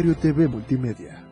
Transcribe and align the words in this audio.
Diario 0.00 0.14
TV 0.14 0.46
Multimedia. 0.46 1.24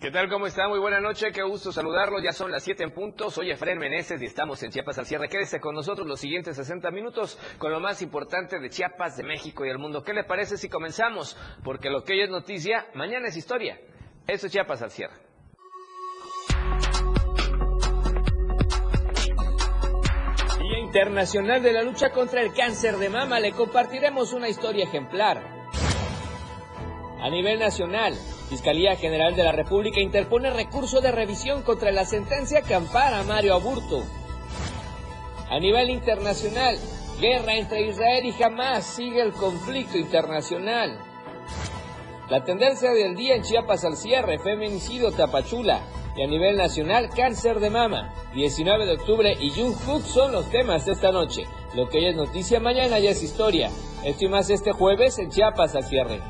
¿Qué 0.00 0.12
tal? 0.12 0.28
¿Cómo 0.28 0.46
está? 0.46 0.68
Muy 0.68 0.78
buena 0.78 1.00
noche, 1.00 1.32
qué 1.32 1.42
gusto 1.42 1.72
saludarlo. 1.72 2.20
Ya 2.22 2.30
son 2.30 2.52
las 2.52 2.62
7 2.62 2.84
en 2.84 2.92
punto. 2.92 3.32
Soy 3.32 3.50
Efraín 3.50 3.78
Meneses 3.78 4.22
y 4.22 4.26
estamos 4.26 4.62
en 4.62 4.70
Chiapas 4.70 4.98
al 5.00 5.06
cierre. 5.06 5.28
Quédese 5.28 5.58
con 5.58 5.74
nosotros 5.74 6.06
los 6.06 6.20
siguientes 6.20 6.54
60 6.54 6.88
minutos 6.92 7.36
con 7.58 7.72
lo 7.72 7.80
más 7.80 8.00
importante 8.00 8.60
de 8.60 8.70
Chiapas, 8.70 9.16
de 9.16 9.24
México 9.24 9.66
y 9.66 9.70
el 9.70 9.78
mundo. 9.78 10.04
¿Qué 10.04 10.14
le 10.14 10.22
parece 10.22 10.56
si 10.56 10.68
comenzamos? 10.68 11.36
Porque 11.64 11.90
lo 11.90 12.04
que 12.04 12.12
hoy 12.12 12.20
es 12.20 12.30
noticia, 12.30 12.86
mañana 12.94 13.26
es 13.26 13.36
historia. 13.36 13.80
Eso 14.28 14.46
es 14.46 14.52
Chiapas 14.52 14.82
al 14.82 14.92
cierre. 14.92 15.31
Internacional 20.92 21.62
de 21.62 21.72
la 21.72 21.82
Lucha 21.82 22.10
contra 22.10 22.42
el 22.42 22.52
Cáncer 22.52 22.98
de 22.98 23.08
Mama. 23.08 23.40
Le 23.40 23.52
compartiremos 23.52 24.34
una 24.34 24.50
historia 24.50 24.84
ejemplar. 24.84 25.42
A 27.18 27.30
nivel 27.30 27.58
nacional, 27.58 28.12
Fiscalía 28.50 28.94
General 28.96 29.34
de 29.34 29.42
la 29.42 29.52
República 29.52 30.00
interpone 30.00 30.50
recurso 30.50 31.00
de 31.00 31.10
revisión 31.10 31.62
contra 31.62 31.92
la 31.92 32.04
sentencia 32.04 32.60
que 32.60 32.74
ampara 32.74 33.20
a 33.20 33.22
Mario 33.22 33.54
Aburto. 33.54 34.04
A 35.48 35.58
nivel 35.58 35.88
internacional, 35.88 36.76
guerra 37.18 37.54
entre 37.54 37.86
Israel 37.86 38.26
y 38.26 38.42
Hamas 38.42 38.84
sigue 38.84 39.22
el 39.22 39.32
conflicto 39.32 39.96
internacional. 39.96 40.98
La 42.28 42.44
tendencia 42.44 42.90
del 42.90 43.16
día 43.16 43.36
en 43.36 43.44
Chiapas 43.44 43.86
al 43.86 43.96
cierre, 43.96 44.38
feminicidio 44.38 45.10
Tapachula. 45.10 45.80
Y 46.16 46.22
a 46.22 46.26
nivel 46.26 46.56
nacional, 46.56 47.08
cáncer 47.08 47.58
de 47.60 47.70
mama. 47.70 48.12
19 48.34 48.86
de 48.86 48.92
octubre 48.92 49.36
y 49.40 49.50
Jung 49.50 49.74
son 50.04 50.32
los 50.32 50.50
temas 50.50 50.84
de 50.84 50.92
esta 50.92 51.10
noche. 51.10 51.44
Lo 51.74 51.88
que 51.88 51.98
hoy 51.98 52.06
es 52.06 52.16
noticia, 52.16 52.60
mañana 52.60 52.98
ya 52.98 53.10
es 53.10 53.22
historia. 53.22 53.70
Esto 54.04 54.28
más 54.28 54.50
este 54.50 54.72
jueves 54.72 55.18
en 55.18 55.30
Chiapas 55.30 55.74
al 55.74 55.84
cierre. 55.84 56.20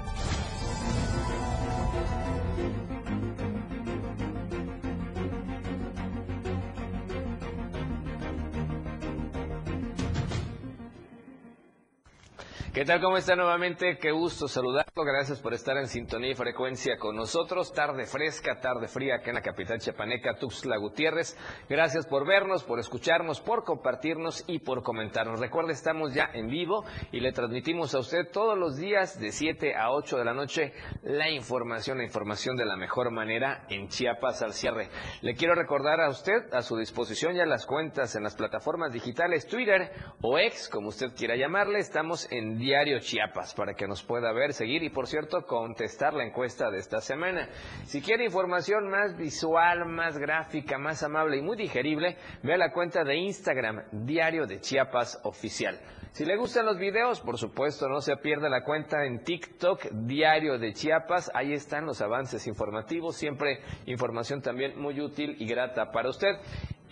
¿Qué 12.73 12.87
tal? 12.87 13.03
¿Cómo 13.03 13.19
está 13.19 13.37
nuevamente? 13.37 13.98
Qué 13.98 14.12
gusto 14.12 14.48
saludarlo. 14.48 15.05
Gracias 15.05 15.41
por 15.41 15.53
estar 15.53 15.77
en 15.77 15.89
sintonía 15.89 16.31
y 16.31 16.34
frecuencia 16.34 16.97
con 16.97 17.15
nosotros. 17.15 17.70
Tarde 17.75 18.06
fresca, 18.06 18.61
tarde 18.61 18.89
fría 18.89 19.17
acá 19.17 19.28
en 19.28 19.34
la 19.34 19.42
capital 19.42 19.78
chapaneca, 19.78 20.37
Tuxtla 20.37 20.78
Gutiérrez. 20.78 21.37
Gracias 21.69 22.06
por 22.06 22.27
vernos, 22.27 22.65
por 22.65 22.78
escucharnos, 22.78 23.43
por 23.43 23.65
compartirnos 23.65 24.43
y 24.47 24.61
por 24.61 24.83
comentarnos. 24.83 25.39
Recuerde, 25.39 25.75
estamos 25.75 26.15
ya 26.15 26.31
en 26.33 26.48
vivo 26.48 26.83
y 27.12 27.20
le 27.20 27.33
transmitimos 27.33 27.95
a 27.95 27.98
usted 27.98 28.31
todos 28.33 28.56
los 28.56 28.78
días 28.78 29.20
de 29.20 29.33
7 29.33 29.75
a 29.77 29.91
8 29.91 30.17
de 30.17 30.25
la 30.25 30.33
noche 30.33 30.73
la 31.03 31.28
información, 31.28 31.98
la 31.98 32.05
información 32.05 32.56
de 32.56 32.65
la 32.65 32.77
mejor 32.77 33.11
manera 33.11 33.67
en 33.69 33.89
Chiapas 33.89 34.41
al 34.41 34.55
cierre. 34.55 34.89
Le 35.20 35.34
quiero 35.34 35.55
recordar 35.55 36.00
a 36.00 36.09
usted 36.09 36.50
a 36.55 36.62
su 36.62 36.78
disposición 36.78 37.34
ya 37.34 37.45
las 37.45 37.67
cuentas 37.67 38.17
en 38.17 38.23
las 38.23 38.34
plataformas 38.34 38.95
digitales 38.95 39.47
Twitter 39.47 39.93
o 40.23 40.39
X, 40.39 40.70
como 40.70 40.89
usted 40.89 41.12
quiera 41.15 41.37
llamarle. 41.37 41.78
Estamos 41.78 42.27
en 42.33 42.62
Diario 42.63 43.00
Chiapas 43.00 43.55
para 43.55 43.75
que 43.75 43.89
nos 43.89 44.05
pueda 44.05 44.33
ver, 44.33 44.53
seguir 44.53 44.84
y 44.84 44.91
por 44.91 45.09
cierto 45.09 45.45
contestar 45.45 46.15
la 46.15 46.25
encuesta 46.25 46.71
de 46.71 46.78
esta 46.78 47.00
semana. 47.00 47.49
Si 47.87 48.00
quiere 48.00 48.25
información 48.25 48.89
más 48.89 49.17
visual, 49.17 49.84
más 49.87 50.17
gráfica, 50.17 50.78
más 50.78 51.03
amable 51.03 51.39
y 51.39 51.43
muy 51.43 51.56
digerible, 51.56 52.17
vea 52.45 52.56
la 52.56 52.72
cuenta 52.72 53.03
de 53.03 53.17
Instagram 53.17 53.83
Diario 53.91 54.47
de 54.47 54.61
Chiapas 54.61 55.19
Oficial. 55.25 55.81
Si 56.12 56.25
le 56.25 56.37
gustan 56.37 56.67
los 56.67 56.78
videos, 56.78 57.21
por 57.21 57.37
supuesto, 57.37 57.89
no 57.89 58.01
se 58.01 58.17
pierda 58.19 58.49
la 58.49 58.62
cuenta 58.62 59.06
en 59.06 59.25
TikTok 59.25 59.87
Diario 59.91 60.56
de 60.59 60.72
Chiapas. 60.72 61.33
Ahí 61.34 61.55
están 61.55 61.84
los 61.84 62.01
avances 62.01 62.47
informativos, 62.47 63.17
siempre 63.17 63.61
información 63.87 64.41
también 64.41 64.81
muy 64.81 65.01
útil 65.01 65.34
y 65.41 65.47
grata 65.47 65.91
para 65.91 66.11
usted. 66.11 66.37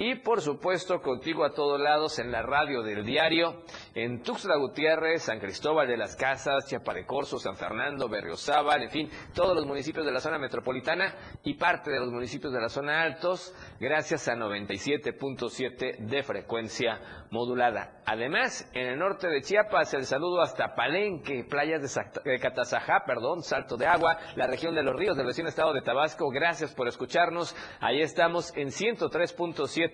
Y 0.03 0.15
por 0.15 0.41
supuesto, 0.41 1.03
contigo 1.03 1.45
a 1.45 1.53
todos 1.53 1.79
lados 1.79 2.19
en 2.21 2.33
la 2.33 2.41
radio 2.41 2.81
del 2.83 3.05
diario, 3.05 3.65
en 3.95 4.23
Tuxtla 4.23 4.57
Gutiérrez, 4.57 5.25
San 5.25 5.39
Cristóbal 5.39 5.87
de 5.87 5.99
las 5.99 6.17
Casas, 6.17 6.67
Chiaparecorso, 6.67 7.39
San 7.39 7.55
Fernando, 7.55 8.09
Berriozábal, 8.09 8.85
en 8.85 8.91
fin, 8.91 9.11
todos 9.35 9.55
los 9.55 9.67
municipios 9.67 10.07
de 10.07 10.13
la 10.13 10.21
zona 10.21 10.39
metropolitana 10.39 11.15
y 11.45 11.53
parte 11.53 11.91
de 11.91 12.01
los 12.01 12.11
municipios 12.11 12.51
de 12.51 12.63
la 12.63 12.71
zona 12.71 13.03
altos, 13.03 13.55
gracias 13.79 14.27
a 14.29 14.37
97.7 14.37 15.99
de 15.99 16.23
frecuencia 16.23 17.27
modulada. 17.31 18.01
Además, 18.07 18.71
en 18.73 18.87
el 18.87 18.99
norte 18.99 19.29
de 19.29 19.43
Chiapas, 19.43 19.93
el 19.93 20.07
saludo 20.07 20.41
hasta 20.41 20.75
Palenque, 20.75 21.45
playas 21.45 21.95
de 22.25 22.39
Catazajá, 22.41 23.05
perdón, 23.05 23.43
Salto 23.43 23.77
de 23.77 23.87
Agua, 23.87 24.17
la 24.35 24.47
región 24.47 24.75
de 24.75 24.83
los 24.83 24.97
ríos 24.97 25.15
del 25.15 25.27
vecino 25.27 25.51
estado 25.51 25.75
de 25.75 25.83
Tabasco. 25.83 26.31
Gracias 26.31 26.75
por 26.75 26.89
escucharnos. 26.89 27.55
Ahí 27.81 28.01
estamos 28.01 28.57
en 28.57 28.69
103.7 28.69 29.90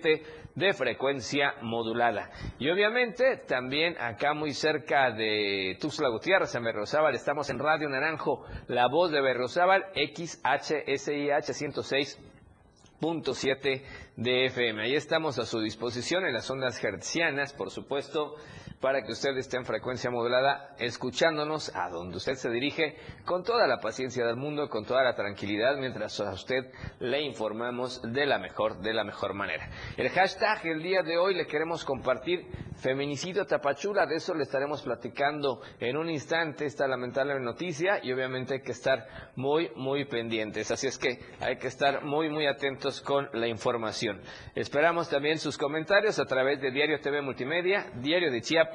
de 0.55 0.73
frecuencia 0.73 1.53
modulada. 1.61 2.31
Y 2.57 2.67
obviamente 2.69 3.37
también 3.47 3.95
acá 3.99 4.33
muy 4.33 4.53
cerca 4.53 5.11
de 5.11 5.77
Tuxtla 5.79 6.09
Gutiérrez, 6.09 6.55
en 6.55 6.63
Berrozábal, 6.63 7.13
estamos 7.13 7.51
en 7.51 7.59
Radio 7.59 7.87
Naranjo, 7.89 8.43
la 8.67 8.87
voz 8.87 9.11
de 9.11 9.21
Berrozábal, 9.21 9.85
XHSIH 9.93 11.53
106.7 11.53 13.83
de 14.15 14.45
FM. 14.45 14.81
Ahí 14.81 14.95
estamos 14.95 15.37
a 15.37 15.45
su 15.45 15.61
disposición 15.61 16.25
en 16.25 16.33
las 16.33 16.49
ondas 16.49 16.83
hertzianas, 16.83 17.53
por 17.53 17.69
supuesto, 17.69 18.33
para 18.79 19.01
que 19.01 19.11
usted 19.11 19.35
esté 19.37 19.57
en 19.57 19.65
frecuencia 19.65 20.11
modulada, 20.11 20.75
escuchándonos 20.77 21.75
a 21.75 21.89
donde 21.89 22.17
usted 22.17 22.35
se 22.35 22.49
dirige, 22.49 22.95
con 23.25 23.43
toda 23.43 23.67
la 23.67 23.79
paciencia 23.79 24.25
del 24.25 24.35
mundo, 24.35 24.69
con 24.69 24.85
toda 24.85 25.03
la 25.03 25.15
tranquilidad, 25.15 25.77
mientras 25.77 26.19
a 26.19 26.31
usted 26.31 26.71
le 26.99 27.21
informamos 27.23 28.01
de 28.03 28.25
la 28.25 28.37
mejor, 28.37 28.79
de 28.79 28.93
la 28.93 29.03
mejor 29.03 29.33
manera. 29.33 29.67
El 29.97 30.09
hashtag 30.09 30.67
el 30.67 30.83
día 30.83 31.01
de 31.01 31.17
hoy 31.17 31.33
le 31.33 31.47
queremos 31.47 31.83
compartir 31.83 32.45
feminicidio 32.75 33.45
Tapachula, 33.45 34.05
de 34.05 34.17
eso 34.17 34.35
le 34.35 34.43
estaremos 34.43 34.83
platicando 34.83 35.61
en 35.79 35.97
un 35.97 36.09
instante 36.11 36.65
esta 36.65 36.87
lamentable 36.87 37.39
noticia 37.39 37.99
y 38.03 38.11
obviamente 38.11 38.55
hay 38.55 38.61
que 38.61 38.73
estar 38.73 39.07
muy, 39.35 39.71
muy 39.75 40.05
pendientes. 40.05 40.69
Así 40.69 40.85
es 40.85 40.99
que 40.99 41.19
hay 41.39 41.57
que 41.57 41.67
estar 41.67 42.03
muy, 42.03 42.29
muy 42.29 42.45
atentos 42.45 43.01
con 43.01 43.27
la 43.33 43.47
información. 43.47 44.21
Esperamos 44.53 45.09
también 45.09 45.39
sus 45.39 45.57
comentarios 45.57 46.19
a 46.19 46.25
través 46.25 46.61
de 46.61 46.69
Diario 46.69 46.99
TV 46.99 47.23
Multimedia, 47.23 47.91
Diario 47.95 48.31
de 48.31 48.41
Chiapas, 48.41 48.66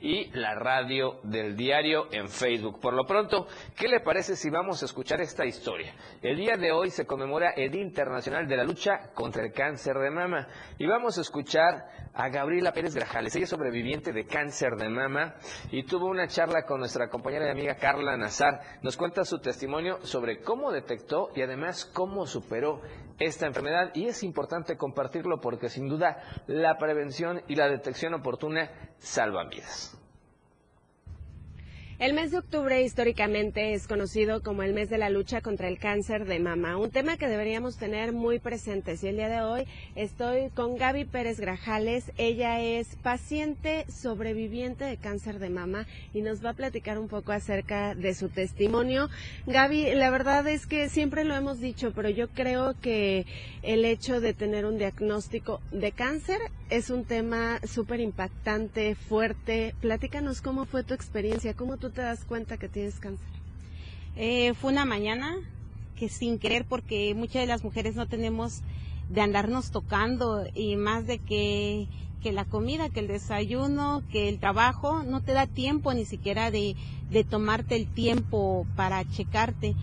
y 0.00 0.30
la 0.32 0.54
radio 0.54 1.20
del 1.22 1.56
diario 1.56 2.08
en 2.12 2.28
Facebook. 2.28 2.80
Por 2.80 2.94
lo 2.94 3.04
pronto, 3.04 3.46
¿qué 3.76 3.88
le 3.88 4.00
parece 4.00 4.36
si 4.36 4.50
vamos 4.50 4.82
a 4.82 4.86
escuchar 4.86 5.20
esta 5.20 5.44
historia? 5.44 5.94
El 6.22 6.36
día 6.36 6.56
de 6.56 6.72
hoy 6.72 6.90
se 6.90 7.06
conmemora 7.06 7.50
el 7.50 7.70
Día 7.70 7.82
Internacional 7.82 8.46
de 8.48 8.56
la 8.56 8.64
Lucha 8.64 9.10
contra 9.14 9.44
el 9.44 9.52
Cáncer 9.52 9.94
de 9.98 10.10
Mama 10.10 10.48
y 10.78 10.86
vamos 10.86 11.18
a 11.18 11.20
escuchar 11.20 11.99
a 12.20 12.28
Gabriela 12.28 12.72
Pérez 12.72 12.94
Grajales. 12.94 13.34
Ella 13.34 13.44
es 13.44 13.50
sobreviviente 13.50 14.12
de 14.12 14.26
cáncer 14.26 14.76
de 14.76 14.90
mama 14.90 15.36
y 15.70 15.84
tuvo 15.84 16.06
una 16.06 16.28
charla 16.28 16.66
con 16.66 16.80
nuestra 16.80 17.08
compañera 17.08 17.46
y 17.46 17.50
amiga 17.50 17.76
Carla 17.76 18.14
Nazar. 18.16 18.60
Nos 18.82 18.98
cuenta 18.98 19.24
su 19.24 19.38
testimonio 19.38 19.98
sobre 20.02 20.42
cómo 20.42 20.70
detectó 20.70 21.30
y 21.34 21.40
además 21.40 21.86
cómo 21.86 22.26
superó 22.26 22.82
esta 23.18 23.46
enfermedad 23.46 23.90
y 23.94 24.06
es 24.06 24.22
importante 24.22 24.76
compartirlo 24.76 25.40
porque 25.40 25.70
sin 25.70 25.88
duda 25.88 26.22
la 26.46 26.76
prevención 26.76 27.42
y 27.48 27.54
la 27.54 27.68
detección 27.68 28.12
oportuna 28.12 28.70
salvan 28.98 29.48
vidas. 29.48 29.99
El 32.00 32.14
mes 32.14 32.30
de 32.30 32.38
octubre 32.38 32.82
históricamente 32.82 33.74
es 33.74 33.86
conocido 33.86 34.42
como 34.42 34.62
el 34.62 34.72
mes 34.72 34.88
de 34.88 34.96
la 34.96 35.10
lucha 35.10 35.42
contra 35.42 35.68
el 35.68 35.78
cáncer 35.78 36.24
de 36.24 36.38
mama, 36.38 36.78
un 36.78 36.90
tema 36.90 37.18
que 37.18 37.28
deberíamos 37.28 37.76
tener 37.76 38.14
muy 38.14 38.38
presentes. 38.38 39.04
Y 39.04 39.08
el 39.08 39.16
día 39.16 39.28
de 39.28 39.42
hoy 39.42 39.66
estoy 39.96 40.48
con 40.48 40.78
Gaby 40.78 41.04
Pérez 41.04 41.38
Grajales. 41.40 42.10
Ella 42.16 42.62
es 42.62 42.96
paciente 43.02 43.84
sobreviviente 43.90 44.86
de 44.86 44.96
cáncer 44.96 45.38
de 45.40 45.50
mama 45.50 45.86
y 46.14 46.22
nos 46.22 46.42
va 46.42 46.50
a 46.50 46.54
platicar 46.54 46.98
un 46.98 47.08
poco 47.08 47.32
acerca 47.32 47.94
de 47.94 48.14
su 48.14 48.30
testimonio. 48.30 49.10
Gaby, 49.46 49.94
la 49.94 50.08
verdad 50.08 50.48
es 50.48 50.66
que 50.66 50.88
siempre 50.88 51.24
lo 51.24 51.34
hemos 51.34 51.60
dicho, 51.60 51.92
pero 51.94 52.08
yo 52.08 52.28
creo 52.28 52.80
que 52.80 53.26
el 53.62 53.84
hecho 53.84 54.22
de 54.22 54.32
tener 54.32 54.64
un 54.64 54.78
diagnóstico 54.78 55.60
de 55.70 55.92
cáncer 55.92 56.40
es 56.70 56.88
un 56.88 57.04
tema 57.04 57.58
súper 57.66 58.00
impactante, 58.00 58.94
fuerte. 58.94 59.74
Platícanos 59.80 60.40
cómo 60.40 60.64
fue 60.64 60.84
tu 60.84 60.94
experiencia, 60.94 61.54
cómo 61.54 61.76
tú 61.76 61.90
te 61.90 62.00
das 62.00 62.24
cuenta 62.24 62.56
que 62.56 62.68
tienes 62.68 63.00
cáncer? 63.00 63.26
Eh, 64.16 64.54
fue 64.54 64.72
una 64.72 64.84
mañana 64.84 65.36
que 65.96 66.08
sin 66.08 66.38
querer, 66.38 66.64
porque 66.64 67.12
muchas 67.14 67.42
de 67.42 67.46
las 67.48 67.64
mujeres 67.64 67.96
no 67.96 68.06
tenemos 68.06 68.62
de 69.08 69.20
andarnos 69.20 69.72
tocando 69.72 70.44
y 70.54 70.76
más 70.76 71.08
de 71.08 71.18
que, 71.18 71.88
que 72.22 72.30
la 72.30 72.44
comida, 72.44 72.88
que 72.88 73.00
el 73.00 73.08
desayuno, 73.08 74.04
que 74.12 74.28
el 74.28 74.38
trabajo, 74.38 75.02
no 75.02 75.22
te 75.22 75.32
da 75.32 75.48
tiempo 75.48 75.92
ni 75.92 76.04
siquiera 76.04 76.52
de, 76.52 76.76
de 77.10 77.24
tomarte 77.24 77.74
el 77.74 77.88
tiempo 77.88 78.64
para 78.76 79.04
checarte. 79.10 79.74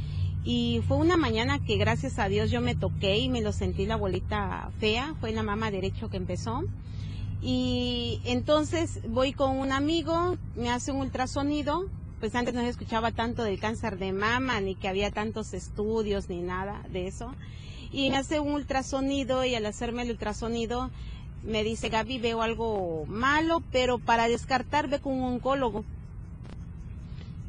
Y 0.50 0.82
fue 0.88 0.96
una 0.96 1.18
mañana 1.18 1.60
que 1.60 1.76
gracias 1.76 2.20
a 2.20 2.30
Dios 2.30 2.50
yo 2.50 2.62
me 2.62 2.74
toqué 2.74 3.18
y 3.18 3.28
me 3.28 3.42
lo 3.42 3.52
sentí 3.52 3.86
la 3.86 3.98
bolita 3.98 4.72
fea, 4.80 5.14
fue 5.20 5.34
la 5.34 5.44
mama 5.44 5.72
derecho 5.72 6.10
que 6.10 6.16
empezó. 6.16 6.64
Y 7.42 8.22
entonces 8.24 9.02
voy 9.10 9.34
con 9.34 9.58
un 9.58 9.74
amigo, 9.74 10.38
me 10.56 10.70
hace 10.70 10.94
un 10.94 11.02
ultrasonido, 11.02 11.90
pues 12.22 12.34
antes 12.34 12.54
no 12.54 12.62
se 12.62 12.70
escuchaba 12.70 13.12
tanto 13.12 13.44
del 13.44 13.60
cáncer 13.60 14.00
de 14.00 14.14
mama, 14.14 14.62
ni 14.62 14.76
que 14.76 14.88
había 14.88 15.12
tantos 15.12 15.54
estudios, 15.54 16.30
ni 16.30 16.40
nada 16.40 16.82
de 16.94 17.08
eso. 17.08 17.36
Y 17.92 18.10
me 18.10 18.16
hace 18.16 18.40
un 18.40 18.54
ultrasonido 18.54 19.44
y 19.44 19.54
al 19.54 19.66
hacerme 19.66 20.04
el 20.04 20.12
ultrasonido 20.12 20.92
me 21.44 21.66
dice, 21.66 21.90
Gaby, 21.90 22.20
veo 22.20 22.42
algo 22.42 23.06
malo, 23.08 23.62
pero 23.74 24.00
para 24.00 24.30
descartar 24.30 24.88
ve 24.88 25.00
con 25.00 25.12
un 25.12 25.26
oncólogo. 25.26 25.84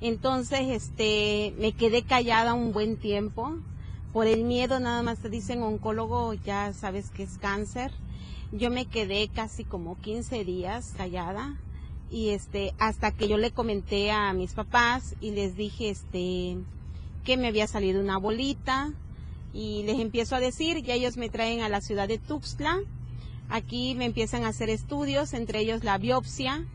Entonces, 0.00 0.60
este, 0.68 1.54
me 1.58 1.72
quedé 1.72 2.02
callada 2.02 2.54
un 2.54 2.72
buen 2.72 2.96
tiempo. 2.96 3.56
Por 4.12 4.26
el 4.26 4.44
miedo 4.44 4.80
nada 4.80 5.02
más 5.02 5.18
te 5.18 5.28
dicen 5.28 5.62
oncólogo, 5.62 6.34
ya 6.34 6.72
sabes 6.72 7.10
que 7.10 7.24
es 7.24 7.38
cáncer. 7.38 7.92
Yo 8.52 8.70
me 8.70 8.86
quedé 8.86 9.28
casi 9.28 9.64
como 9.64 9.98
15 9.98 10.44
días 10.44 10.94
callada 10.96 11.58
y 12.10 12.30
este 12.30 12.74
hasta 12.78 13.10
que 13.10 13.28
yo 13.28 13.36
le 13.36 13.50
comenté 13.50 14.10
a 14.10 14.32
mis 14.32 14.54
papás 14.54 15.14
y 15.20 15.32
les 15.32 15.56
dije 15.56 15.90
este 15.90 16.56
que 17.24 17.36
me 17.36 17.48
había 17.48 17.66
salido 17.66 18.00
una 18.00 18.16
bolita 18.16 18.92
y 19.52 19.82
les 19.84 19.98
empiezo 19.98 20.34
a 20.34 20.40
decir 20.40 20.78
y 20.78 20.90
ellos 20.90 21.16
me 21.16 21.28
traen 21.28 21.60
a 21.60 21.68
la 21.68 21.80
ciudad 21.80 22.08
de 22.08 22.18
Tuxtla 22.18 22.80
aquí 23.50 23.94
me 23.94 24.06
empiezan 24.06 24.44
a 24.44 24.48
hacer 24.48 24.70
estudios 24.70 25.34
entre 25.34 25.60
ellos 25.60 25.84
la 25.84 25.98
biopsia 25.98 26.66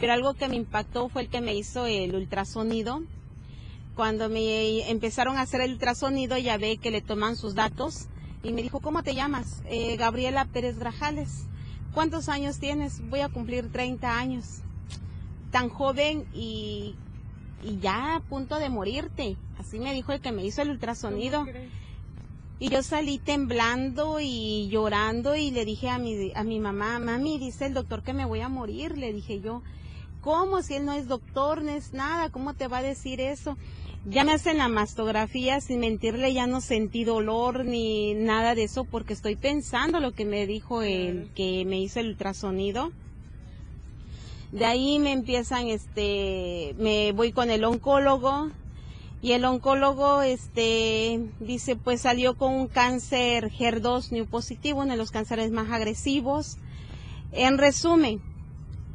pero 0.00 0.12
algo 0.12 0.34
que 0.34 0.48
me 0.48 0.56
impactó 0.56 1.08
fue 1.08 1.22
el 1.22 1.28
que 1.28 1.40
me 1.40 1.54
hizo 1.54 1.86
el 1.86 2.14
ultrasonido 2.14 3.02
cuando 3.94 4.28
me 4.28 4.88
empezaron 4.90 5.36
a 5.36 5.42
hacer 5.42 5.60
el 5.60 5.72
ultrasonido 5.72 6.38
ya 6.38 6.56
ve 6.56 6.76
que 6.76 6.90
le 6.90 7.00
toman 7.00 7.36
sus 7.36 7.54
datos 7.54 8.06
y 8.42 8.52
me 8.52 8.62
dijo 8.62 8.80
cómo 8.80 9.02
te 9.02 9.14
llamas 9.14 9.62
eh, 9.66 9.96
Gabriela 9.96 10.44
Pérez 10.44 10.78
Grajales 10.78 11.48
¿Cuántos 11.94 12.28
años 12.28 12.58
tienes? 12.58 13.00
Voy 13.08 13.20
a 13.20 13.28
cumplir 13.28 13.72
30 13.72 14.18
años. 14.18 14.60
Tan 15.50 15.68
joven 15.68 16.26
y, 16.34 16.94
y 17.64 17.78
ya 17.80 18.16
a 18.16 18.20
punto 18.20 18.58
de 18.58 18.68
morirte. 18.68 19.36
Así 19.58 19.78
me 19.78 19.92
dijo 19.92 20.12
el 20.12 20.20
que 20.20 20.32
me 20.32 20.44
hizo 20.44 20.62
el 20.62 20.70
ultrasonido. 20.70 21.46
Y 22.60 22.68
yo 22.68 22.82
salí 22.82 23.18
temblando 23.18 24.18
y 24.20 24.68
llorando 24.68 25.34
y 25.36 25.50
le 25.50 25.64
dije 25.64 25.88
a 25.88 25.98
mi, 25.98 26.32
a 26.34 26.44
mi 26.44 26.60
mamá, 26.60 26.98
mami, 26.98 27.38
dice 27.38 27.66
el 27.66 27.74
doctor 27.74 28.02
que 28.02 28.12
me 28.12 28.24
voy 28.26 28.40
a 28.40 28.48
morir. 28.48 28.98
Le 28.98 29.12
dije 29.12 29.40
yo, 29.40 29.62
¿cómo? 30.20 30.62
Si 30.62 30.74
él 30.74 30.84
no 30.84 30.92
es 30.92 31.08
doctor, 31.08 31.62
no 31.62 31.70
es 31.70 31.92
nada, 31.92 32.30
¿cómo 32.30 32.54
te 32.54 32.68
va 32.68 32.78
a 32.78 32.82
decir 32.82 33.20
eso? 33.20 33.56
Ya 34.04 34.24
me 34.24 34.32
hacen 34.32 34.58
la 34.58 34.68
mastografía, 34.68 35.60
sin 35.60 35.80
mentirle, 35.80 36.32
ya 36.32 36.46
no 36.46 36.60
sentí 36.60 37.04
dolor 37.04 37.64
ni 37.64 38.14
nada 38.14 38.54
de 38.54 38.64
eso 38.64 38.84
porque 38.84 39.12
estoy 39.12 39.36
pensando 39.36 40.00
lo 40.00 40.12
que 40.12 40.24
me 40.24 40.46
dijo 40.46 40.82
el 40.82 41.30
que 41.34 41.64
me 41.66 41.80
hizo 41.80 42.00
el 42.00 42.08
ultrasonido. 42.08 42.92
De 44.52 44.64
ahí 44.64 44.98
me 44.98 45.12
empiezan, 45.12 45.66
este, 45.66 46.74
me 46.78 47.12
voy 47.12 47.32
con 47.32 47.50
el 47.50 47.64
oncólogo 47.64 48.50
y 49.20 49.32
el 49.32 49.44
oncólogo, 49.44 50.22
este, 50.22 51.28
dice, 51.40 51.74
pues 51.74 52.02
salió 52.02 52.36
con 52.36 52.54
un 52.54 52.68
cáncer 52.68 53.50
HER2 53.50 54.12
new 54.12 54.26
positivo, 54.26 54.80
uno 54.80 54.92
de 54.92 54.96
los 54.96 55.10
cánceres 55.10 55.50
más 55.50 55.70
agresivos. 55.70 56.56
En 57.32 57.58
resumen, 57.58 58.22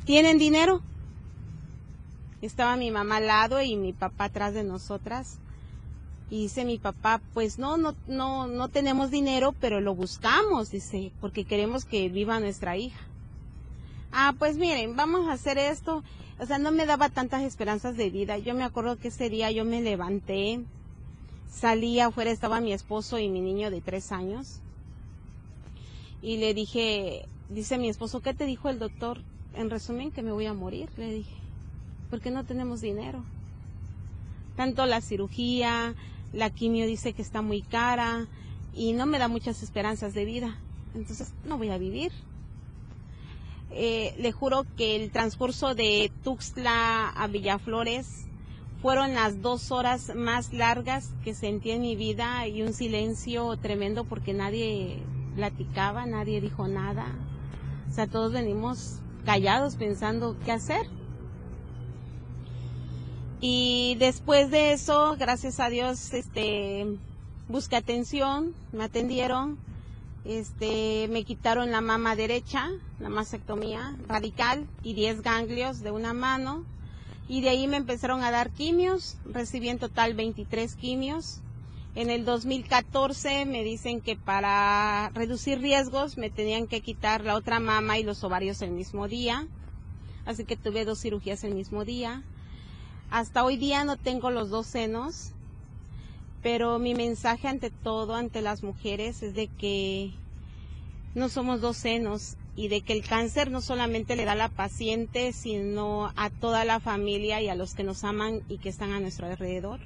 ¿tienen 0.06 0.38
dinero? 0.40 0.82
Estaba 2.44 2.76
mi 2.76 2.92
mamá 2.92 3.18
al 3.18 3.28
lado 3.28 3.62
y 3.62 3.78
mi 3.78 3.94
papá 3.94 4.26
atrás 4.26 4.54
de 4.54 4.66
nosotras. 4.66 5.40
Y 6.30 6.42
dice 6.42 6.66
mi 6.66 6.78
papá, 6.78 7.22
pues 7.34 7.58
no, 7.58 7.78
no, 7.78 7.96
no, 8.06 8.48
no 8.48 8.68
tenemos 8.68 9.12
dinero, 9.12 9.56
pero 9.62 9.80
lo 9.80 9.96
buscamos, 9.96 10.70
dice, 10.70 11.14
porque 11.22 11.46
queremos 11.46 11.86
que 11.86 12.10
viva 12.10 12.42
nuestra 12.42 12.76
hija. 12.76 13.00
Ah, 14.12 14.36
pues 14.38 14.58
miren, 14.58 14.98
vamos 14.98 15.30
a 15.30 15.34
hacer 15.34 15.58
esto. 15.58 16.04
O 16.38 16.46
sea, 16.46 16.58
no 16.58 16.74
me 16.74 16.86
daba 16.86 17.08
tantas 17.08 17.44
esperanzas 17.44 17.96
de 17.96 18.10
vida. 18.10 18.38
Yo 18.38 18.54
me 18.56 18.66
acuerdo 18.66 18.98
que 18.98 19.08
ese 19.08 19.30
día 19.30 19.50
yo 19.50 19.64
me 19.64 19.82
levanté, 19.82 20.60
salí 21.50 22.02
afuera, 22.02 22.32
estaba 22.32 22.60
mi 22.60 22.74
esposo 22.74 23.20
y 23.20 23.30
mi 23.30 23.40
niño 23.40 23.72
de 23.72 23.80
tres 23.80 24.12
años. 24.12 24.60
Y 26.22 26.38
le 26.38 26.54
dije, 26.54 27.26
dice 27.48 27.78
mi 27.78 27.88
esposo, 27.88 28.20
¿qué 28.20 28.34
te 28.34 28.46
dijo 28.46 28.68
el 28.68 28.80
doctor? 28.80 29.22
En 29.56 29.70
resumen, 29.70 30.12
que 30.12 30.24
me 30.24 30.34
voy 30.34 30.48
a 30.48 30.54
morir, 30.54 30.90
le 30.98 31.14
dije 31.14 31.43
porque 32.14 32.30
no 32.30 32.46
tenemos 32.46 32.80
dinero. 32.80 33.24
Tanto 34.56 34.86
la 34.86 35.02
cirugía, 35.02 35.96
la 36.32 36.52
quimio 36.52 36.86
dice 36.86 37.14
que 37.14 37.24
está 37.24 37.42
muy 37.42 37.64
cara 37.64 38.28
y 38.72 38.94
no 38.94 39.08
me 39.08 39.18
da 39.18 39.28
muchas 39.28 39.64
esperanzas 39.64 40.14
de 40.14 40.24
vida. 40.24 40.60
Entonces 40.94 41.34
no 41.44 41.58
voy 41.58 41.70
a 41.70 41.80
vivir. 41.80 42.12
Eh, 43.72 44.14
le 44.20 44.32
juro 44.32 44.68
que 44.78 44.96
el 44.96 45.10
transcurso 45.10 45.74
de 45.74 46.12
Tuxtla 46.24 47.10
a 47.10 47.26
Villaflores 47.26 48.28
fueron 48.84 49.16
las 49.16 49.42
dos 49.42 49.72
horas 49.72 50.14
más 50.14 50.54
largas 50.54 51.16
que 51.24 51.34
sentí 51.34 51.72
en 51.72 51.82
mi 51.82 51.96
vida 51.96 52.48
y 52.48 52.62
un 52.62 52.74
silencio 52.74 53.58
tremendo 53.58 54.04
porque 54.04 54.36
nadie 54.36 55.02
platicaba, 55.36 56.06
nadie 56.06 56.42
dijo 56.42 56.68
nada. 56.68 57.08
O 57.90 57.92
sea, 57.92 58.06
todos 58.06 58.34
venimos 58.34 59.00
callados 59.26 59.78
pensando 59.78 60.38
qué 60.46 60.52
hacer. 60.52 60.86
Y 63.46 63.96
después 63.96 64.52
de 64.52 64.72
eso, 64.72 65.18
gracias 65.20 65.60
a 65.60 65.68
Dios, 65.68 66.14
este, 66.14 66.86
busqué 67.50 67.76
atención, 67.76 68.54
me 68.72 68.86
atendieron, 68.86 69.58
este, 70.24 71.10
me 71.10 71.26
quitaron 71.26 71.70
la 71.70 71.82
mama 71.82 72.16
derecha, 72.16 72.70
la 73.02 73.10
mastectomía 73.10 73.98
radical 74.08 74.66
y 74.82 74.94
10 74.94 75.24
ganglios 75.24 75.82
de 75.82 75.92
una 75.92 76.14
mano. 76.14 76.64
Y 77.28 77.42
de 77.42 77.50
ahí 77.50 77.68
me 77.68 77.76
empezaron 77.76 78.24
a 78.24 78.32
dar 78.32 78.50
quimios, 78.50 79.18
recibí 79.26 79.68
en 79.68 79.78
total 79.78 80.14
23 80.14 80.76
quimios. 80.76 81.42
En 81.96 82.10
el 82.10 82.24
2014 82.24 83.46
me 83.46 83.66
dicen 83.66 84.00
que 84.00 84.16
para 84.16 85.12
reducir 85.14 85.60
riesgos 85.60 86.18
me 86.18 86.30
tenían 86.30 86.66
que 86.66 86.80
quitar 86.80 87.26
la 87.26 87.36
otra 87.36 87.60
mama 87.60 87.98
y 88.00 88.04
los 88.04 88.24
ovarios 88.24 88.62
el 88.62 88.72
mismo 88.72 89.10
día. 89.10 89.48
Así 90.26 90.46
que 90.46 90.56
tuve 90.56 90.86
dos 90.86 91.02
cirugías 91.02 91.44
el 91.44 91.56
mismo 91.56 91.84
día. 91.84 92.24
Hasta 93.14 93.44
hoy 93.44 93.58
día 93.58 93.84
no 93.84 93.96
tengo 93.96 94.32
los 94.32 94.50
dos 94.50 94.66
senos, 94.66 95.34
pero 96.42 96.80
mi 96.80 96.96
mensaje 96.96 97.48
ante 97.48 97.70
todo, 97.70 98.16
ante 98.16 98.42
las 98.42 98.64
mujeres, 98.64 99.22
es 99.22 99.36
de 99.36 99.50
que 99.50 100.10
no 101.14 101.30
somos 101.30 101.62
dos 101.62 101.78
senos 101.78 102.38
y 102.56 102.70
de 102.70 102.82
que 102.82 102.94
el 102.94 103.08
cáncer 103.08 103.52
no 103.52 103.62
solamente 103.62 104.16
le 104.16 104.26
da 104.26 104.32
a 104.32 104.36
la 104.36 104.50
paciente, 104.50 105.32
sino 105.32 106.12
a 106.16 106.32
toda 106.32 106.66
la 106.66 106.80
familia 106.80 107.40
y 107.40 107.50
a 107.50 107.56
los 107.56 107.76
que 107.76 107.84
nos 107.84 108.04
aman 108.04 108.42
y 108.50 108.58
que 108.58 108.70
están 108.70 108.92
a 108.94 109.00
nuestro 109.00 109.28
alrededor. 109.28 109.80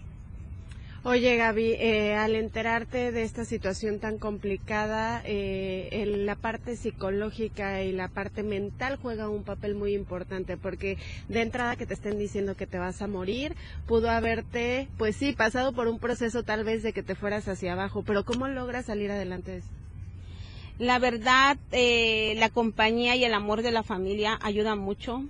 Oye, 1.10 1.38
Gaby, 1.38 1.72
eh, 1.80 2.16
al 2.16 2.36
enterarte 2.36 3.14
de 3.14 3.24
esta 3.24 3.46
situación 3.46 4.02
tan 4.02 4.18
complicada, 4.18 5.22
eh, 5.24 6.04
la 6.06 6.36
parte 6.36 6.76
psicológica 6.76 7.82
y 7.82 7.94
la 7.94 8.10
parte 8.10 8.44
mental 8.44 9.00
juega 9.02 9.30
un 9.30 9.46
papel 9.46 9.74
muy 9.74 9.94
importante, 9.94 10.58
porque 10.58 10.98
de 11.30 11.44
entrada 11.44 11.78
que 11.78 11.86
te 11.86 11.94
estén 11.94 12.20
diciendo 12.20 12.56
que 12.56 12.68
te 12.68 12.78
vas 12.78 13.02
a 13.02 13.08
morir, 13.08 13.56
pudo 13.86 14.10
haberte, 14.10 14.90
pues 14.98 15.16
sí, 15.16 15.32
pasado 15.32 15.72
por 15.72 15.88
un 15.88 15.98
proceso 15.98 16.44
tal 16.44 16.66
vez 16.66 16.84
de 16.84 16.92
que 16.92 17.04
te 17.04 17.16
fueras 17.16 17.48
hacia 17.48 17.72
abajo, 17.72 18.04
pero 18.04 18.26
¿cómo 18.26 18.50
logras 18.50 18.88
salir 18.88 19.10
adelante 19.10 19.52
de 19.52 19.58
eso? 19.60 19.70
La 20.78 21.00
verdad, 21.00 21.56
eh, 21.72 22.34
la 22.36 22.50
compañía 22.50 23.16
y 23.16 23.24
el 23.24 23.34
amor 23.34 23.62
de 23.62 23.72
la 23.72 23.84
familia 23.84 24.38
ayuda 24.42 24.76
mucho 24.76 25.24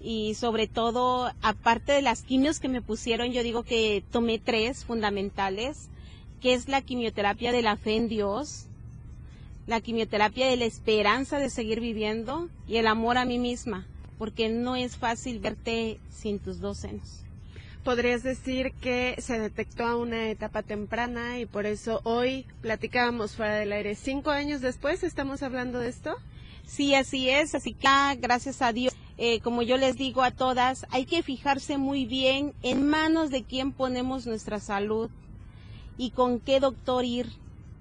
y 0.00 0.34
sobre 0.34 0.66
todo, 0.66 1.30
aparte 1.42 1.92
de 1.92 2.02
las 2.02 2.22
quimios 2.22 2.58
que 2.58 2.68
me 2.68 2.80
pusieron, 2.80 3.32
yo 3.32 3.42
digo 3.42 3.62
que 3.62 4.02
tomé 4.10 4.38
tres 4.38 4.84
fundamentales, 4.84 5.88
que 6.40 6.54
es 6.54 6.68
la 6.68 6.80
quimioterapia 6.80 7.52
de 7.52 7.62
la 7.62 7.76
fe 7.76 7.96
en 7.96 8.08
Dios, 8.08 8.66
la 9.66 9.80
quimioterapia 9.80 10.48
de 10.48 10.56
la 10.56 10.64
esperanza 10.64 11.38
de 11.38 11.50
seguir 11.50 11.80
viviendo 11.80 12.48
y 12.66 12.76
el 12.76 12.86
amor 12.86 13.18
a 13.18 13.26
mí 13.26 13.38
misma, 13.38 13.86
porque 14.18 14.48
no 14.48 14.74
es 14.74 14.96
fácil 14.96 15.38
verte 15.38 16.00
sin 16.10 16.38
tus 16.38 16.60
dos 16.60 16.78
senos. 16.78 17.24
Podrías 17.84 18.22
decir 18.22 18.72
que 18.80 19.16
se 19.20 19.38
detectó 19.38 19.84
a 19.84 19.96
una 19.96 20.28
etapa 20.28 20.62
temprana 20.62 21.38
y 21.38 21.46
por 21.46 21.64
eso 21.64 22.00
hoy 22.04 22.46
platicábamos 22.60 23.36
fuera 23.36 23.54
del 23.54 23.72
aire. 23.72 23.94
Cinco 23.94 24.30
años 24.30 24.60
después 24.60 25.02
estamos 25.02 25.42
hablando 25.42 25.78
de 25.78 25.88
esto. 25.88 26.16
Sí, 26.70 26.94
así 26.94 27.28
es, 27.28 27.56
así 27.56 27.74
que 27.74 27.88
ah, 27.88 28.14
gracias 28.16 28.62
a 28.62 28.72
Dios 28.72 28.94
eh, 29.18 29.40
como 29.40 29.62
yo 29.62 29.76
les 29.76 29.98
digo 29.98 30.22
a 30.22 30.30
todas, 30.30 30.86
hay 30.88 31.04
que 31.04 31.24
fijarse 31.24 31.78
muy 31.78 32.06
bien 32.06 32.54
en 32.62 32.88
manos 32.88 33.30
de 33.30 33.42
quién 33.42 33.72
ponemos 33.72 34.24
nuestra 34.24 34.60
salud 34.60 35.10
y 35.98 36.12
con 36.12 36.38
qué 36.38 36.60
doctor 36.60 37.04
ir. 37.04 37.26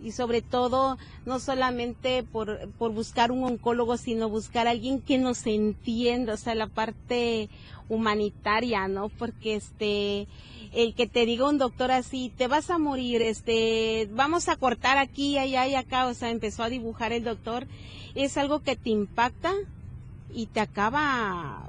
Y 0.01 0.11
sobre 0.11 0.41
todo 0.41 0.97
no 1.25 1.39
solamente 1.39 2.23
por, 2.23 2.69
por 2.77 2.91
buscar 2.91 3.31
un 3.31 3.43
oncólogo, 3.43 3.97
sino 3.97 4.29
buscar 4.29 4.67
a 4.67 4.71
alguien 4.71 5.01
que 5.01 5.17
nos 5.17 5.45
entienda, 5.45 6.33
o 6.33 6.37
sea, 6.37 6.55
la 6.55 6.67
parte 6.67 7.49
humanitaria, 7.89 8.87
¿no? 8.87 9.09
Porque 9.09 9.55
este 9.55 10.27
el 10.71 10.93
que 10.93 11.07
te 11.07 11.25
diga 11.25 11.49
un 11.49 11.57
doctor 11.57 11.91
así, 11.91 12.31
te 12.37 12.47
vas 12.47 12.69
a 12.69 12.77
morir, 12.77 13.21
este, 13.21 14.07
vamos 14.11 14.49
a 14.49 14.55
cortar 14.55 14.97
aquí, 14.97 15.37
allá 15.37 15.67
y 15.67 15.75
acá, 15.75 16.07
o 16.07 16.13
sea, 16.13 16.29
empezó 16.29 16.63
a 16.63 16.69
dibujar 16.69 17.11
el 17.11 17.23
doctor, 17.23 17.67
es 18.15 18.37
algo 18.37 18.59
que 18.61 18.75
te 18.75 18.91
impacta 18.91 19.53
y 20.31 20.45
te 20.45 20.59
acaba 20.59 21.68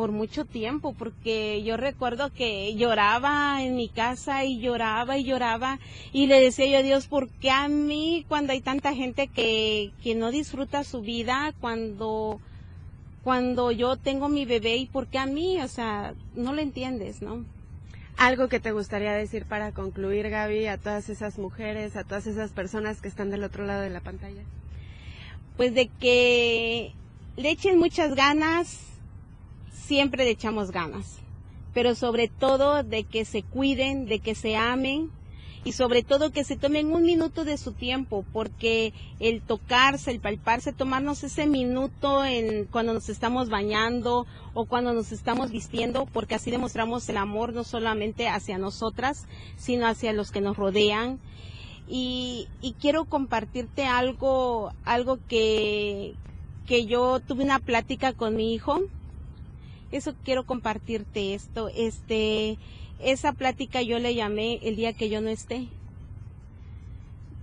por 0.00 0.12
mucho 0.12 0.46
tiempo, 0.46 0.94
porque 0.94 1.62
yo 1.62 1.76
recuerdo 1.76 2.32
que 2.32 2.74
lloraba 2.74 3.62
en 3.62 3.76
mi 3.76 3.90
casa 3.90 4.46
y 4.46 4.58
lloraba 4.58 5.18
y 5.18 5.24
lloraba 5.24 5.78
y 6.10 6.26
le 6.26 6.40
decía 6.40 6.64
yo 6.68 6.78
a 6.78 6.82
Dios, 6.82 7.06
¿por 7.06 7.28
qué 7.28 7.50
a 7.50 7.68
mí 7.68 8.24
cuando 8.26 8.54
hay 8.54 8.62
tanta 8.62 8.94
gente 8.94 9.28
que, 9.28 9.92
que 10.02 10.14
no 10.14 10.30
disfruta 10.30 10.84
su 10.84 11.02
vida, 11.02 11.52
cuando, 11.60 12.40
cuando 13.22 13.72
yo 13.72 13.98
tengo 13.98 14.30
mi 14.30 14.46
bebé 14.46 14.76
y 14.76 14.86
por 14.86 15.06
qué 15.06 15.18
a 15.18 15.26
mí? 15.26 15.60
O 15.60 15.68
sea, 15.68 16.14
no 16.34 16.54
lo 16.54 16.62
entiendes, 16.62 17.20
¿no? 17.20 17.44
Algo 18.16 18.48
que 18.48 18.58
te 18.58 18.72
gustaría 18.72 19.12
decir 19.12 19.44
para 19.44 19.72
concluir, 19.72 20.30
Gaby, 20.30 20.66
a 20.68 20.78
todas 20.78 21.10
esas 21.10 21.38
mujeres, 21.38 21.94
a 21.94 22.04
todas 22.04 22.26
esas 22.26 22.52
personas 22.52 23.02
que 23.02 23.08
están 23.08 23.28
del 23.28 23.44
otro 23.44 23.66
lado 23.66 23.82
de 23.82 23.90
la 23.90 24.00
pantalla. 24.00 24.44
Pues 25.58 25.74
de 25.74 25.88
que 26.00 26.94
le 27.36 27.50
echen 27.50 27.78
muchas 27.78 28.14
ganas, 28.14 28.89
siempre 29.90 30.22
le 30.22 30.30
echamos 30.30 30.70
ganas, 30.70 31.18
pero 31.74 31.96
sobre 31.96 32.28
todo 32.28 32.84
de 32.84 33.02
que 33.02 33.24
se 33.24 33.42
cuiden, 33.42 34.06
de 34.06 34.20
que 34.20 34.36
se 34.36 34.54
amen 34.54 35.10
y 35.64 35.72
sobre 35.72 36.04
todo 36.04 36.30
que 36.30 36.44
se 36.44 36.54
tomen 36.54 36.94
un 36.94 37.02
minuto 37.02 37.44
de 37.44 37.56
su 37.56 37.72
tiempo, 37.72 38.24
porque 38.32 38.92
el 39.18 39.42
tocarse, 39.42 40.12
el 40.12 40.20
palparse, 40.20 40.72
tomarnos 40.72 41.24
ese 41.24 41.48
minuto 41.48 42.24
en 42.24 42.66
cuando 42.66 42.94
nos 42.94 43.08
estamos 43.08 43.48
bañando 43.48 44.28
o 44.54 44.66
cuando 44.66 44.92
nos 44.92 45.10
estamos 45.10 45.50
vistiendo, 45.50 46.06
porque 46.12 46.36
así 46.36 46.52
demostramos 46.52 47.08
el 47.08 47.16
amor 47.16 47.52
no 47.52 47.64
solamente 47.64 48.28
hacia 48.28 48.58
nosotras, 48.58 49.26
sino 49.56 49.88
hacia 49.88 50.12
los 50.12 50.30
que 50.30 50.40
nos 50.40 50.56
rodean. 50.56 51.18
Y, 51.88 52.46
y 52.62 52.74
quiero 52.74 53.06
compartirte 53.06 53.86
algo, 53.86 54.72
algo 54.84 55.18
que, 55.26 56.14
que 56.68 56.86
yo 56.86 57.18
tuve 57.18 57.42
una 57.42 57.58
plática 57.58 58.12
con 58.12 58.36
mi 58.36 58.54
hijo 58.54 58.84
eso 59.92 60.14
quiero 60.24 60.44
compartirte 60.44 61.34
esto. 61.34 61.68
Este, 61.68 62.58
esa 63.00 63.32
plática 63.32 63.82
yo 63.82 63.98
le 63.98 64.14
llamé 64.14 64.60
el 64.62 64.76
día 64.76 64.92
que 64.92 65.08
yo 65.08 65.20
no 65.20 65.28
esté. 65.28 65.68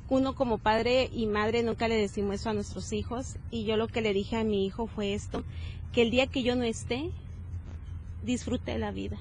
Uno 0.10 0.36
como 0.36 0.58
padre 0.58 1.10
y 1.13 1.25
madre 1.25 1.63
nunca 1.63 1.88
le 1.88 1.96
decimos 1.96 2.36
eso 2.36 2.50
a 2.50 2.54
nuestros 2.54 2.94
hijos 2.94 3.36
y 3.51 3.66
yo 3.66 3.75
lo 3.75 3.88
que 3.88 4.01
le 4.01 4.13
dije 4.13 4.38
a 4.38 4.46
mi 4.46 4.66
hijo 4.66 4.88
fue 4.88 5.13
esto, 5.13 5.44
que 5.92 6.01
el 6.04 6.12
día 6.12 6.27
que 6.27 6.44
yo 6.44 6.56
no 6.56 6.63
esté, 6.63 7.10
disfrute 8.24 8.77
la 8.77 8.92
vida. 8.92 9.18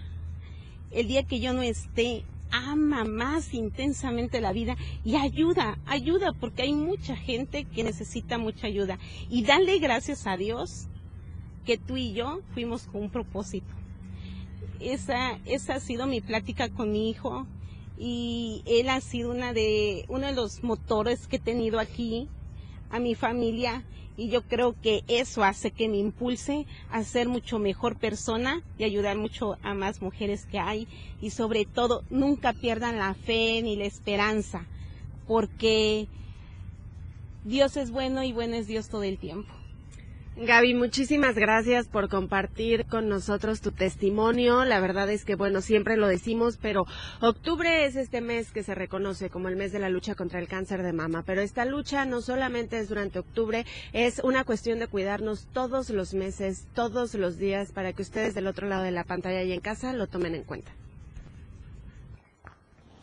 El 0.92 1.08
día 1.08 1.24
que 1.24 1.40
yo 1.40 1.52
no 1.52 1.62
esté, 1.62 2.24
ama 2.52 3.02
más 3.02 3.52
intensamente 3.52 4.40
la 4.40 4.52
vida 4.52 4.76
y 5.04 5.16
ayuda, 5.16 5.78
ayuda, 5.86 6.32
porque 6.32 6.62
hay 6.62 6.72
mucha 6.72 7.16
gente 7.16 7.64
que 7.64 7.82
necesita 7.82 8.38
mucha 8.38 8.68
ayuda. 8.68 8.98
Y 9.28 9.42
dale 9.42 9.80
gracias 9.80 10.28
a 10.28 10.36
Dios 10.36 10.86
que 11.66 11.76
tú 11.76 11.96
y 11.98 12.14
yo 12.14 12.40
fuimos 12.54 12.84
con 12.84 13.02
un 13.02 13.10
propósito. 13.10 13.66
Esa, 14.80 15.38
esa 15.44 15.74
ha 15.74 15.80
sido 15.80 16.06
mi 16.06 16.20
plática 16.20 16.70
con 16.70 16.92
mi 16.92 17.10
hijo 17.10 17.46
y 17.98 18.62
él 18.66 18.88
ha 18.88 19.00
sido 19.00 19.30
una 19.30 19.52
de, 19.52 20.04
uno 20.08 20.26
de 20.26 20.32
los 20.32 20.62
motores 20.62 21.26
que 21.26 21.36
he 21.36 21.40
tenido 21.40 21.80
aquí 21.80 22.28
a 22.90 22.98
mi 22.98 23.14
familia 23.14 23.84
y 24.16 24.28
yo 24.28 24.42
creo 24.42 24.74
que 24.80 25.02
eso 25.08 25.44
hace 25.44 25.70
que 25.70 25.88
me 25.88 25.98
impulse 25.98 26.66
a 26.90 27.02
ser 27.04 27.28
mucho 27.28 27.58
mejor 27.58 27.98
persona 27.98 28.62
y 28.78 28.84
ayudar 28.84 29.18
mucho 29.18 29.58
a 29.62 29.74
más 29.74 30.00
mujeres 30.00 30.46
que 30.46 30.58
hay 30.58 30.88
y 31.20 31.30
sobre 31.30 31.64
todo 31.66 32.02
nunca 32.08 32.52
pierdan 32.52 32.98
la 32.98 33.14
fe 33.14 33.60
ni 33.62 33.76
la 33.76 33.84
esperanza 33.84 34.66
porque 35.26 36.06
Dios 37.44 37.76
es 37.76 37.90
bueno 37.90 38.22
y 38.22 38.32
bueno 38.32 38.56
es 38.56 38.66
Dios 38.66 38.88
todo 38.88 39.02
el 39.02 39.18
tiempo. 39.18 39.55
Gaby, 40.38 40.74
muchísimas 40.74 41.34
gracias 41.34 41.88
por 41.88 42.10
compartir 42.10 42.84
con 42.84 43.08
nosotros 43.08 43.62
tu 43.62 43.72
testimonio. 43.72 44.66
La 44.66 44.80
verdad 44.80 45.08
es 45.08 45.24
que, 45.24 45.34
bueno, 45.34 45.62
siempre 45.62 45.96
lo 45.96 46.08
decimos, 46.08 46.58
pero 46.60 46.84
octubre 47.22 47.86
es 47.86 47.96
este 47.96 48.20
mes 48.20 48.50
que 48.50 48.62
se 48.62 48.74
reconoce 48.74 49.30
como 49.30 49.48
el 49.48 49.56
mes 49.56 49.72
de 49.72 49.78
la 49.78 49.88
lucha 49.88 50.14
contra 50.14 50.38
el 50.38 50.46
cáncer 50.46 50.82
de 50.82 50.92
mama. 50.92 51.22
Pero 51.24 51.40
esta 51.40 51.64
lucha 51.64 52.04
no 52.04 52.20
solamente 52.20 52.78
es 52.78 52.90
durante 52.90 53.18
octubre, 53.18 53.64
es 53.94 54.20
una 54.24 54.44
cuestión 54.44 54.78
de 54.78 54.88
cuidarnos 54.88 55.48
todos 55.54 55.88
los 55.88 56.12
meses, 56.12 56.66
todos 56.74 57.14
los 57.14 57.38
días, 57.38 57.72
para 57.72 57.94
que 57.94 58.02
ustedes 58.02 58.34
del 58.34 58.46
otro 58.46 58.68
lado 58.68 58.82
de 58.82 58.90
la 58.90 59.04
pantalla 59.04 59.42
y 59.42 59.52
en 59.52 59.60
casa 59.60 59.94
lo 59.94 60.06
tomen 60.06 60.34
en 60.34 60.44
cuenta 60.44 60.70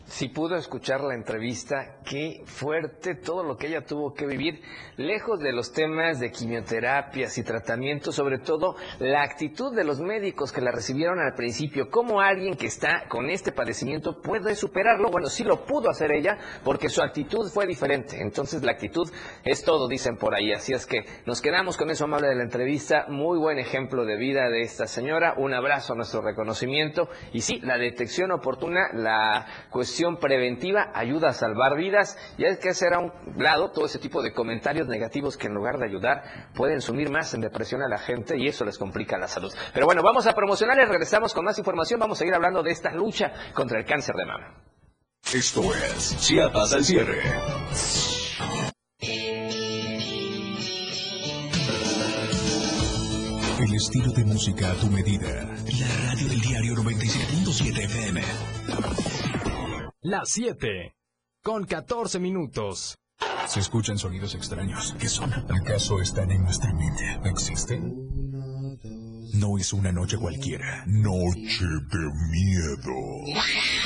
si 0.06 0.28
pudo 0.28 0.56
escuchar 0.56 1.00
la 1.00 1.14
entrevista, 1.14 1.96
qué 2.04 2.42
fuerte 2.44 3.14
todo 3.14 3.42
lo 3.42 3.56
que 3.56 3.68
ella 3.68 3.84
tuvo 3.84 4.12
que 4.12 4.26
vivir, 4.26 4.60
lejos 4.96 5.40
de 5.40 5.52
los 5.52 5.72
temas 5.72 6.20
de 6.20 6.30
quimioterapias 6.30 7.38
y 7.38 7.42
tratamientos, 7.42 8.14
sobre 8.14 8.38
todo 8.38 8.76
la 8.98 9.22
actitud 9.22 9.74
de 9.74 9.84
los 9.84 10.00
médicos 10.00 10.52
que 10.52 10.60
la 10.60 10.70
recibieron 10.70 11.18
al 11.18 11.34
principio, 11.34 11.88
cómo 11.90 12.20
alguien 12.20 12.56
que 12.56 12.66
está 12.66 13.08
con 13.08 13.30
este 13.30 13.52
padecimiento 13.52 14.20
puede 14.20 14.54
superarlo, 14.54 15.10
bueno, 15.10 15.28
sí 15.28 15.42
lo 15.42 15.64
pudo 15.64 15.88
hacer 15.88 16.12
ella, 16.12 16.38
porque 16.62 16.88
su 16.88 17.02
actitud 17.02 17.48
fue 17.50 17.66
diferente, 17.66 18.20
entonces 18.20 18.62
la 18.62 18.72
actitud 18.72 19.10
es 19.42 19.64
todo, 19.64 19.88
dicen 19.88 20.16
por 20.16 20.34
ahí, 20.34 20.52
así 20.52 20.74
es 20.74 20.86
que 20.86 21.04
nos 21.24 21.40
quedamos 21.40 21.76
con 21.76 21.90
eso 21.90 22.04
amable 22.04 22.28
de 22.28 22.36
la 22.36 22.42
entrevista, 22.42 23.06
muy 23.08 23.38
buen 23.38 23.58
ejemplo 23.58 24.04
de 24.04 24.16
vida 24.16 24.48
de 24.50 24.62
esta 24.62 24.86
señora, 24.86 25.34
un 25.38 25.54
abrazo 25.54 25.94
a 25.94 25.96
nuestro 25.96 26.20
reconocimiento, 26.20 27.08
y 27.32 27.40
sí, 27.40 27.58
la 27.60 27.78
detección 27.78 28.30
oportuna, 28.30 28.90
la 28.92 29.46
cuestión 29.70 29.94
preventiva 30.18 30.90
ayuda 30.94 31.30
a 31.30 31.32
salvar 31.32 31.76
vidas 31.76 32.16
y 32.36 32.44
hay 32.44 32.58
que 32.58 32.70
hacer 32.70 32.94
a 32.94 32.98
un 32.98 33.12
lado 33.36 33.70
todo 33.70 33.86
ese 33.86 33.98
tipo 33.98 34.22
de 34.22 34.32
comentarios 34.32 34.86
negativos 34.88 35.36
que 35.36 35.46
en 35.46 35.54
lugar 35.54 35.78
de 35.78 35.86
ayudar 35.86 36.22
pueden 36.54 36.80
sumir 36.80 37.10
más 37.10 37.34
en 37.34 37.40
depresión 37.40 37.82
a 37.82 37.88
la 37.88 37.98
gente 37.98 38.36
y 38.38 38.48
eso 38.48 38.64
les 38.64 38.78
complica 38.78 39.18
la 39.18 39.28
salud. 39.28 39.52
Pero 39.72 39.86
bueno, 39.86 40.02
vamos 40.02 40.26
a 40.26 40.34
promocionarles, 40.34 40.88
regresamos 40.88 41.34
con 41.34 41.44
más 41.44 41.58
información, 41.58 42.00
vamos 42.00 42.18
a 42.18 42.20
seguir 42.20 42.34
hablando 42.34 42.62
de 42.62 42.70
esta 42.70 42.92
lucha 42.92 43.32
contra 43.54 43.78
el 43.78 43.84
cáncer 43.84 44.14
de 44.14 44.26
mama. 44.26 44.62
Esto 45.32 45.62
es 45.74 46.16
Chiapas 46.18 46.72
al 46.74 46.84
cierre. 46.84 47.22
El 53.58 53.74
estilo 53.74 54.12
de 54.12 54.24
música 54.24 54.70
a 54.70 54.74
tu 54.74 54.86
medida. 54.88 55.26
La 55.26 56.10
radio 56.10 56.28
del 56.28 56.40
diario 56.40 56.74
97.7 56.74 57.84
FM. 57.84 58.20
Las 60.06 60.28
7. 60.32 60.94
Con 61.42 61.64
14 61.64 62.18
minutos. 62.18 62.98
Se 63.46 63.60
escuchan 63.60 63.96
sonidos 63.96 64.34
extraños. 64.34 64.94
¿Qué 64.98 65.08
son? 65.08 65.32
¿Acaso 65.32 65.98
están 65.98 66.30
en 66.30 66.44
nuestra 66.44 66.74
mente? 66.74 67.20
¿Existen? 67.24 67.94
No 69.32 69.56
es 69.56 69.72
una 69.72 69.92
noche 69.92 70.18
cualquiera. 70.18 70.84
Noche 70.86 71.64
de 71.64 72.10
miedo. 72.30 73.40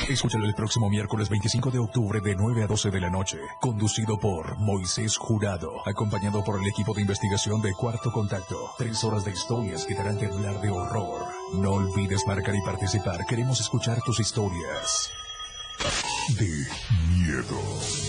Escúchalo 0.09 0.45
el 0.45 0.55
próximo 0.55 0.89
miércoles 0.89 1.29
25 1.29 1.71
de 1.71 1.79
octubre 1.79 2.19
de 2.19 2.35
9 2.35 2.63
a 2.63 2.67
12 2.67 2.91
de 2.91 2.99
la 2.99 3.09
noche. 3.09 3.37
Conducido 3.61 4.19
por 4.19 4.59
Moisés 4.59 5.15
Jurado. 5.15 5.87
Acompañado 5.87 6.43
por 6.43 6.59
el 6.59 6.67
equipo 6.67 6.93
de 6.93 6.99
investigación 6.99 7.61
de 7.61 7.71
Cuarto 7.71 8.11
Contacto. 8.11 8.71
Tres 8.77 9.05
horas 9.05 9.23
de 9.23 9.31
historias 9.31 9.85
que 9.85 9.95
darán 9.95 10.17
de 10.17 10.25
hablar 10.25 10.59
de 10.59 10.69
horror. 10.69 11.27
No 11.53 11.75
olvides 11.75 12.27
marcar 12.27 12.55
y 12.55 12.61
participar. 12.65 13.25
Queremos 13.25 13.61
escuchar 13.61 14.01
tus 14.01 14.19
historias 14.19 15.13
de 16.37 16.67
miedo. 17.15 17.59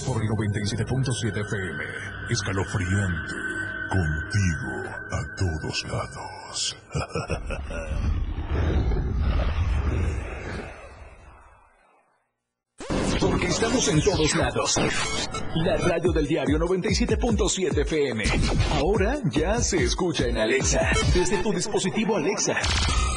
Por 0.06 0.22
el 0.22 0.28
97.7 0.28 1.40
FM. 1.40 1.84
Escalofriante. 2.30 3.34
Contigo 3.90 4.72
a 5.10 5.20
todos 5.36 5.84
lados. 5.88 6.76
Porque 13.20 13.46
estamos 13.48 13.86
en 13.88 14.00
todos 14.02 14.34
lados. 14.34 14.80
La 15.56 15.76
radio 15.76 16.10
del 16.12 16.26
diario 16.26 16.58
97.7 16.58 17.82
FM. 17.82 18.24
Ahora 18.76 19.18
ya 19.30 19.60
se 19.60 19.82
escucha 19.82 20.26
en 20.26 20.38
Alexa. 20.38 20.90
Desde 21.14 21.42
tu 21.42 21.52
dispositivo 21.52 22.16
Alexa. 22.16 22.54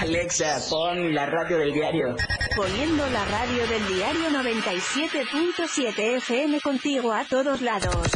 Alexa, 0.00 0.60
pon 0.70 1.12
la 1.12 1.26
radio 1.26 1.58
del 1.58 1.72
diario. 1.72 2.14
Poniendo 2.54 3.08
la 3.10 3.24
radio 3.24 3.66
del 3.66 3.84
diario 3.88 4.30
97.7 4.30 6.16
FM 6.18 6.60
contigo 6.60 7.12
a 7.12 7.24
todos 7.24 7.60
lados. 7.60 8.08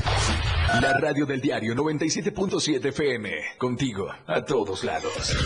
La 0.81 0.97
radio 1.01 1.27
del 1.27 1.41
diario 1.41 1.75
97.7 1.75 2.87
FM. 2.87 3.31
Contigo 3.59 4.07
a 4.29 4.45
todos 4.45 4.85
lados. 4.85 5.37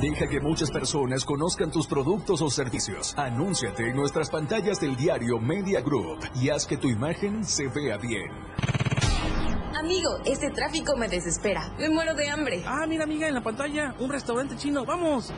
Deja 0.00 0.26
que 0.26 0.40
muchas 0.40 0.72
personas 0.72 1.24
conozcan 1.24 1.70
tus 1.70 1.86
productos 1.86 2.42
o 2.42 2.50
servicios. 2.50 3.14
Anúnciate 3.16 3.88
en 3.88 3.96
nuestras 3.96 4.30
pantallas 4.30 4.80
del 4.80 4.96
diario 4.96 5.38
Media 5.38 5.80
Group 5.80 6.18
y 6.34 6.50
haz 6.50 6.66
que 6.66 6.76
tu 6.76 6.88
imagen 6.88 7.44
se 7.44 7.68
vea 7.68 7.98
bien. 7.98 8.83
Amigo, 9.84 10.18
este 10.24 10.50
tráfico 10.50 10.96
me 10.96 11.08
desespera. 11.08 11.72
Me 11.78 11.88
muero 11.90 12.14
de 12.14 12.30
hambre. 12.30 12.64
Ah, 12.66 12.86
mira, 12.88 13.04
amiga, 13.04 13.28
en 13.28 13.34
la 13.34 13.42
pantalla, 13.42 13.94
un 13.98 14.10
restaurante 14.10 14.56
chino. 14.56 14.86
¡Vamos! 14.86 15.30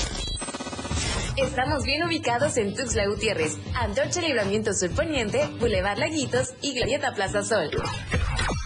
Estamos 1.36 1.84
bien 1.84 2.02
ubicados 2.02 2.56
en 2.56 2.74
Tuxtla 2.74 3.06
Gutiérrez, 3.06 3.58
Antorcha 3.74 4.20
Libramiento 4.20 4.74
Sur 4.74 4.90
Poniente, 4.90 5.46
Boulevard 5.60 5.98
Laguitos 5.98 6.52
y 6.62 6.74
Glorieta 6.74 7.14
Plaza 7.14 7.42
Sol. 7.42 7.70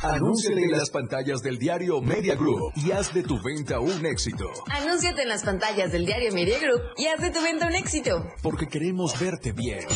Anúnciate 0.03 0.63
en 0.63 0.71
las 0.73 0.91
pantallas 0.91 1.41
del 1.43 1.59
diario 1.59 2.01
Media 2.03 2.35
Group 2.35 2.73
y 2.77 2.93
haz 2.93 3.15
de 3.15 3.23
tu 3.23 3.41
venta 3.43 3.81
un 3.81 4.05
éxito. 4.05 4.45
Anúnciate 4.69 5.23
en 5.23 5.29
las 5.29 5.43
pantallas 5.43 5.91
del 5.91 6.05
diario 6.05 6.33
Media 6.33 6.59
Group 6.59 6.83
y 6.99 7.07
haz 7.07 7.21
de 7.21 7.31
tu 7.31 7.43
venta 7.43 7.67
un 7.67 7.75
éxito. 7.75 8.27
Porque 8.43 8.67
queremos 8.67 9.19
verte 9.19 9.53
bien. 9.53 9.87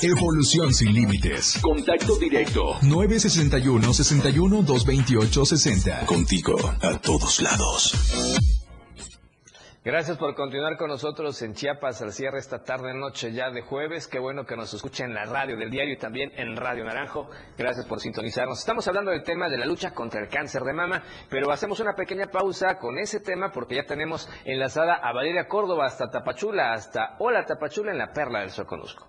Evolución 0.00 0.72
sin 0.72 0.94
límites. 0.94 1.58
Contacto 1.60 2.16
directo. 2.18 2.76
961 2.82 3.92
61 3.92 4.62
228 4.62 5.44
60. 5.44 6.06
Contigo 6.06 6.56
a 6.82 6.98
todos 6.98 7.42
lados. 7.42 8.57
Gracias 9.88 10.18
por 10.18 10.34
continuar 10.34 10.76
con 10.76 10.90
nosotros 10.90 11.40
en 11.40 11.54
Chiapas 11.54 12.02
al 12.02 12.12
cierre 12.12 12.40
esta 12.40 12.62
tarde 12.62 12.92
noche 12.92 13.32
ya 13.32 13.48
de 13.48 13.62
jueves. 13.62 14.06
Qué 14.06 14.18
bueno 14.18 14.44
que 14.44 14.54
nos 14.54 14.74
escuchen 14.74 15.06
en 15.06 15.14
la 15.14 15.24
radio 15.24 15.56
del 15.56 15.70
diario 15.70 15.94
y 15.94 15.96
también 15.96 16.30
en 16.36 16.58
Radio 16.58 16.84
Naranjo. 16.84 17.30
Gracias 17.56 17.86
por 17.86 17.98
sintonizarnos. 17.98 18.58
Estamos 18.58 18.86
hablando 18.86 19.12
del 19.12 19.22
tema 19.22 19.48
de 19.48 19.56
la 19.56 19.64
lucha 19.64 19.94
contra 19.94 20.20
el 20.20 20.28
cáncer 20.28 20.60
de 20.64 20.74
mama, 20.74 21.02
pero 21.30 21.50
hacemos 21.50 21.80
una 21.80 21.94
pequeña 21.94 22.26
pausa 22.26 22.78
con 22.78 22.98
ese 22.98 23.20
tema 23.20 23.50
porque 23.50 23.76
ya 23.76 23.86
tenemos 23.86 24.28
enlazada 24.44 24.92
a 24.92 25.10
Valeria 25.14 25.48
Córdoba 25.48 25.86
hasta 25.86 26.10
Tapachula, 26.10 26.74
hasta 26.74 27.16
Hola 27.18 27.46
Tapachula 27.46 27.90
en 27.90 27.96
la 27.96 28.12
Perla 28.12 28.40
del 28.40 28.50
Soconusco. 28.50 29.06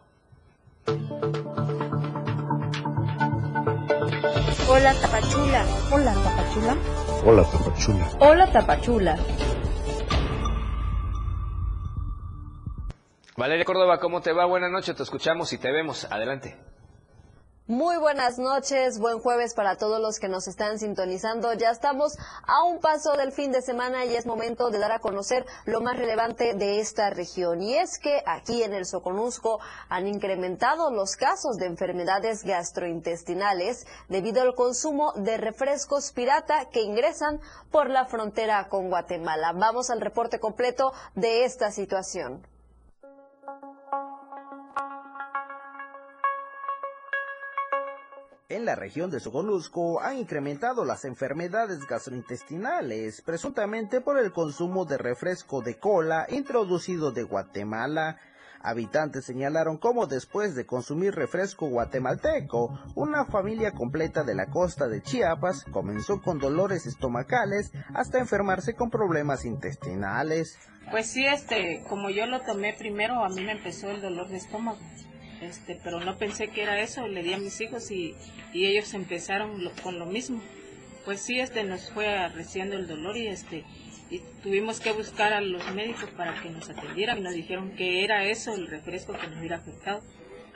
Hola 4.70 4.94
Tapachula. 4.94 5.66
Hola 5.92 6.14
Tapachula. 6.14 6.78
Hola, 7.26 7.44
Tapachula. 7.44 8.08
Hola 8.22 8.52
Tapachula. 8.54 9.18
Valeria 13.40 13.64
Córdoba, 13.64 14.02
¿cómo 14.02 14.20
te 14.20 14.34
va? 14.34 14.46
Buenas 14.46 14.70
noches, 14.70 14.98
te 14.98 15.04
escuchamos 15.04 15.54
y 15.54 15.58
te 15.58 15.72
vemos. 15.72 16.04
Adelante. 16.12 16.58
Muy 17.68 17.96
buenas 17.96 18.38
noches, 18.38 19.00
buen 19.00 19.20
jueves 19.20 19.54
para 19.54 19.78
todos 19.78 20.02
los 20.02 20.20
que 20.20 20.28
nos 20.28 20.50
están 20.50 20.78
sintonizando. 20.78 21.54
Ya 21.54 21.70
estamos 21.70 22.18
a 22.46 22.66
un 22.66 22.82
paso 22.82 23.16
del 23.16 23.32
fin 23.32 23.54
de 23.54 23.62
semana 23.62 24.04
y 24.04 24.14
es 24.14 24.26
momento 24.26 24.72
de 24.72 24.80
dar 24.80 24.92
a 24.92 25.00
conocer 25.00 25.46
lo 25.64 25.80
más 25.80 25.96
relevante 25.96 26.54
de 26.54 26.82
esta 26.82 27.12
región. 27.12 27.62
Y 27.62 27.76
es 27.76 27.98
que 27.98 28.22
aquí 28.26 28.62
en 28.62 28.74
el 28.74 28.86
Soconusco 28.86 29.62
han 29.88 30.06
incrementado 30.06 30.92
los 30.92 31.16
casos 31.16 31.56
de 31.56 31.68
enfermedades 31.68 32.44
gastrointestinales 32.44 33.88
debido 34.10 34.42
al 34.42 34.54
consumo 34.54 35.14
de 35.16 35.38
refrescos 35.38 36.12
pirata 36.12 36.68
que 36.74 36.82
ingresan 36.82 37.40
por 37.72 37.90
la 37.90 38.04
frontera 38.04 38.68
con 38.68 38.90
Guatemala. 38.90 39.54
Vamos 39.54 39.90
al 39.92 40.02
reporte 40.02 40.42
completo 40.42 40.92
de 41.16 41.46
esta 41.46 41.72
situación. 41.72 42.46
En 48.50 48.66
la 48.66 48.74
región 48.74 49.12
de 49.12 49.20
Soconusco 49.20 50.02
han 50.02 50.18
incrementado 50.18 50.84
las 50.84 51.06
enfermedades 51.06 51.86
gastrointestinales, 51.86 53.22
presuntamente 53.22 54.02
por 54.02 54.18
el 54.18 54.32
consumo 54.32 54.86
de 54.86 54.98
refresco 54.98 55.62
de 55.62 55.78
cola 55.78 56.26
introducido 56.30 57.12
de 57.12 57.22
Guatemala. 57.22 58.18
Habitantes 58.60 59.26
señalaron 59.26 59.78
cómo 59.78 60.08
después 60.08 60.56
de 60.56 60.66
consumir 60.66 61.14
refresco 61.14 61.68
guatemalteco, 61.68 62.76
una 62.96 63.24
familia 63.26 63.72
completa 63.72 64.24
de 64.24 64.34
la 64.34 64.48
costa 64.48 64.88
de 64.88 65.04
Chiapas 65.04 65.64
comenzó 65.66 66.20
con 66.20 66.40
dolores 66.40 66.88
estomacales 66.88 67.72
hasta 67.94 68.18
enfermarse 68.18 68.74
con 68.74 68.90
problemas 68.90 69.46
intestinales. 69.46 70.58
Pues 70.90 71.06
sí, 71.06 71.24
este, 71.24 71.84
como 71.88 72.10
yo 72.10 72.26
lo 72.26 72.42
tomé 72.42 72.74
primero, 72.74 73.24
a 73.24 73.30
mí 73.30 73.44
me 73.44 73.52
empezó 73.52 73.92
el 73.92 74.02
dolor 74.02 74.28
de 74.28 74.38
estómago 74.38 74.80
este, 75.42 75.80
pero 75.84 76.00
no 76.00 76.18
pensé 76.18 76.50
que 76.50 76.64
era 76.64 76.80
eso, 76.82 77.08
le 77.08 77.24
di 77.24 77.34
a 77.34 77.38
mis 77.38 77.60
hijos 77.62 77.92
y, 77.92 78.16
y 78.54 78.66
ellos 78.66 78.94
empezaron 78.94 79.64
lo- 79.64 79.72
con 79.84 80.00
lo 80.00 80.06
mismo. 80.06 80.42
Pues 81.06 81.22
sí, 81.22 81.40
este, 81.40 81.64
nos 81.64 81.90
fue 81.92 82.08
arreciando 82.18 82.76
el 82.76 82.88
dolor 82.88 83.18
y 83.18 83.28
este, 83.28 83.64
y 84.12 84.20
tuvimos 84.44 84.80
que 84.80 84.92
buscar 84.92 85.34
a 85.34 85.42
los 85.42 85.74
médicos 85.74 86.10
para 86.18 86.42
que 86.42 86.50
nos 86.50 86.70
atendieran 86.70 87.20
y 87.20 87.22
nos 87.22 87.34
dijeron 87.34 87.72
que 87.76 88.04
era 88.04 88.26
eso 88.26 88.54
el 88.54 88.68
refresco 88.68 89.14
que 89.14 89.28
nos 89.28 89.38
hubiera 89.40 89.58
afectado. 89.58 90.02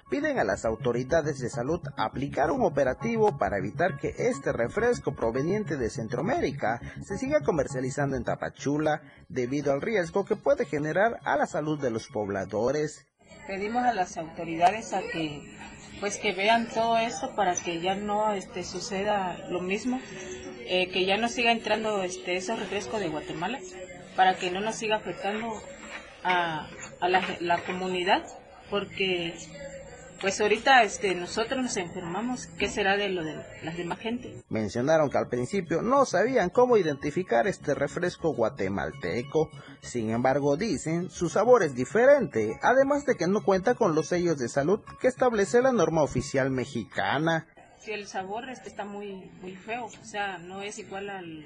Piden 0.09 0.37
a 0.37 0.43
las 0.43 0.63
autoridades 0.65 1.39
de 1.39 1.49
salud 1.49 1.79
aplicar 1.97 2.51
un 2.51 2.63
operativo 2.63 3.37
para 3.39 3.57
evitar 3.57 3.97
que 3.97 4.13
este 4.17 4.51
refresco 4.51 5.15
proveniente 5.15 5.77
de 5.77 5.89
Centroamérica 5.89 6.79
se 7.03 7.17
siga 7.17 7.39
comercializando 7.39 8.15
en 8.15 8.23
Tapachula 8.23 9.01
debido 9.29 9.71
al 9.71 9.81
riesgo 9.81 10.25
que 10.25 10.35
puede 10.35 10.65
generar 10.65 11.19
a 11.23 11.35
la 11.37 11.47
salud 11.47 11.79
de 11.79 11.89
los 11.89 12.09
pobladores. 12.09 13.07
Pedimos 13.47 13.83
a 13.83 13.93
las 13.93 14.17
autoridades 14.17 14.93
a 14.93 15.01
que 15.01 15.41
pues 15.99 16.17
que 16.17 16.33
vean 16.33 16.67
todo 16.67 16.97
esto 16.97 17.35
para 17.35 17.55
que 17.55 17.79
ya 17.79 17.95
no 17.95 18.33
este 18.33 18.63
suceda 18.63 19.37
lo 19.49 19.61
mismo, 19.61 20.01
eh, 20.65 20.89
que 20.89 21.05
ya 21.05 21.17
no 21.17 21.29
siga 21.29 21.51
entrando 21.51 22.03
este 22.03 22.35
esos 22.35 22.59
refrescos 22.59 22.99
de 22.99 23.09
Guatemala, 23.09 23.59
para 24.15 24.35
que 24.35 24.51
no 24.51 24.59
nos 24.59 24.75
siga 24.75 24.97
afectando 24.97 25.61
a, 26.23 26.67
a 26.99 27.07
la, 27.07 27.21
la 27.39 27.59
comunidad, 27.63 28.23
porque 28.69 29.33
pues 30.23 30.39
ahorita 30.39 30.83
este 30.83 31.15
nosotros 31.15 31.61
nos 31.61 31.75
enfermamos, 31.75 32.47
¿qué 32.57 32.69
será 32.69 32.95
de 32.95 33.09
lo 33.09 33.25
de 33.25 33.35
las 33.61 33.75
demás 33.75 33.99
gente? 33.99 34.41
Mencionaron 34.47 35.09
que 35.09 35.17
al 35.17 35.27
principio 35.27 35.81
no 35.81 36.05
sabían 36.05 36.49
cómo 36.49 36.77
identificar 36.77 37.45
este 37.45 37.75
refresco 37.75 38.33
guatemalteco. 38.33 39.49
Sin 39.81 40.11
embargo, 40.11 40.55
dicen, 40.55 41.09
su 41.09 41.27
sabor 41.27 41.61
es 41.61 41.75
diferente, 41.75 42.57
además 42.61 43.05
de 43.05 43.15
que 43.15 43.27
no 43.27 43.43
cuenta 43.43 43.75
con 43.75 43.95
los 43.95 44.07
sellos 44.07 44.37
de 44.39 44.47
salud 44.47 44.79
que 45.01 45.09
establece 45.09 45.61
la 45.61 45.73
norma 45.73 46.03
oficial 46.03 46.49
mexicana. 46.49 47.45
Si 47.79 47.91
el 47.91 48.07
sabor 48.07 48.49
este 48.49 48.69
está 48.69 48.85
muy 48.85 49.29
muy 49.41 49.57
feo, 49.57 49.87
o 49.87 50.05
sea, 50.05 50.37
no 50.37 50.61
es 50.61 50.79
igual 50.79 51.09
al, 51.09 51.45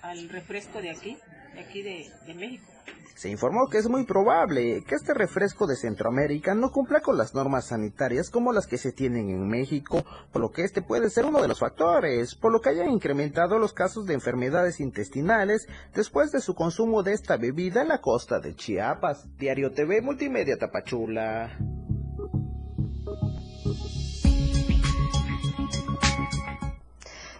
al 0.00 0.30
refresco 0.30 0.80
de 0.80 0.92
aquí, 0.92 1.18
de 1.52 1.60
aquí 1.60 1.82
de, 1.82 2.10
de 2.26 2.32
México. 2.32 2.73
Se 3.14 3.30
informó 3.30 3.68
que 3.68 3.78
es 3.78 3.88
muy 3.88 4.04
probable 4.04 4.84
que 4.86 4.96
este 4.96 5.14
refresco 5.14 5.66
de 5.66 5.76
Centroamérica 5.76 6.54
no 6.54 6.70
cumpla 6.70 7.00
con 7.00 7.16
las 7.16 7.32
normas 7.32 7.66
sanitarias 7.68 8.28
como 8.28 8.52
las 8.52 8.66
que 8.66 8.76
se 8.76 8.92
tienen 8.92 9.30
en 9.30 9.48
México, 9.48 10.04
por 10.32 10.42
lo 10.42 10.50
que 10.50 10.64
este 10.64 10.82
puede 10.82 11.08
ser 11.10 11.24
uno 11.24 11.40
de 11.40 11.48
los 11.48 11.60
factores, 11.60 12.34
por 12.34 12.52
lo 12.52 12.60
que 12.60 12.70
hayan 12.70 12.90
incrementado 12.90 13.58
los 13.58 13.72
casos 13.72 14.06
de 14.06 14.14
enfermedades 14.14 14.80
intestinales 14.80 15.68
después 15.94 16.32
de 16.32 16.40
su 16.40 16.54
consumo 16.54 17.02
de 17.02 17.12
esta 17.12 17.36
bebida 17.36 17.82
en 17.82 17.88
la 17.88 18.00
costa 18.00 18.40
de 18.40 18.56
Chiapas. 18.56 19.26
Diario 19.38 19.72
TV 19.72 20.02
Multimedia 20.02 20.58
Tapachula. 20.58 21.56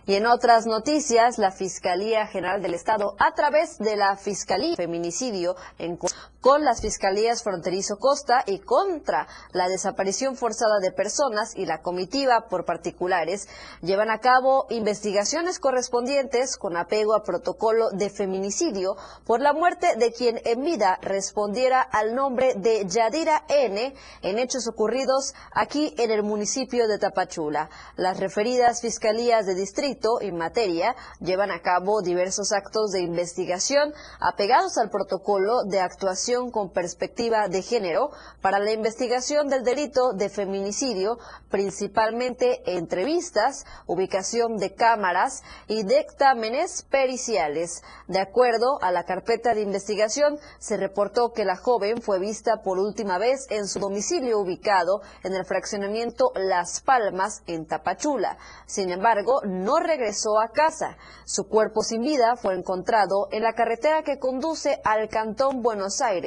Y 0.06 0.14
en 0.16 0.26
otras 0.26 0.66
noticias, 0.66 1.38
la 1.38 1.50
Fiscalía 1.50 2.26
General 2.26 2.60
del 2.60 2.74
Estado, 2.74 3.16
a 3.18 3.32
través 3.32 3.78
de 3.78 3.96
la 3.96 4.16
Fiscalía 4.16 4.76
Feminicidio, 4.76 5.56
en 5.78 5.96
con 6.44 6.62
las 6.62 6.82
Fiscalías 6.82 7.42
Fronterizo 7.42 7.96
Costa 7.96 8.44
y 8.46 8.58
contra 8.58 9.26
la 9.52 9.66
desaparición 9.66 10.36
forzada 10.36 10.78
de 10.78 10.92
personas 10.92 11.56
y 11.56 11.64
la 11.64 11.80
comitiva 11.80 12.48
por 12.50 12.66
particulares, 12.66 13.48
llevan 13.80 14.10
a 14.10 14.18
cabo 14.18 14.66
investigaciones 14.68 15.58
correspondientes 15.58 16.58
con 16.58 16.76
apego 16.76 17.14
a 17.14 17.22
protocolo 17.22 17.88
de 17.92 18.10
feminicidio 18.10 18.94
por 19.24 19.40
la 19.40 19.54
muerte 19.54 19.96
de 19.96 20.12
quien 20.12 20.38
en 20.44 20.62
vida 20.62 20.98
respondiera 21.00 21.80
al 21.80 22.14
nombre 22.14 22.52
de 22.56 22.84
Yadira 22.86 23.46
N 23.48 23.94
en 24.20 24.38
hechos 24.38 24.68
ocurridos 24.68 25.32
aquí 25.50 25.94
en 25.96 26.10
el 26.10 26.22
municipio 26.22 26.88
de 26.88 26.98
Tapachula. 26.98 27.70
Las 27.96 28.20
referidas 28.20 28.82
Fiscalías 28.82 29.46
de 29.46 29.54
Distrito 29.54 30.18
y 30.20 30.30
materia 30.30 30.94
llevan 31.20 31.50
a 31.50 31.62
cabo 31.62 32.02
diversos 32.02 32.52
actos 32.52 32.90
de 32.90 33.00
investigación 33.00 33.94
apegados 34.20 34.76
al 34.76 34.90
protocolo 34.90 35.64
de 35.64 35.80
actuación 35.80 36.33
con 36.34 36.70
perspectiva 36.70 37.46
de 37.48 37.62
género 37.62 38.10
para 38.40 38.58
la 38.58 38.72
investigación 38.72 39.48
del 39.48 39.62
delito 39.62 40.12
de 40.12 40.28
feminicidio, 40.28 41.18
principalmente 41.48 42.60
entrevistas, 42.66 43.64
ubicación 43.86 44.56
de 44.56 44.74
cámaras 44.74 45.42
y 45.68 45.84
dictámenes 45.84 46.82
periciales. 46.82 47.82
De 48.08 48.18
acuerdo 48.18 48.82
a 48.82 48.90
la 48.90 49.04
carpeta 49.04 49.54
de 49.54 49.60
investigación, 49.60 50.38
se 50.58 50.76
reportó 50.76 51.32
que 51.32 51.44
la 51.44 51.56
joven 51.56 52.02
fue 52.02 52.18
vista 52.18 52.62
por 52.62 52.78
última 52.80 53.18
vez 53.18 53.46
en 53.50 53.68
su 53.68 53.78
domicilio 53.78 54.40
ubicado 54.40 55.02
en 55.22 55.34
el 55.34 55.44
fraccionamiento 55.44 56.32
Las 56.34 56.80
Palmas, 56.80 57.42
en 57.46 57.66
Tapachula. 57.66 58.38
Sin 58.66 58.90
embargo, 58.90 59.40
no 59.44 59.78
regresó 59.78 60.40
a 60.40 60.48
casa. 60.48 60.96
Su 61.26 61.48
cuerpo 61.48 61.82
sin 61.82 62.02
vida 62.02 62.34
fue 62.36 62.54
encontrado 62.54 63.28
en 63.30 63.44
la 63.44 63.54
carretera 63.54 64.02
que 64.02 64.18
conduce 64.18 64.80
al 64.84 65.08
Cantón 65.08 65.62
Buenos 65.62 66.00
Aires 66.00 66.23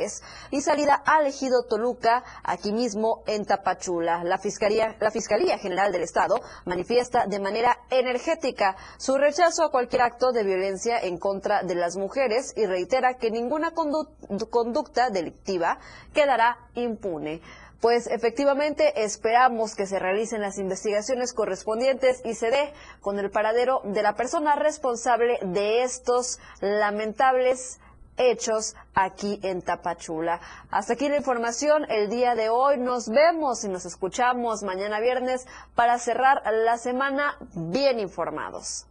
y 0.52 0.62
salida 0.62 1.02
al 1.06 1.26
ejido 1.26 1.64
Toluca, 1.64 2.24
aquí 2.44 2.72
mismo 2.72 3.24
en 3.28 3.46
Tapachula. 3.46 4.24
La 4.24 4.38
Fiscalía, 4.38 4.96
la 5.00 5.12
Fiscalía 5.12 5.58
General 5.58 5.92
del 5.92 6.04
Estado 6.04 6.40
manifiesta 6.66 7.26
de 7.26 7.40
manera 7.40 7.78
energética 7.90 8.76
su 8.98 9.18
rechazo 9.18 9.64
a 9.64 9.72
cualquier 9.72 10.04
acto 10.04 10.32
de 10.32 10.44
violencia 10.44 11.00
en 11.00 11.18
contra 11.18 11.64
de 11.64 11.76
las 11.76 11.96
mujeres 11.96 12.54
y 12.56 12.66
reitera 12.66 13.16
que 13.16 13.32
ninguna 13.32 13.72
conducta 13.72 15.10
delictiva 15.10 15.80
quedará 16.14 16.58
impune 16.76 17.42
pues 17.82 18.08
efectivamente 18.08 19.04
esperamos 19.04 19.76
que 19.76 19.86
se 19.86 20.00
realicen 20.00 20.42
las 20.42 20.58
investigaciones 20.58 21.34
correspondientes 21.34 22.22
y 22.26 22.34
se 22.34 22.50
dé 22.50 22.74
con 23.02 23.20
el 23.20 23.30
paradero 23.30 23.82
de 23.84 24.02
la 24.02 24.16
persona 24.16 24.56
responsable 24.56 25.38
de 25.44 25.84
estos 25.84 26.40
lamentables 26.60 27.80
hechos 28.18 28.76
aquí 28.94 29.40
en 29.44 29.62
Tapachula. 29.62 30.40
Hasta 30.70 30.94
aquí 30.94 31.10
la 31.10 31.18
información 31.18 31.86
el 31.90 32.10
día 32.10 32.36
de 32.36 32.50
hoy. 32.50 32.78
Nos 32.78 33.10
vemos 33.10 33.64
y 33.64 33.70
nos 33.70 33.86
escuchamos 33.86 34.64
mañana 34.64 35.00
viernes 35.00 35.48
para 35.76 35.98
cerrar 36.00 36.42
la 36.52 36.78
semana 36.78 37.38
bien 37.54 38.00
informados. 38.00 38.88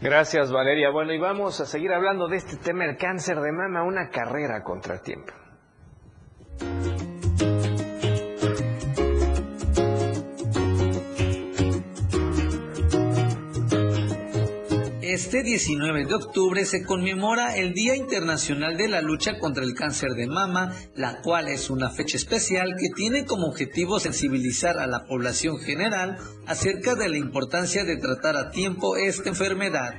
Gracias 0.00 0.52
Valeria. 0.52 0.90
Bueno, 0.90 1.12
y 1.12 1.18
vamos 1.18 1.60
a 1.60 1.66
seguir 1.66 1.92
hablando 1.92 2.28
de 2.28 2.36
este 2.36 2.56
tema, 2.56 2.84
el 2.84 2.96
cáncer 2.96 3.40
de 3.40 3.52
mama, 3.52 3.82
una 3.82 4.10
carrera 4.10 4.62
contra 4.62 5.00
Este 15.08 15.44
19 15.44 16.04
de 16.04 16.14
octubre 16.16 16.64
se 16.64 16.82
conmemora 16.82 17.56
el 17.56 17.74
Día 17.74 17.94
Internacional 17.94 18.76
de 18.76 18.88
la 18.88 19.00
Lucha 19.02 19.38
contra 19.38 19.62
el 19.62 19.72
Cáncer 19.72 20.14
de 20.16 20.26
Mama, 20.26 20.74
la 20.96 21.22
cual 21.22 21.46
es 21.46 21.70
una 21.70 21.90
fecha 21.90 22.16
especial 22.16 22.74
que 22.76 22.88
tiene 22.88 23.24
como 23.24 23.46
objetivo 23.46 24.00
sensibilizar 24.00 24.80
a 24.80 24.88
la 24.88 25.04
población 25.04 25.58
general 25.58 26.18
acerca 26.48 26.96
de 26.96 27.08
la 27.08 27.18
importancia 27.18 27.84
de 27.84 27.98
tratar 27.98 28.36
a 28.36 28.50
tiempo 28.50 28.96
esta 28.96 29.28
enfermedad. 29.28 29.94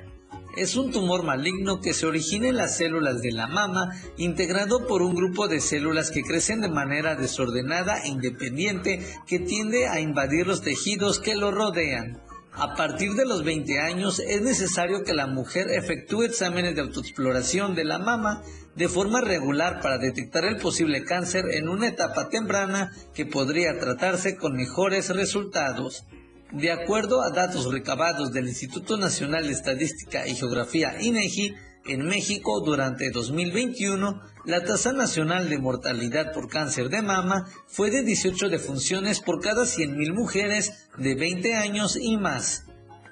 Es 0.57 0.75
un 0.75 0.91
tumor 0.91 1.23
maligno 1.23 1.79
que 1.79 1.93
se 1.93 2.05
origina 2.05 2.49
en 2.49 2.57
las 2.57 2.75
células 2.75 3.21
de 3.21 3.31
la 3.31 3.47
mama, 3.47 3.93
integrado 4.17 4.87
por 4.87 5.01
un 5.01 5.15
grupo 5.15 5.47
de 5.47 5.61
células 5.61 6.11
que 6.11 6.23
crecen 6.23 6.59
de 6.59 6.69
manera 6.69 7.15
desordenada 7.15 8.03
e 8.03 8.09
independiente 8.09 9.07
que 9.25 9.39
tiende 9.39 9.87
a 9.87 10.01
invadir 10.01 10.47
los 10.47 10.63
tejidos 10.63 11.21
que 11.21 11.35
lo 11.35 11.51
rodean. 11.51 12.26
A 12.59 12.73
partir 12.73 13.13
de 13.13 13.27
los 13.27 13.43
20 13.43 13.79
años 13.79 14.19
es 14.19 14.41
necesario 14.41 15.03
que 15.03 15.13
la 15.13 15.27
mujer 15.27 15.67
efectúe 15.69 16.23
exámenes 16.23 16.73
de 16.73 16.81
autoexploración 16.81 17.75
de 17.75 17.85
la 17.85 17.99
mama 17.99 18.41
de 18.75 18.89
forma 18.89 19.21
regular 19.21 19.79
para 19.79 19.99
detectar 19.99 20.43
el 20.43 20.57
posible 20.57 21.03
cáncer 21.03 21.45
en 21.51 21.69
una 21.69 21.87
etapa 21.87 22.29
temprana 22.29 22.91
que 23.13 23.27
podría 23.27 23.77
tratarse 23.77 24.37
con 24.37 24.55
mejores 24.55 25.09
resultados. 25.09 26.05
De 26.51 26.71
acuerdo 26.71 27.21
a 27.21 27.29
datos 27.29 27.71
recabados 27.71 28.33
del 28.33 28.47
Instituto 28.47 28.97
Nacional 28.97 29.45
de 29.45 29.53
Estadística 29.53 30.27
y 30.27 30.33
Geografía 30.33 30.99
INEGI, 30.99 31.53
en 31.87 32.05
México, 32.05 32.61
durante 32.61 33.09
2021, 33.11 34.21
la 34.45 34.63
tasa 34.63 34.93
nacional 34.93 35.49
de 35.49 35.59
mortalidad 35.59 36.33
por 36.33 36.49
cáncer 36.49 36.89
de 36.89 37.01
mama 37.01 37.47
fue 37.67 37.91
de 37.91 38.03
18 38.03 38.49
defunciones 38.49 39.19
por 39.19 39.41
cada 39.41 39.63
100.000 39.63 40.13
mujeres 40.13 40.87
de 40.97 41.15
20 41.15 41.55
años 41.55 41.97
y 41.99 42.17
más. 42.17 42.65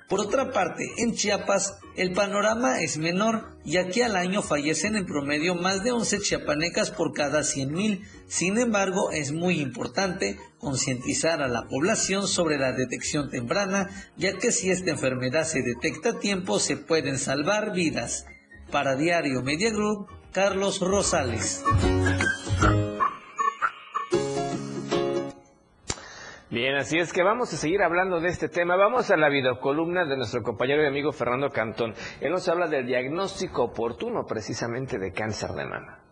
Por 0.08 0.20
otra 0.20 0.52
parte, 0.52 0.86
en 0.98 1.16
Chiapas 1.16 1.80
el 1.96 2.12
panorama 2.12 2.82
es 2.82 2.98
menor, 2.98 3.58
ya 3.64 3.88
que 3.88 4.04
al 4.04 4.16
año 4.16 4.44
fallecen 4.44 4.96
en 4.96 5.08
promedio 5.08 5.56
más 5.56 5.84
de 5.84 5.94
11 5.94 6.20
chiapanecas 6.20 6.92
por 6.92 7.14
cada 7.14 7.40
100.000. 7.40 8.02
Sin 8.28 8.60
embargo, 8.60 9.12
es 9.12 9.32
muy 9.32 9.60
importante 9.62 10.38
concientizar 10.60 11.42
a 11.42 11.48
la 11.48 11.64
población 11.68 12.28
sobre 12.28 12.60
la 12.60 12.74
detección 12.74 13.32
temprana, 13.32 13.90
ya 14.16 14.38
que 14.38 14.52
si 14.52 14.70
esta 14.70 14.92
enfermedad 14.92 15.46
se 15.46 15.64
detecta 15.64 16.10
a 16.10 16.20
tiempo 16.20 16.60
se 16.60 16.78
pueden 16.78 17.18
salvar 17.18 17.74
vidas. 17.74 18.26
Para 18.72 18.96
Diario 18.96 19.42
Media 19.42 19.72
Group, 19.72 20.08
Carlos 20.32 20.80
Rosales. 20.82 21.64
Bien, 26.50 26.76
así 26.76 26.98
es 26.98 27.12
que 27.12 27.22
vamos 27.22 27.54
a 27.54 27.58
seguir 27.58 27.82
hablando 27.82 28.22
de 28.22 28.30
este 28.30 28.48
tema. 28.48 28.76
Vamos 28.78 29.12
a 29.12 29.18
la 29.18 29.30
videocolumna 29.30 30.06
de 30.06 30.16
nuestro 30.16 30.42
compañero 30.42 30.84
y 30.84 30.88
amigo 30.88 31.12
Fernando 31.12 31.50
Cantón. 31.50 31.94
Él 32.22 32.32
nos 32.32 32.48
habla 32.48 32.68
del 32.68 32.86
diagnóstico 32.86 33.66
oportuno 33.66 34.26
precisamente 34.26 34.98
de 34.98 35.12
cáncer 35.12 35.50
de 35.52 35.66
mama. 35.66 36.05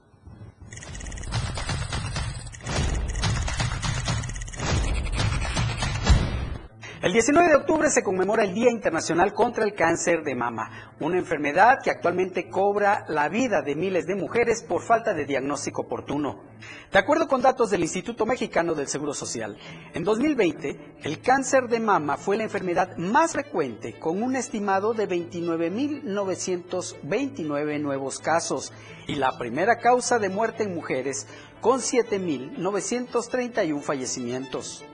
El 7.03 7.11
19 7.11 7.49
de 7.49 7.57
octubre 7.57 7.89
se 7.89 8.01
conmemora 8.01 8.45
el 8.45 8.53
Día 8.53 8.71
Internacional 8.71 9.33
contra 9.33 9.65
el 9.65 9.73
Cáncer 9.73 10.23
de 10.23 10.35
Mama, 10.35 10.93
una 11.01 11.17
enfermedad 11.17 11.79
que 11.83 11.91
actualmente 11.91 12.47
cobra 12.47 13.03
la 13.09 13.27
vida 13.27 13.61
de 13.61 13.75
miles 13.75 14.07
de 14.07 14.15
mujeres 14.15 14.63
por 14.63 14.81
falta 14.81 15.13
de 15.13 15.25
diagnóstico 15.25 15.81
oportuno. 15.81 16.45
De 16.93 16.99
acuerdo 16.99 17.27
con 17.27 17.41
datos 17.41 17.71
del 17.71 17.81
Instituto 17.81 18.25
Mexicano 18.25 18.73
del 18.73 18.87
Seguro 18.87 19.13
Social, 19.13 19.57
en 19.93 20.05
2020 20.05 20.99
el 21.03 21.19
cáncer 21.19 21.67
de 21.67 21.81
mama 21.81 22.15
fue 22.15 22.37
la 22.37 22.43
enfermedad 22.43 22.95
más 22.95 23.33
frecuente 23.33 23.99
con 23.99 24.23
un 24.23 24.37
estimado 24.37 24.93
de 24.93 25.09
29.929 25.09 27.81
nuevos 27.81 28.19
casos 28.19 28.71
y 29.07 29.15
la 29.15 29.37
primera 29.37 29.79
causa 29.79 30.19
de 30.19 30.29
muerte 30.29 30.63
en 30.63 30.73
mujeres 30.73 31.27
con 31.59 31.81
7.931 31.81 33.81
fallecimientos. 33.81 34.85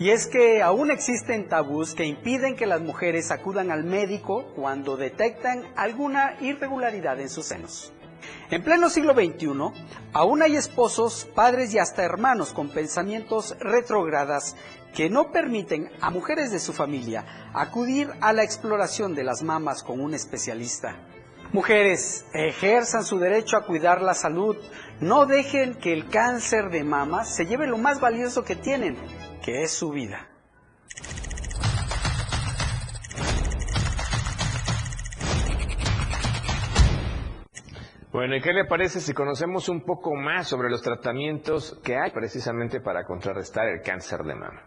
Y 0.00 0.08
es 0.08 0.26
que 0.26 0.62
aún 0.62 0.90
existen 0.90 1.46
tabús 1.46 1.94
que 1.94 2.06
impiden 2.06 2.56
que 2.56 2.64
las 2.64 2.80
mujeres 2.80 3.30
acudan 3.30 3.70
al 3.70 3.84
médico 3.84 4.46
cuando 4.56 4.96
detectan 4.96 5.62
alguna 5.76 6.36
irregularidad 6.40 7.20
en 7.20 7.28
sus 7.28 7.44
senos. 7.44 7.92
En 8.50 8.64
pleno 8.64 8.88
siglo 8.88 9.12
XXI, 9.12 9.48
aún 10.14 10.40
hay 10.40 10.56
esposos, 10.56 11.28
padres 11.34 11.74
y 11.74 11.78
hasta 11.78 12.02
hermanos 12.02 12.54
con 12.54 12.70
pensamientos 12.70 13.54
retrógradas 13.60 14.56
que 14.94 15.10
no 15.10 15.32
permiten 15.32 15.90
a 16.00 16.08
mujeres 16.08 16.50
de 16.50 16.60
su 16.60 16.72
familia 16.72 17.50
acudir 17.52 18.08
a 18.22 18.32
la 18.32 18.42
exploración 18.42 19.14
de 19.14 19.24
las 19.24 19.42
mamas 19.42 19.82
con 19.82 20.00
un 20.00 20.14
especialista. 20.14 20.96
Mujeres, 21.52 22.24
ejerzan 22.32 23.04
su 23.04 23.18
derecho 23.18 23.58
a 23.58 23.66
cuidar 23.66 24.00
la 24.00 24.14
salud. 24.14 24.56
No 25.00 25.26
dejen 25.26 25.74
que 25.74 25.92
el 25.92 26.08
cáncer 26.08 26.70
de 26.70 26.84
mama 26.84 27.24
se 27.24 27.44
lleve 27.44 27.66
lo 27.66 27.76
más 27.76 28.00
valioso 28.00 28.44
que 28.44 28.56
tienen, 28.56 28.96
es 29.50 29.72
su 29.72 29.90
vida. 29.90 30.28
Bueno, 38.12 38.34
¿y 38.36 38.40
qué 38.40 38.52
le 38.52 38.64
parece 38.64 39.00
si 39.00 39.14
conocemos 39.14 39.68
un 39.68 39.82
poco 39.82 40.14
más 40.16 40.48
sobre 40.48 40.68
los 40.68 40.82
tratamientos 40.82 41.80
que 41.84 41.96
hay 41.96 42.10
precisamente 42.10 42.80
para 42.80 43.04
contrarrestar 43.04 43.68
el 43.68 43.82
cáncer 43.82 44.24
de 44.24 44.34
mama? 44.34 44.66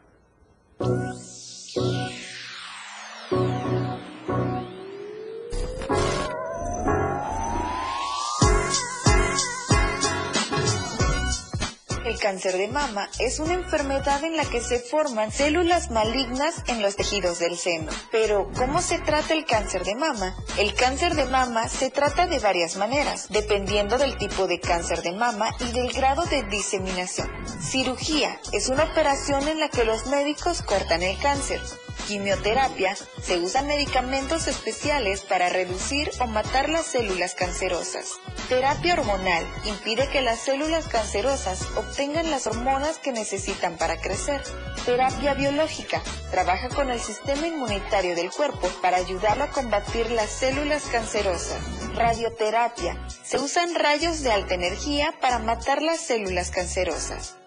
Cáncer 12.23 12.55
de 12.55 12.69
mama 12.69 13.09
es 13.19 13.39
una 13.39 13.53
enfermedad 13.53 14.23
en 14.23 14.37
la 14.37 14.45
que 14.45 14.61
se 14.61 14.79
forman 14.79 15.29
células 15.29 15.91
malignas 15.91 16.63
en 16.67 16.81
los 16.81 16.95
tejidos 16.95 17.37
del 17.39 17.57
seno. 17.57 17.91
Pero, 18.13 18.49
¿cómo 18.57 18.81
se 18.81 18.97
trata 18.99 19.33
el 19.33 19.43
cáncer 19.43 19.83
de 19.83 19.93
mama? 19.93 20.33
El 20.57 20.73
cáncer 20.73 21.15
de 21.15 21.25
mama 21.25 21.67
se 21.67 21.89
trata 21.89 22.25
de 22.25 22.39
varias 22.39 22.77
maneras, 22.77 23.27
dependiendo 23.29 23.97
del 23.97 24.17
tipo 24.17 24.47
de 24.47 24.61
cáncer 24.61 25.01
de 25.01 25.11
mama 25.11 25.49
y 25.59 25.73
del 25.73 25.91
grado 25.91 26.23
de 26.23 26.43
diseminación. 26.43 27.29
Cirugía 27.61 28.39
es 28.53 28.69
una 28.69 28.85
operación 28.85 29.45
en 29.49 29.59
la 29.59 29.67
que 29.67 29.83
los 29.83 30.05
médicos 30.05 30.61
cortan 30.61 31.03
el 31.03 31.17
cáncer. 31.19 31.59
Quimioterapia, 32.07 32.95
se 33.21 33.37
usan 33.37 33.67
medicamentos 33.67 34.47
especiales 34.47 35.21
para 35.21 35.49
reducir 35.49 36.11
o 36.19 36.27
matar 36.27 36.69
las 36.69 36.85
células 36.85 37.33
cancerosas. 37.33 38.13
Terapia 38.49 38.93
hormonal 38.93 39.45
impide 39.65 40.09
que 40.09 40.21
las 40.21 40.39
células 40.39 40.87
cancerosas 40.87 41.61
obtengan 41.75 42.29
las 42.29 42.45
hormonas 42.45 42.97
que 42.97 43.11
necesitan 43.13 43.77
para 43.77 44.01
crecer. 44.01 44.41
Terapia 44.85 45.33
biológica 45.33 46.01
trabaja 46.29 46.69
con 46.69 46.89
el 46.89 46.99
sistema 46.99 47.47
inmunitario 47.47 48.15
del 48.15 48.31
cuerpo 48.31 48.67
para 48.81 48.97
ayudarlo 48.97 49.45
a 49.45 49.51
combatir 49.51 50.11
las 50.11 50.29
células 50.29 50.83
cancerosas. 50.91 51.61
Radioterapia 51.95 52.97
se 53.23 53.37
usan 53.37 53.75
rayos 53.75 54.21
de 54.23 54.31
alta 54.31 54.55
energía 54.55 55.13
para 55.21 55.39
matar 55.39 55.81
las 55.81 55.99
células 56.01 56.51
cancerosas. 56.51 57.37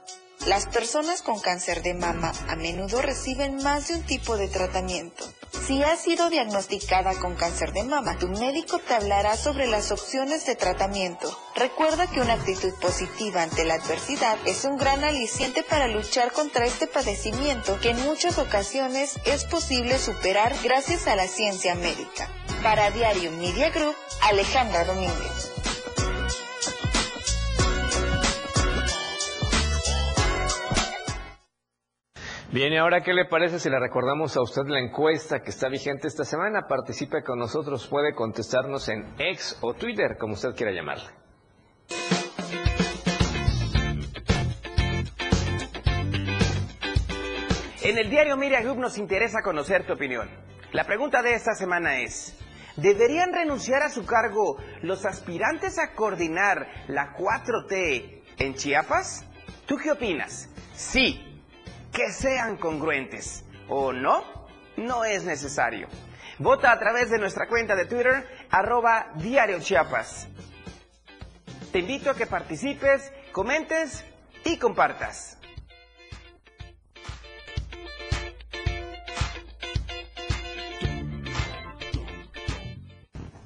Las 0.47 0.67
personas 0.67 1.23
con 1.23 1.41
cáncer 1.41 1.83
de 1.83 1.93
mama 1.93 2.33
a 2.49 2.55
menudo 2.55 3.03
reciben 3.03 3.57
más 3.65 3.89
de 3.89 3.95
un 3.95 4.03
tipo 4.03 4.37
de 4.37 4.47
tratamiento. 4.47 5.25
Si 5.67 5.83
has 5.83 6.01
sido 6.01 6.31
diagnosticada 6.31 7.19
con 7.19 7.35
cáncer 7.35 7.73
de 7.73 7.83
mama, 7.83 8.17
tu 8.17 8.29
médico 8.29 8.79
te 8.79 8.95
hablará 8.95 9.37
sobre 9.37 9.67
las 9.67 9.91
opciones 9.91 10.47
de 10.47 10.55
tratamiento. 10.55 11.37
Recuerda 11.57 12.07
que 12.07 12.21
una 12.21 12.35
actitud 12.35 12.73
positiva 12.81 13.43
ante 13.43 13.65
la 13.65 13.75
adversidad 13.75 14.39
es 14.45 14.65
un 14.65 14.77
gran 14.77 15.03
aliciente 15.03 15.65
para 15.65 15.89
luchar 15.89 16.31
contra 16.31 16.65
este 16.65 16.87
padecimiento 16.87 17.81
que 17.81 17.91
en 17.91 18.01
muchas 18.05 18.39
ocasiones 18.39 19.19
es 19.25 19.45
posible 19.47 19.99
superar 19.99 20.55
gracias 20.63 21.09
a 21.09 21.17
la 21.17 21.27
ciencia 21.27 21.75
médica. 21.75 22.31
Para 22.63 22.93
Diario 22.93 23.33
Media 23.33 23.71
Group, 23.71 23.97
Alejandra 24.23 24.85
Domínguez. 24.85 25.51
Bien, 32.57 32.73
y 32.73 32.79
ahora, 32.79 33.03
¿qué 33.03 33.13
le 33.13 33.27
parece 33.27 33.59
si 33.59 33.69
le 33.69 33.79
recordamos 33.79 34.35
a 34.35 34.41
usted 34.41 34.63
la 34.67 34.81
encuesta 34.81 35.41
que 35.41 35.51
está 35.51 35.69
vigente 35.69 36.09
esta 36.09 36.25
semana? 36.25 36.63
Participe 36.67 37.23
con 37.23 37.39
nosotros, 37.39 37.87
puede 37.87 38.15
contestarnos 38.15 38.89
en 38.89 39.15
X 39.19 39.59
o 39.61 39.75
Twitter, 39.75 40.17
como 40.19 40.33
usted 40.33 40.55
quiera 40.57 40.73
llamarle. 40.73 41.05
En 47.83 47.99
el 47.99 48.09
diario 48.09 48.39
Media 48.39 48.63
Group 48.63 48.79
nos 48.79 48.97
interesa 48.97 49.43
conocer 49.43 49.87
tu 49.87 49.93
opinión. 49.93 50.27
La 50.73 50.85
pregunta 50.85 51.21
de 51.21 51.35
esta 51.35 51.53
semana 51.53 52.01
es, 52.01 52.39
¿deberían 52.79 53.35
renunciar 53.35 53.83
a 53.83 53.91
su 53.91 54.07
cargo 54.07 54.57
los 54.81 55.05
aspirantes 55.05 55.79
a 55.79 55.93
coordinar 55.93 56.67
la 56.89 57.15
4T 57.19 58.23
en 58.39 58.55
Chiapas? 58.55 59.27
¿Tú 59.67 59.77
qué 59.77 59.91
opinas? 59.91 60.49
Sí, 60.73 61.26
que 61.97 62.13
sean 62.13 62.59
congruentes. 62.59 63.43
¿O 63.69 63.91
no? 63.91 64.23
No 64.77 65.07
es 65.07 65.25
necesario. 65.25 65.89
Vota 66.39 66.71
a 66.71 66.79
través 66.79 67.11
de 67.11 67.19
nuestra 67.19 67.49
cuenta 67.49 67.75
de 67.75 67.87
Twitter, 67.87 68.29
arroba 68.51 69.13
Diario 69.15 69.59
Chiapas. 69.61 70.29
Te 71.73 71.79
invito 71.79 72.11
a 72.11 72.15
que 72.15 72.27
participes, 72.27 73.11
comentes 73.33 74.05
y 74.45 74.59
compartas. 74.59 75.36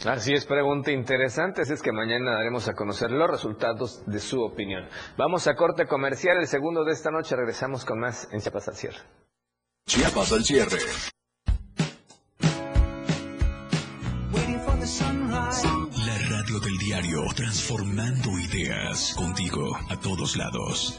Así 0.07 0.33
es, 0.33 0.47
pregunta 0.47 0.91
interesante, 0.91 1.61
así 1.63 1.75
es 1.75 1.83
que 1.83 1.93
mañana 1.93 2.33
daremos 2.33 2.67
a 2.69 2.75
conocer 2.75 3.11
los 3.11 3.31
resultados 3.31 4.03
de 4.07 4.19
su 4.19 4.41
opinión. 4.41 4.89
Vamos 5.19 5.47
a 5.47 5.55
corte 5.55 5.87
comercial, 5.87 6.39
el 6.39 6.47
segundo 6.47 6.85
de 6.85 6.93
esta 6.93 7.11
noche, 7.11 7.37
regresamos 7.37 7.85
con 7.85 8.01
más 8.01 8.27
en 8.33 8.41
Chiapas 8.41 8.69
al 8.69 8.77
cierre. 8.77 8.99
Chiapas 9.87 10.33
al 10.33 10.45
cierre. 10.45 10.79
La 16.07 16.19
radio 16.31 16.61
del 16.61 16.79
diario, 16.79 17.23
transformando 17.37 18.31
ideas, 18.39 19.15
contigo 19.15 19.77
a 19.91 20.01
todos 20.01 20.37
lados. 20.37 20.99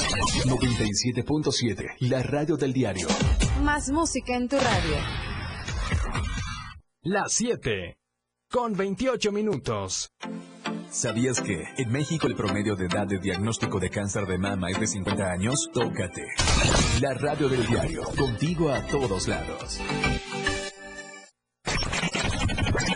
97.7, 0.11 1.95
la 1.99 2.21
radio 2.23 2.57
del 2.57 2.73
diario. 2.73 3.07
Más 3.63 3.89
música 3.89 4.35
en 4.35 4.47
tu 4.47 4.57
radio. 4.57 4.95
Las 7.03 7.33
7. 7.33 7.97
Con 8.49 8.73
28 8.75 9.31
minutos. 9.31 10.11
¿Sabías 10.89 11.39
que 11.41 11.63
en 11.77 11.89
México 11.89 12.27
el 12.27 12.35
promedio 12.35 12.75
de 12.75 12.85
edad 12.87 13.07
de 13.07 13.17
diagnóstico 13.19 13.79
de 13.79 13.89
cáncer 13.89 14.25
de 14.25 14.37
mama 14.37 14.69
es 14.69 14.79
de 14.79 14.87
50 14.87 15.31
años? 15.31 15.69
Tócate. 15.73 16.27
La 16.99 17.13
radio 17.13 17.47
del 17.47 17.65
diario, 17.65 18.03
contigo 18.17 18.69
a 18.69 18.85
todos 18.87 19.29
lados. 19.29 19.79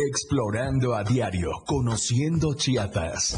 Explorando 0.10 0.94
a 0.94 1.04
diario, 1.04 1.52
conociendo 1.66 2.54
Chiapas. 2.56 3.38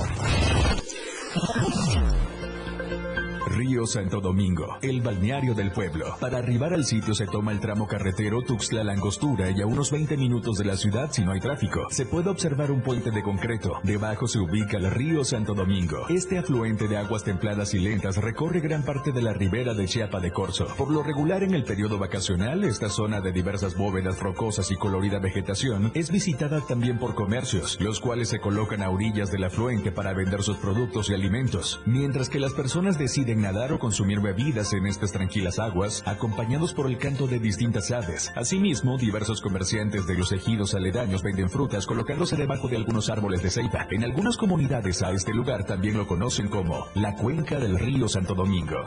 Río 3.57 3.87
Santo 3.87 4.21
Domingo, 4.21 4.77
el 4.83 5.01
balneario 5.01 5.55
del 5.55 5.71
pueblo. 5.71 6.15
Para 6.19 6.37
arribar 6.37 6.75
al 6.75 6.85
sitio 6.85 7.15
se 7.15 7.25
toma 7.25 7.51
el 7.51 7.59
tramo 7.59 7.87
carretero 7.87 8.43
Tuxtla 8.43 8.83
Langostura 8.83 9.49
y 9.49 9.61
a 9.61 9.65
unos 9.65 9.89
20 9.89 10.15
minutos 10.15 10.59
de 10.59 10.65
la 10.65 10.77
ciudad 10.77 11.09
si 11.11 11.25
no 11.25 11.31
hay 11.31 11.39
tráfico. 11.39 11.87
Se 11.89 12.05
puede 12.05 12.29
observar 12.29 12.69
un 12.69 12.81
puente 12.81 13.09
de 13.09 13.23
concreto. 13.23 13.79
Debajo 13.81 14.27
se 14.27 14.37
ubica 14.37 14.77
el 14.77 14.91
río 14.91 15.25
Santo 15.25 15.55
Domingo. 15.55 16.05
Este 16.07 16.37
afluente 16.37 16.87
de 16.87 16.97
aguas 16.97 17.23
templadas 17.23 17.73
y 17.73 17.79
lentas 17.79 18.17
recorre 18.17 18.59
gran 18.59 18.83
parte 18.83 19.11
de 19.11 19.23
la 19.23 19.33
ribera 19.33 19.73
de 19.73 19.87
Chiapa 19.87 20.19
de 20.19 20.31
Corzo. 20.31 20.67
Por 20.77 20.91
lo 20.91 21.01
regular 21.01 21.41
en 21.41 21.55
el 21.55 21.63
periodo 21.63 21.97
vacacional, 21.97 22.63
esta 22.63 22.89
zona 22.89 23.21
de 23.21 23.31
diversas 23.31 23.75
bóvedas 23.75 24.19
rocosas 24.19 24.69
y 24.69 24.75
colorida 24.75 25.17
vegetación 25.17 25.91
es 25.95 26.11
visitada 26.11 26.61
también 26.61 26.99
por 26.99 27.15
comercios, 27.15 27.79
los 27.81 28.01
cuales 28.01 28.29
se 28.29 28.39
colocan 28.39 28.83
a 28.83 28.91
orillas 28.91 29.31
del 29.31 29.45
afluente 29.45 29.91
para 29.91 30.13
vender 30.13 30.43
sus 30.43 30.57
productos 30.57 31.09
y 31.09 31.15
alimentos, 31.15 31.81
mientras 31.87 32.29
que 32.29 32.39
las 32.39 32.53
personas 32.53 32.99
deciden 32.99 33.46
nadar 33.47 33.71
o 33.71 33.79
consumir 33.79 34.19
bebidas 34.19 34.73
en 34.73 34.88
estas 34.88 35.13
tranquilas 35.13 35.57
aguas, 35.57 36.03
acompañados 36.05 36.73
por 36.73 36.88
el 36.88 36.97
canto 36.97 37.27
de 37.27 37.39
distintas 37.39 37.91
aves. 37.91 38.31
Asimismo, 38.36 38.97
diversos 38.97 39.41
comerciantes 39.41 40.05
de 40.05 40.15
los 40.15 40.33
ejidos 40.33 40.73
aledaños 40.73 41.23
venden 41.23 41.49
frutas 41.49 41.86
colocándose 41.86 42.36
debajo 42.36 42.67
de 42.67 42.75
algunos 42.75 43.10
árboles 43.10 43.41
de 43.41 43.49
ceiba. 43.49 43.88
En 43.89 44.03
algunas 44.03 44.36
comunidades 44.36 45.01
a 45.01 45.12
este 45.12 45.33
lugar 45.33 45.63
también 45.63 45.97
lo 45.97 46.07
conocen 46.07 46.49
como 46.49 46.88
la 46.95 47.15
cuenca 47.15 47.57
del 47.57 47.79
río 47.79 48.10
Santo 48.10 48.36
Domingo. 48.36 48.83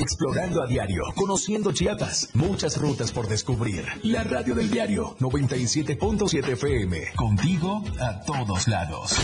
Explorando 0.00 0.62
a 0.62 0.66
diario, 0.66 1.02
conociendo 1.16 1.72
Chiapas, 1.72 2.28
muchas 2.34 2.80
rutas 2.80 3.10
por 3.10 3.26
descubrir. 3.26 3.84
La 4.04 4.22
radio 4.22 4.54
del 4.54 4.70
diario 4.70 5.16
97.7 5.18 6.52
FM, 6.52 7.12
contigo 7.16 7.82
a 8.00 8.20
todos 8.20 8.68
lados. 8.68 9.16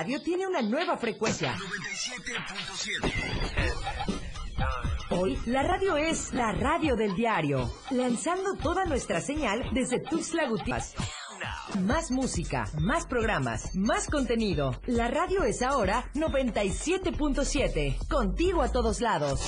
La 0.00 0.04
radio 0.04 0.22
tiene 0.22 0.46
una 0.46 0.62
nueva 0.62 0.96
frecuencia. 0.96 1.54
Hoy 5.10 5.38
la 5.44 5.62
radio 5.62 5.98
es 5.98 6.32
la 6.32 6.52
radio 6.52 6.96
del 6.96 7.14
diario, 7.14 7.70
lanzando 7.90 8.54
toda 8.54 8.86
nuestra 8.86 9.20
señal 9.20 9.62
desde 9.74 10.00
Tuxtla 10.00 10.48
Gutiérrez. 10.48 10.94
Más 11.82 12.10
música, 12.10 12.66
más 12.78 13.04
programas, 13.04 13.74
más 13.74 14.06
contenido. 14.06 14.80
La 14.86 15.08
radio 15.08 15.44
es 15.44 15.60
ahora 15.60 16.10
97.7, 16.14 18.08
contigo 18.08 18.62
a 18.62 18.72
todos 18.72 19.02
lados. 19.02 19.42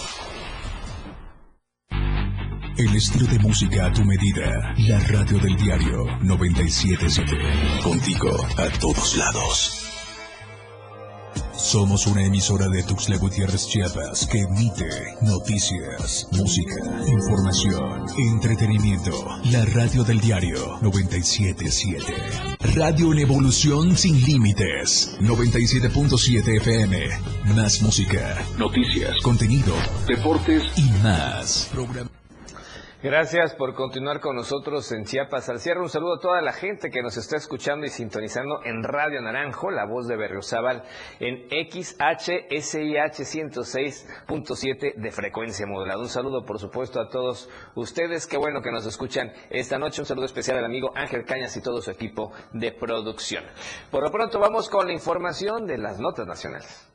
El 2.76 2.94
estilo 2.94 3.26
de 3.26 3.38
música 3.38 3.86
a 3.86 3.92
tu 3.92 4.04
medida. 4.04 4.74
La 4.86 4.98
radio 5.00 5.38
del 5.38 5.56
diario 5.56 6.04
977. 6.20 7.36
Contigo 7.82 8.28
a 8.58 8.68
todos 8.78 9.16
lados. 9.16 9.81
Somos 11.56 12.06
una 12.06 12.24
emisora 12.24 12.68
de 12.68 12.82
Tuxtla 12.82 13.16
Gutiérrez 13.18 13.66
Chiapas 13.68 14.26
que 14.26 14.40
emite 14.40 14.88
noticias, 15.22 16.26
música, 16.32 16.74
información, 17.08 18.04
entretenimiento. 18.18 19.12
La 19.50 19.64
radio 19.66 20.04
del 20.04 20.20
diario 20.20 20.78
977. 20.82 22.12
Radio 22.74 23.12
en 23.12 23.18
evolución 23.20 23.96
sin 23.96 24.20
límites. 24.20 25.16
97.7 25.20 26.56
FM. 26.58 26.98
Más 27.54 27.80
música, 27.82 28.44
noticias, 28.58 29.16
contenido, 29.22 29.74
deportes 30.06 30.62
y 30.76 30.90
más. 31.02 31.68
Programa- 31.72 32.11
Gracias 33.02 33.56
por 33.56 33.74
continuar 33.74 34.20
con 34.20 34.36
nosotros 34.36 34.92
en 34.92 35.04
Chiapas 35.04 35.48
al 35.48 35.58
cierre. 35.58 35.80
Un 35.80 35.88
saludo 35.88 36.18
a 36.18 36.20
toda 36.20 36.40
la 36.40 36.52
gente 36.52 36.88
que 36.88 37.02
nos 37.02 37.16
está 37.16 37.36
escuchando 37.36 37.84
y 37.84 37.88
sintonizando 37.88 38.62
en 38.62 38.84
Radio 38.84 39.20
Naranjo, 39.20 39.72
la 39.72 39.86
voz 39.86 40.06
de 40.06 40.14
Berriozábal, 40.14 40.84
en 41.18 41.48
XHSIH 41.48 43.24
106.7 43.24 44.94
de 44.94 45.10
frecuencia 45.10 45.66
modulada. 45.66 45.98
Un 45.98 46.08
saludo, 46.08 46.44
por 46.44 46.60
supuesto, 46.60 47.00
a 47.00 47.08
todos 47.08 47.50
ustedes. 47.74 48.28
Qué 48.28 48.36
bueno 48.36 48.62
que 48.62 48.70
nos 48.70 48.86
escuchan 48.86 49.32
esta 49.50 49.80
noche. 49.80 50.00
Un 50.02 50.06
saludo 50.06 50.26
especial 50.26 50.58
al 50.58 50.64
amigo 50.64 50.92
Ángel 50.94 51.24
Cañas 51.24 51.56
y 51.56 51.60
todo 51.60 51.82
su 51.82 51.90
equipo 51.90 52.30
de 52.52 52.70
producción. 52.70 53.42
Por 53.90 54.04
lo 54.04 54.12
pronto, 54.12 54.38
vamos 54.38 54.68
con 54.68 54.86
la 54.86 54.92
información 54.92 55.66
de 55.66 55.78
las 55.78 55.98
notas 55.98 56.28
nacionales. 56.28 56.88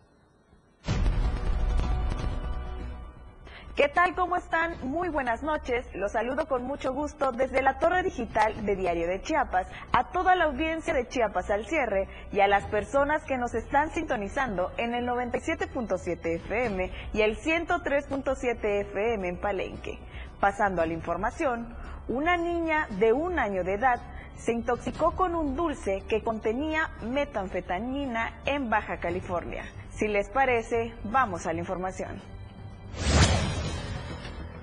¿Qué 3.78 3.90
tal? 3.90 4.16
¿Cómo 4.16 4.38
están? 4.38 4.76
Muy 4.90 5.08
buenas 5.10 5.44
noches. 5.44 5.86
Los 5.94 6.14
saludo 6.14 6.48
con 6.48 6.64
mucho 6.64 6.94
gusto 6.94 7.32
desde 7.32 7.62
la 7.62 7.78
Torre 7.78 8.02
Digital 8.02 8.66
de 8.66 8.76
Diario 8.76 9.08
de 9.08 9.22
Chiapas, 9.22 9.68
a 9.92 10.10
toda 10.10 10.34
la 10.34 10.46
audiencia 10.46 10.96
de 10.96 11.08
Chiapas 11.08 11.52
al 11.52 11.68
cierre 11.68 12.08
y 12.32 12.40
a 12.40 12.48
las 12.48 12.66
personas 12.66 13.24
que 13.26 13.38
nos 13.38 13.54
están 13.54 13.92
sintonizando 13.92 14.72
en 14.78 14.96
el 14.96 15.08
97.7 15.08 16.26
FM 16.26 16.92
y 17.14 17.22
el 17.22 17.38
103.7 17.38 18.82
FM 18.82 19.28
en 19.28 19.38
Palenque. 19.40 20.00
Pasando 20.40 20.82
a 20.82 20.88
la 20.88 20.94
información, 20.94 21.68
una 22.08 22.36
niña 22.36 22.88
de 22.98 23.14
un 23.14 23.38
año 23.38 23.64
de 23.64 23.76
edad 23.76 24.02
se 24.38 24.54
intoxicó 24.54 25.12
con 25.16 25.36
un 25.36 25.56
dulce 25.56 26.02
que 26.10 26.24
contenía 26.24 26.90
metanfetamina 27.04 28.42
en 28.46 28.72
Baja 28.72 28.98
California. 28.98 29.66
Si 29.92 30.08
les 30.08 30.30
parece, 30.32 30.96
vamos 31.04 31.46
a 31.46 31.54
la 31.54 31.60
información. 31.60 32.37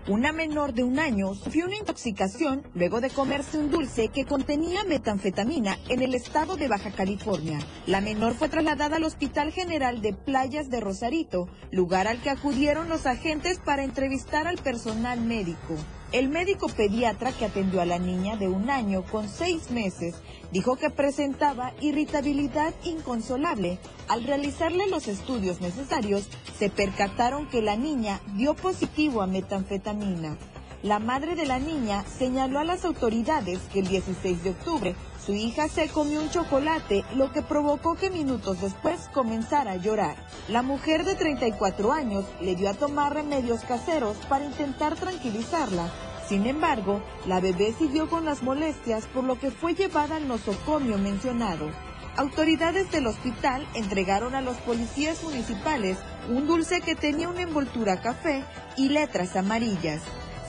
Una 0.07 0.33
menor 0.33 0.75
de 0.75 0.85
un 0.85 0.99
año 0.99 1.35
sufrió 1.35 1.65
una 1.65 1.77
intoxicación 1.77 2.63
luego 2.75 3.01
de 3.01 3.09
comerse 3.09 3.57
un 3.57 3.71
dulce 3.71 4.09
que 4.09 4.27
contenía 4.27 4.85
metanfetamina 4.85 5.79
en 5.89 6.03
el 6.03 6.15
estado 6.15 6.57
de 6.57 6.69
Baja 6.69 6.91
California. 6.91 7.59
La 7.87 8.03
menor 8.03 8.35
fue 8.35 8.51
trasladada 8.51 8.97
al 8.97 9.05
Hospital 9.05 9.51
General 9.51 10.03
de 10.03 10.13
Playas 10.13 10.69
de 10.69 10.81
Rosarito, 10.81 11.49
lugar 11.71 12.07
al 12.07 12.21
que 12.21 12.29
acudieron 12.29 12.91
los 12.91 13.07
agentes 13.07 13.59
para 13.65 13.83
entrevistar 13.83 14.47
al 14.47 14.59
personal 14.59 15.23
médico. 15.23 15.75
El 16.15 16.29
médico 16.29 16.69
pediatra 16.69 17.33
que 17.33 17.45
atendió 17.45 17.81
a 17.81 17.85
la 17.85 17.99
niña 17.99 18.37
de 18.37 18.47
un 18.47 18.71
año 18.71 19.03
con 19.03 19.29
seis 19.29 19.73
meses 19.73 20.15
dijo 20.53 20.77
que 20.77 20.89
presentaba 20.89 21.73
irritabilidad 21.81 22.73
inconsolable. 22.85 23.81
Al 24.07 24.23
realizarle 24.23 24.87
los 24.87 25.09
estudios 25.09 25.61
necesarios, 25.61 26.29
se 26.57 26.71
percataron 26.71 27.49
que 27.49 27.63
la 27.63 27.75
niña 27.75 28.21
dio 28.37 28.55
positivo 28.55 29.23
a 29.23 29.27
metanfetamina. 29.27 30.39
La 30.85 31.01
madre 31.01 31.35
de 31.35 31.47
la 31.47 31.59
niña 31.59 32.05
señaló 32.05 32.61
a 32.61 32.65
las 32.65 32.85
autoridades 32.85 33.59
que 33.73 33.81
el 33.81 33.89
16 33.89 34.45
de 34.45 34.51
octubre 34.51 34.95
su 35.25 35.33
hija 35.33 35.69
se 35.69 35.89
comió 35.89 36.21
un 36.21 36.31
chocolate, 36.31 37.05
lo 37.15 37.33
que 37.33 37.41
provocó 37.41 37.95
que 37.95 38.11
minutos 38.11 38.61
después 38.61 39.09
comenzara 39.13 39.73
a 39.73 39.77
llorar. 39.77 40.17
La 40.49 40.63
mujer 40.63 41.05
de 41.05 41.15
34 41.15 41.93
años 41.93 42.25
le 42.41 42.55
dio 42.57 42.69
a 42.69 42.75
tomar 42.75 43.15
remedios 43.15 43.63
caseros 43.63 44.17
para 44.29 44.45
intentar 44.45 44.97
tranquilizarla. 44.97 45.91
Sin 46.29 46.47
embargo, 46.47 47.03
la 47.27 47.41
bebé 47.41 47.75
siguió 47.79 48.09
con 48.09 48.25
las 48.25 48.43
molestias, 48.43 49.07
por 49.07 49.25
lo 49.25 49.39
que 49.39 49.51
fue 49.51 49.75
llevada 49.75 50.17
al 50.17 50.29
nosocomio 50.29 50.99
mencionado. 50.99 51.71
Autoridades 52.17 52.91
del 52.93 53.07
hospital 53.07 53.67
entregaron 53.75 54.35
a 54.35 54.41
los 54.41 54.57
policías 54.59 55.23
municipales 55.23 55.99
un 56.29 56.47
dulce 56.47 56.81
que 56.81 56.95
tenía 56.95 57.29
una 57.29 57.43
envoltura 57.43 58.01
café 58.01 58.45
y 58.77 58.91
letras 58.91 59.37
amarillas. 59.37 60.03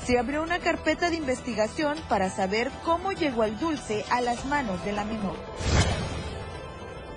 Se 0.06 0.20
abrió 0.20 0.44
una 0.44 0.60
carpeta 0.60 1.10
de 1.10 1.16
investigación 1.16 1.98
para 2.08 2.30
saber 2.30 2.70
cómo 2.84 3.12
llegó 3.12 3.44
el 3.44 3.58
dulce 3.58 4.06
a 4.12 4.22
las 4.22 4.46
manos 4.46 4.84
de 4.86 4.92
la 4.92 5.04
menor. 5.04 5.36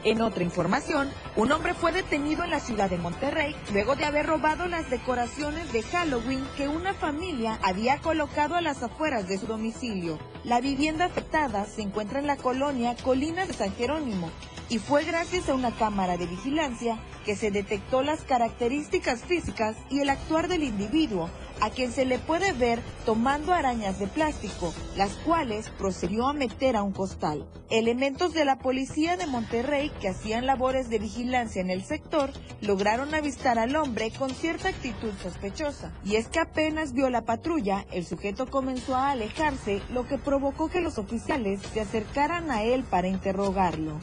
En 0.04 0.22
otra 0.22 0.42
información, 0.42 1.10
un 1.36 1.52
hombre 1.52 1.74
fue 1.74 1.92
detenido 1.92 2.44
en 2.44 2.50
la 2.50 2.60
ciudad 2.60 2.88
de 2.88 2.96
Monterrey 2.96 3.54
luego 3.74 3.94
de 3.94 4.06
haber 4.06 4.24
robado 4.24 4.66
las 4.68 4.88
decoraciones 4.88 5.70
de 5.70 5.82
Halloween 5.82 6.46
que 6.56 6.68
una 6.68 6.94
familia 6.94 7.58
había 7.62 7.98
colocado 7.98 8.54
a 8.54 8.62
las 8.62 8.82
afueras 8.82 9.28
de 9.28 9.36
su 9.36 9.46
domicilio. 9.46 10.18
La 10.44 10.62
vivienda 10.62 11.04
afectada 11.04 11.66
se 11.66 11.82
encuentra 11.82 12.20
en 12.20 12.26
la 12.26 12.36
colonia 12.36 12.96
Colinas 13.04 13.48
de 13.48 13.54
San 13.54 13.74
Jerónimo 13.74 14.30
y 14.70 14.78
fue 14.78 15.04
gracias 15.04 15.48
a 15.48 15.54
una 15.54 15.72
cámara 15.72 16.16
de 16.16 16.26
vigilancia 16.26 16.98
que 17.24 17.36
se 17.36 17.50
detectó 17.50 18.02
las 18.02 18.22
características 18.22 19.24
físicas 19.24 19.76
y 19.90 20.00
el 20.00 20.10
actuar 20.10 20.48
del 20.48 20.62
individuo, 20.62 21.28
a 21.60 21.70
quien 21.70 21.92
se 21.92 22.04
le 22.04 22.18
puede 22.18 22.52
ver 22.52 22.80
tomando 23.04 23.52
arañas 23.52 23.98
de 23.98 24.06
plástico, 24.06 24.72
las 24.96 25.12
cuales 25.24 25.70
procedió 25.70 26.28
a 26.28 26.32
meter 26.32 26.76
a 26.76 26.82
un 26.82 26.92
costal. 26.92 27.46
Elementos 27.70 28.32
de 28.32 28.44
la 28.44 28.58
policía 28.58 29.16
de 29.16 29.26
Monterrey 29.26 29.90
que 30.00 30.08
hacían 30.08 30.46
labores 30.46 30.88
de 30.90 30.98
vigilancia 30.98 31.60
en 31.60 31.70
el 31.70 31.84
sector 31.84 32.30
lograron 32.60 33.14
avistar 33.14 33.58
al 33.58 33.76
hombre 33.76 34.10
con 34.10 34.30
cierta 34.30 34.68
actitud 34.68 35.12
sospechosa. 35.22 35.92
Y 36.04 36.16
es 36.16 36.28
que 36.28 36.40
apenas 36.40 36.92
vio 36.92 37.10
la 37.10 37.22
patrulla, 37.22 37.86
el 37.92 38.06
sujeto 38.06 38.46
comenzó 38.46 38.94
a 38.94 39.10
alejarse, 39.10 39.82
lo 39.92 40.06
que 40.06 40.18
provocó 40.18 40.68
que 40.68 40.80
los 40.80 40.98
oficiales 40.98 41.60
se 41.72 41.80
acercaran 41.80 42.50
a 42.50 42.62
él 42.62 42.84
para 42.84 43.08
interrogarlo. 43.08 43.98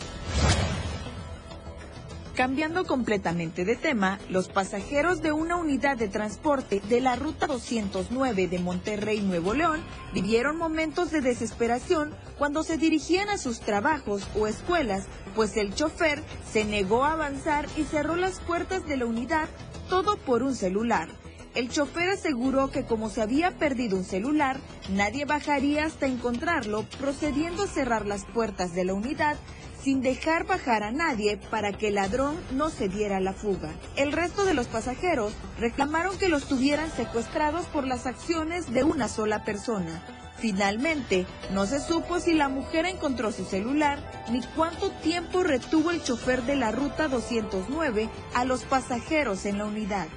Cambiando 2.36 2.84
completamente 2.84 3.64
de 3.64 3.78
tema, 3.78 4.20
los 4.28 4.50
pasajeros 4.50 5.22
de 5.22 5.32
una 5.32 5.56
unidad 5.56 5.96
de 5.96 6.10
transporte 6.10 6.82
de 6.90 7.00
la 7.00 7.16
Ruta 7.16 7.48
209 7.48 8.50
de 8.50 8.60
Monterrey, 8.60 9.22
Nuevo 9.22 9.54
León, 9.54 9.82
vivieron 10.14 10.58
momentos 10.58 11.12
de 11.12 11.22
desesperación 11.22 12.14
cuando 12.38 12.64
se 12.64 12.78
dirigían 12.78 13.30
a 13.30 13.38
sus 13.38 13.62
trabajos 13.62 14.28
o 14.38 14.48
escuelas, 14.48 15.06
pues 15.34 15.56
el 15.56 15.74
chofer 15.76 16.22
se 16.52 16.66
negó 16.66 17.06
a 17.06 17.14
avanzar 17.14 17.70
y 17.78 17.84
cerró 17.84 18.18
las 18.18 18.42
puertas 18.42 18.86
de 18.86 18.98
la 18.98 19.06
unidad, 19.06 19.48
todo 19.88 20.18
por 20.18 20.44
un 20.44 20.56
celular. 20.56 21.08
El 21.54 21.70
chofer 21.70 22.10
aseguró 22.10 22.70
que 22.70 22.84
como 22.84 23.10
se 23.10 23.22
había 23.22 23.52
perdido 23.52 23.96
un 23.96 24.04
celular, 24.04 24.60
nadie 24.90 25.24
bajaría 25.24 25.86
hasta 25.86 26.06
encontrarlo, 26.06 26.84
procediendo 27.00 27.64
a 27.64 27.68
cerrar 27.68 28.06
las 28.06 28.26
puertas 28.26 28.76
de 28.76 28.84
la 28.84 28.94
unidad 28.94 29.38
sin 29.86 30.02
dejar 30.02 30.48
bajar 30.48 30.82
a 30.82 30.92
nadie 30.92 31.38
para 31.52 31.72
que 31.72 31.90
el 31.90 31.96
ladrón 31.96 32.36
no 32.54 32.72
se 32.72 32.90
diera 32.90 33.20
la 33.20 33.34
fuga. 33.34 33.70
El 33.96 34.14
resto 34.14 34.44
de 34.44 34.56
los 34.56 34.66
pasajeros 34.66 35.34
reclamaron 35.60 36.18
que 36.18 36.28
los 36.28 36.46
tuvieran 36.46 36.90
secuestrados 36.90 37.68
por 37.68 37.86
las 37.86 38.08
acciones 38.08 38.74
de 38.74 38.84
una 38.84 39.08
sola 39.08 39.44
persona. 39.44 40.04
Finalmente, 40.40 41.28
no 41.54 41.68
se 41.68 41.80
supo 41.80 42.20
si 42.20 42.34
la 42.34 42.50
mujer 42.50 42.88
encontró 42.88 43.32
su 43.32 43.46
celular 43.46 44.00
ni 44.32 44.42
cuánto 44.56 44.90
tiempo 44.90 45.44
retuvo 45.44 45.92
el 45.92 46.02
chofer 46.02 46.42
de 46.42 46.56
la 46.56 46.72
ruta 46.72 47.08
209 47.08 48.10
a 48.34 48.44
los 48.44 48.64
pasajeros 48.64 49.46
en 49.46 49.60
la 49.60 49.66
unidad. 49.66 50.08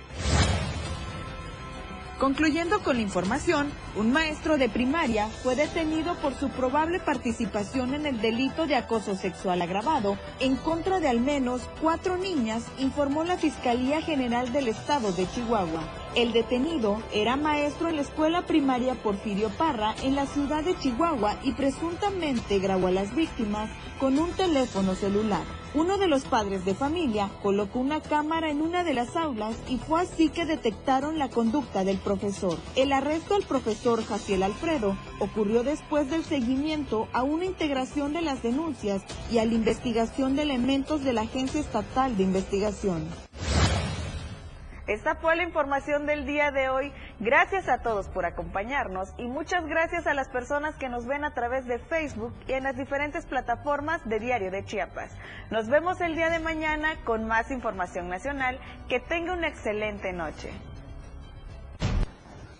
Concluyendo 2.18 2.80
con 2.80 2.96
la 2.96 3.02
información, 3.02 3.70
un 3.94 4.10
maestro 4.10 4.58
de 4.58 4.68
primaria 4.68 5.28
fue 5.28 5.54
detenido 5.54 6.16
por 6.16 6.34
su 6.34 6.48
probable 6.48 6.98
participación 6.98 7.94
en 7.94 8.06
el 8.06 8.20
delito 8.20 8.66
de 8.66 8.74
acoso 8.74 9.14
sexual 9.14 9.62
agravado 9.62 10.18
en 10.40 10.56
contra 10.56 10.98
de 10.98 11.06
al 11.06 11.20
menos 11.20 11.62
cuatro 11.80 12.16
niñas, 12.16 12.64
informó 12.78 13.22
la 13.22 13.38
Fiscalía 13.38 14.02
General 14.02 14.52
del 14.52 14.66
Estado 14.66 15.12
de 15.12 15.30
Chihuahua. 15.30 16.07
El 16.14 16.32
detenido 16.32 17.02
era 17.12 17.36
maestro 17.36 17.88
en 17.88 17.96
la 17.96 18.02
escuela 18.02 18.42
primaria 18.42 18.94
Porfirio 18.94 19.50
Parra 19.50 19.94
en 20.02 20.14
la 20.14 20.26
ciudad 20.26 20.64
de 20.64 20.76
Chihuahua 20.76 21.36
y 21.42 21.52
presuntamente 21.52 22.58
grabó 22.58 22.88
a 22.88 22.92
las 22.92 23.14
víctimas 23.14 23.70
con 24.00 24.18
un 24.18 24.30
teléfono 24.30 24.94
celular. 24.94 25.42
Uno 25.74 25.98
de 25.98 26.08
los 26.08 26.24
padres 26.24 26.64
de 26.64 26.74
familia 26.74 27.30
colocó 27.42 27.78
una 27.78 28.00
cámara 28.00 28.50
en 28.50 28.62
una 28.62 28.84
de 28.84 28.94
las 28.94 29.16
aulas 29.16 29.54
y 29.68 29.76
fue 29.76 30.00
así 30.00 30.30
que 30.30 30.46
detectaron 30.46 31.18
la 31.18 31.28
conducta 31.28 31.84
del 31.84 31.98
profesor. 31.98 32.56
El 32.74 32.92
arresto 32.92 33.34
al 33.34 33.42
profesor 33.42 34.02
Jaciel 34.02 34.42
Alfredo 34.42 34.96
ocurrió 35.20 35.62
después 35.62 36.10
del 36.10 36.24
seguimiento 36.24 37.06
a 37.12 37.22
una 37.22 37.44
integración 37.44 38.14
de 38.14 38.22
las 38.22 38.42
denuncias 38.42 39.02
y 39.30 39.38
a 39.38 39.44
la 39.44 39.54
investigación 39.54 40.36
de 40.36 40.42
elementos 40.42 41.04
de 41.04 41.12
la 41.12 41.22
Agencia 41.22 41.60
Estatal 41.60 42.16
de 42.16 42.22
Investigación. 42.22 43.06
Esta 44.88 45.16
fue 45.16 45.36
la 45.36 45.42
información 45.42 46.06
del 46.06 46.24
día 46.24 46.50
de 46.50 46.70
hoy. 46.70 46.94
Gracias 47.20 47.68
a 47.68 47.82
todos 47.82 48.08
por 48.08 48.24
acompañarnos 48.24 49.12
y 49.18 49.26
muchas 49.26 49.66
gracias 49.66 50.06
a 50.06 50.14
las 50.14 50.30
personas 50.30 50.76
que 50.76 50.88
nos 50.88 51.06
ven 51.06 51.24
a 51.24 51.34
través 51.34 51.66
de 51.66 51.78
Facebook 51.78 52.32
y 52.46 52.54
en 52.54 52.64
las 52.64 52.74
diferentes 52.74 53.26
plataformas 53.26 54.00
de 54.08 54.18
Diario 54.18 54.50
de 54.50 54.64
Chiapas. 54.64 55.14
Nos 55.50 55.68
vemos 55.68 56.00
el 56.00 56.16
día 56.16 56.30
de 56.30 56.38
mañana 56.38 56.96
con 57.04 57.26
más 57.26 57.50
información 57.50 58.08
nacional. 58.08 58.58
Que 58.88 58.98
tenga 58.98 59.34
una 59.34 59.48
excelente 59.48 60.14
noche. 60.14 60.50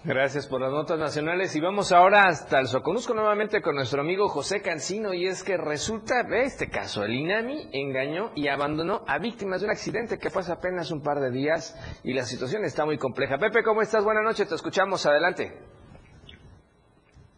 Gracias 0.09 0.49
por 0.49 0.63
las 0.63 0.73
notas 0.73 0.99
nacionales 0.99 1.55
y 1.55 1.61
vamos 1.61 1.93
ahora 1.93 2.29
hasta 2.29 2.59
el 2.61 2.67
Soconusco 2.67 3.13
nuevamente 3.13 3.61
con 3.61 3.75
nuestro 3.75 4.01
amigo 4.01 4.31
José 4.31 4.63
Cancino 4.63 5.13
y 5.13 5.27
es 5.27 5.45
que 5.45 5.59
resulta, 5.59 6.23
ve 6.27 6.45
este 6.45 6.71
caso, 6.71 7.05
el 7.05 7.13
INAMI 7.13 7.69
engañó 7.75 8.31
y 8.35 8.49
abandonó 8.49 9.03
a 9.07 9.19
víctimas 9.19 9.61
de 9.61 9.67
un 9.67 9.73
accidente 9.73 10.17
que 10.17 10.31
fue 10.31 10.41
hace 10.41 10.53
apenas 10.53 10.91
un 10.93 11.03
par 11.03 11.21
de 11.21 11.31
días 11.31 11.77
y 12.05 12.15
la 12.15 12.23
situación 12.23 12.65
está 12.65 12.87
muy 12.87 12.97
compleja. 12.97 13.37
Pepe, 13.37 13.63
¿cómo 13.63 13.83
estás? 13.83 14.03
Buenas 14.03 14.25
noches, 14.25 14.49
te 14.49 14.55
escuchamos, 14.55 15.05
adelante. 15.05 15.53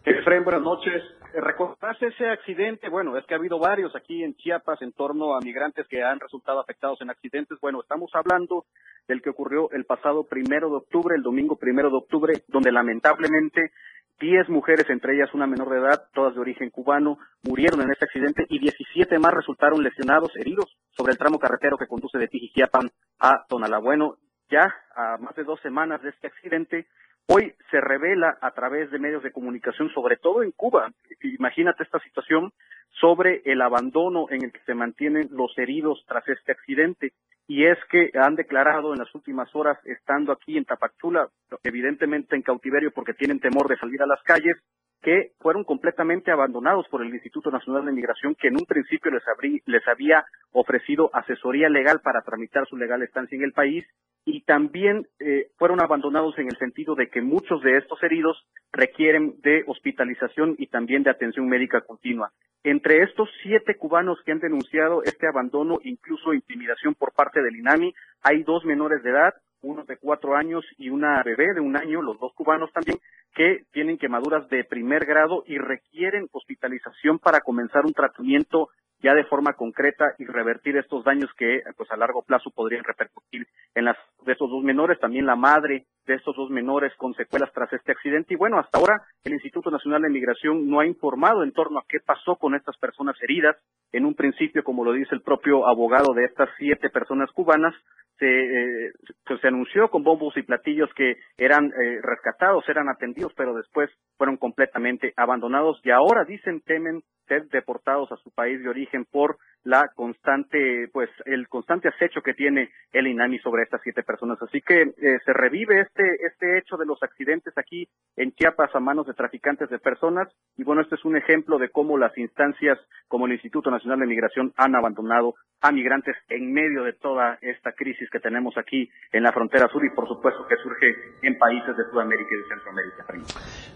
Efraín, 0.04 0.44
buenas 0.44 0.62
noches. 0.62 1.02
¿Recordarse 1.32 2.08
ese 2.08 2.28
accidente? 2.28 2.88
Bueno, 2.88 3.16
es 3.16 3.24
que 3.24 3.34
ha 3.34 3.36
habido 3.36 3.58
varios 3.58 3.94
aquí 3.94 4.24
en 4.24 4.34
Chiapas 4.34 4.82
en 4.82 4.92
torno 4.92 5.34
a 5.34 5.40
migrantes 5.40 5.86
que 5.86 6.02
han 6.02 6.18
resultado 6.18 6.60
afectados 6.60 7.00
en 7.00 7.10
accidentes. 7.10 7.58
Bueno, 7.60 7.80
estamos 7.80 8.10
hablando 8.14 8.64
del 9.06 9.22
que 9.22 9.30
ocurrió 9.30 9.70
el 9.70 9.84
pasado 9.84 10.24
primero 10.24 10.68
de 10.70 10.76
octubre, 10.76 11.14
el 11.16 11.22
domingo 11.22 11.56
primero 11.56 11.90
de 11.90 11.96
octubre, 11.96 12.42
donde 12.48 12.72
lamentablemente 12.72 13.72
diez 14.20 14.48
mujeres, 14.48 14.90
entre 14.90 15.14
ellas 15.14 15.32
una 15.32 15.46
menor 15.46 15.70
de 15.70 15.78
edad, 15.78 16.08
todas 16.12 16.34
de 16.34 16.40
origen 16.40 16.70
cubano, 16.70 17.18
murieron 17.42 17.80
en 17.80 17.90
este 17.90 18.04
accidente 18.04 18.44
y 18.48 18.58
17 18.58 19.18
más 19.18 19.32
resultaron 19.32 19.82
lesionados, 19.82 20.36
heridos, 20.36 20.76
sobre 20.90 21.12
el 21.12 21.18
tramo 21.18 21.38
carretero 21.38 21.78
que 21.78 21.86
conduce 21.86 22.18
de 22.18 22.28
Tijiquiapan 22.28 22.90
a 23.18 23.46
Tonalá. 23.48 23.78
Bueno, 23.78 24.16
ya 24.50 24.74
a 24.94 25.16
más 25.18 25.34
de 25.36 25.44
dos 25.44 25.60
semanas 25.60 26.02
de 26.02 26.10
este 26.10 26.26
accidente, 26.26 26.86
Hoy 27.26 27.54
se 27.70 27.80
revela 27.80 28.38
a 28.40 28.50
través 28.52 28.90
de 28.90 28.98
medios 28.98 29.22
de 29.22 29.32
comunicación, 29.32 29.88
sobre 29.90 30.16
todo 30.16 30.42
en 30.42 30.50
Cuba, 30.50 30.90
imagínate 31.22 31.84
esta 31.84 32.00
situación, 32.00 32.52
sobre 33.00 33.42
el 33.44 33.62
abandono 33.62 34.26
en 34.30 34.44
el 34.44 34.52
que 34.52 34.60
se 34.66 34.74
mantienen 34.74 35.28
los 35.30 35.56
heridos 35.56 36.04
tras 36.08 36.26
este 36.28 36.52
accidente. 36.52 37.12
Y 37.46 37.66
es 37.66 37.78
que 37.90 38.10
han 38.14 38.36
declarado 38.36 38.92
en 38.92 38.98
las 39.00 39.12
últimas 39.14 39.54
horas, 39.54 39.78
estando 39.84 40.32
aquí 40.32 40.56
en 40.56 40.64
Tapachula, 40.64 41.28
evidentemente 41.64 42.36
en 42.36 42.42
cautiverio 42.42 42.92
porque 42.92 43.14
tienen 43.14 43.40
temor 43.40 43.68
de 43.68 43.76
salir 43.76 44.00
a 44.02 44.06
las 44.06 44.22
calles, 44.22 44.56
que 45.02 45.32
fueron 45.40 45.64
completamente 45.64 46.30
abandonados 46.30 46.86
por 46.88 47.02
el 47.02 47.12
Instituto 47.12 47.50
Nacional 47.50 47.86
de 47.86 47.92
Migración, 47.92 48.34
que 48.34 48.48
en 48.48 48.56
un 48.56 48.66
principio 48.66 49.10
les, 49.10 49.22
les 49.66 49.88
había 49.88 50.24
ofrecido 50.52 51.10
asesoría 51.14 51.68
legal 51.68 52.00
para 52.00 52.22
tramitar 52.22 52.66
su 52.66 52.76
legal 52.76 53.02
estancia 53.02 53.36
en 53.36 53.44
el 53.44 53.52
país 53.52 53.86
y 54.24 54.42
también 54.42 55.06
eh, 55.18 55.50
fueron 55.56 55.80
abandonados 55.80 56.38
en 56.38 56.48
el 56.48 56.56
sentido 56.58 56.94
de 56.94 57.08
que 57.08 57.22
muchos 57.22 57.62
de 57.62 57.78
estos 57.78 58.02
heridos 58.02 58.46
requieren 58.72 59.34
de 59.42 59.64
hospitalización 59.66 60.56
y 60.58 60.66
también 60.66 61.02
de 61.02 61.10
atención 61.10 61.48
médica 61.48 61.80
continua. 61.80 62.30
Entre 62.62 63.02
estos 63.02 63.30
siete 63.42 63.76
cubanos 63.76 64.18
que 64.24 64.32
han 64.32 64.40
denunciado 64.40 65.02
este 65.02 65.26
abandono, 65.26 65.78
incluso 65.82 66.34
intimidación 66.34 66.94
por 66.94 67.12
parte 67.12 67.42
del 67.42 67.56
INAMI, 67.56 67.94
hay 68.22 68.42
dos 68.42 68.66
menores 68.66 69.02
de 69.02 69.10
edad, 69.10 69.34
uno 69.62 69.84
de 69.84 69.96
cuatro 69.96 70.36
años 70.36 70.64
y 70.78 70.90
una 70.90 71.22
bebé 71.22 71.54
de 71.54 71.60
un 71.60 71.76
año, 71.76 72.02
los 72.02 72.18
dos 72.18 72.32
cubanos 72.34 72.72
también, 72.72 72.98
que 73.34 73.64
tienen 73.72 73.98
quemaduras 73.98 74.48
de 74.48 74.64
primer 74.64 75.04
grado 75.04 75.44
y 75.46 75.58
requieren 75.58 76.28
hospitalización 76.32 77.18
para 77.18 77.40
comenzar 77.40 77.84
un 77.84 77.92
tratamiento 77.92 78.68
ya 79.02 79.14
de 79.14 79.24
forma 79.24 79.54
concreta 79.54 80.14
y 80.18 80.26
revertir 80.26 80.76
estos 80.76 81.04
daños 81.04 81.30
que 81.36 81.62
pues 81.76 81.90
a 81.90 81.96
largo 81.96 82.22
plazo 82.22 82.50
podrían 82.50 82.84
repercutir 82.84 83.46
en 83.74 83.86
las 83.86 83.96
de 84.24 84.32
estos 84.32 84.50
dos 84.50 84.62
menores, 84.62 84.98
también 85.00 85.26
la 85.26 85.36
madre 85.36 85.86
de 86.06 86.14
estos 86.14 86.36
dos 86.36 86.50
menores 86.50 86.92
con 86.96 87.14
secuelas 87.14 87.50
tras 87.52 87.72
este 87.72 87.92
accidente. 87.92 88.34
Y 88.34 88.36
bueno, 88.36 88.58
hasta 88.58 88.78
ahora 88.78 89.02
el 89.24 89.34
Instituto 89.34 89.70
Nacional 89.70 90.02
de 90.02 90.08
Migración 90.08 90.68
no 90.68 90.80
ha 90.80 90.86
informado 90.86 91.42
en 91.42 91.52
torno 91.52 91.78
a 91.78 91.84
qué 91.88 92.00
pasó 92.00 92.36
con 92.36 92.54
estas 92.54 92.76
personas 92.78 93.16
heridas. 93.22 93.56
En 93.92 94.06
un 94.06 94.14
principio, 94.14 94.64
como 94.64 94.84
lo 94.84 94.92
dice 94.92 95.14
el 95.14 95.22
propio 95.22 95.66
abogado 95.66 96.14
de 96.14 96.24
estas 96.24 96.48
siete 96.58 96.88
personas 96.90 97.30
cubanas, 97.32 97.74
se, 98.20 98.26
eh, 98.26 98.92
pues 99.26 99.40
se 99.40 99.48
anunció 99.48 99.88
con 99.88 100.04
bombos 100.04 100.36
y 100.36 100.42
platillos 100.42 100.90
que 100.94 101.16
eran 101.38 101.66
eh, 101.66 102.00
rescatados, 102.02 102.68
eran 102.68 102.88
atendidos, 102.88 103.32
pero 103.34 103.54
después 103.54 103.90
fueron 104.16 104.36
completamente 104.36 105.12
abandonados 105.16 105.80
y 105.82 105.90
ahora 105.90 106.24
dicen 106.24 106.60
temen 106.60 107.02
ser 107.26 107.46
deportados 107.48 108.12
a 108.12 108.16
su 108.16 108.30
país 108.30 108.62
de 108.62 108.68
origen 108.68 109.06
por 109.10 109.38
la 109.62 109.88
constante, 109.94 110.88
pues 110.92 111.08
el 111.24 111.48
constante 111.48 111.88
acecho 111.88 112.22
que 112.22 112.34
tiene 112.34 112.70
el 112.92 113.06
INAMI 113.06 113.38
sobre 113.38 113.62
estas 113.62 113.80
siete 113.82 114.02
personas. 114.02 114.40
Así 114.42 114.60
que 114.60 114.82
eh, 114.82 115.18
se 115.24 115.32
revive 115.32 115.80
este 115.80 116.02
este 116.26 116.58
hecho 116.58 116.76
de 116.76 116.86
los 116.86 117.02
accidentes 117.02 117.56
aquí 117.56 117.88
en 118.16 118.32
Chiapas 118.32 118.74
a 118.74 118.80
manos 118.80 119.06
de 119.06 119.09
traficantes 119.14 119.68
de 119.70 119.78
personas 119.78 120.28
y 120.56 120.64
bueno, 120.64 120.82
este 120.82 120.94
es 120.94 121.04
un 121.04 121.16
ejemplo 121.16 121.58
de 121.58 121.70
cómo 121.70 121.98
las 121.98 122.16
instancias 122.18 122.78
como 123.08 123.26
el 123.26 123.32
Instituto 123.32 123.70
Nacional 123.70 124.00
de 124.00 124.06
Migración 124.06 124.52
han 124.56 124.74
abandonado 124.76 125.34
a 125.62 125.72
migrantes 125.72 126.16
en 126.28 126.52
medio 126.52 126.84
de 126.84 126.94
toda 126.94 127.38
esta 127.42 127.72
crisis 127.72 128.08
que 128.10 128.20
tenemos 128.20 128.56
aquí 128.56 128.88
en 129.12 129.22
la 129.22 129.32
frontera 129.32 129.68
sur 129.68 129.84
y 129.84 129.90
por 129.94 130.08
supuesto 130.08 130.46
que 130.48 130.56
surge 130.56 130.94
en 131.22 131.36
países 131.38 131.76
de 131.76 131.84
Sudamérica 131.90 132.30
y 132.32 132.38
de 132.38 132.48
Centroamérica. 132.48 133.04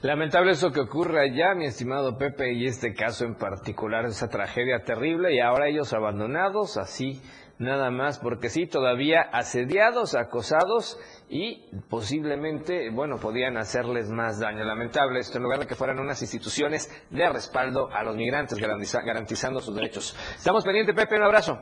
Lamentable 0.03 0.53
eso 0.53 0.73
que 0.73 0.81
ocurre 0.81 1.21
allá, 1.21 1.55
mi 1.55 1.67
estimado 1.67 2.17
Pepe, 2.17 2.53
y 2.53 2.67
este 2.67 2.95
caso 2.95 3.25
en 3.25 3.35
particular, 3.35 4.07
esa 4.07 4.29
tragedia 4.29 4.83
terrible 4.85 5.35
y 5.35 5.41
ahora 5.41 5.69
ellos 5.69 5.93
abandonados 5.93 6.79
así 6.79 7.21
nada 7.59 7.91
más, 7.91 8.19
porque 8.19 8.49
sí, 8.49 8.67
todavía 8.67 9.23
asediados, 9.23 10.15
acosados 10.15 10.99
y 11.29 11.69
posiblemente, 11.89 12.91
bueno, 12.91 13.19
podían 13.19 13.57
hacerles 13.57 14.11
más 14.11 14.41
daño. 14.41 14.65
Lamentable 14.65 15.21
esto, 15.21 15.39
en 15.39 15.45
lugar 15.45 15.61
de 15.61 15.67
que 15.67 15.75
fueran 15.75 15.99
unas 15.99 16.21
instituciones 16.23 16.91
de 17.11 17.29
respaldo 17.29 17.91
a 17.93 18.03
los 18.03 18.17
migrantes, 18.17 18.59
garantizando 18.59 19.61
sus 19.61 19.75
derechos. 19.75 20.17
Estamos 20.37 20.65
pendientes, 20.65 20.95
Pepe, 20.95 21.17
un 21.17 21.23
abrazo. 21.23 21.59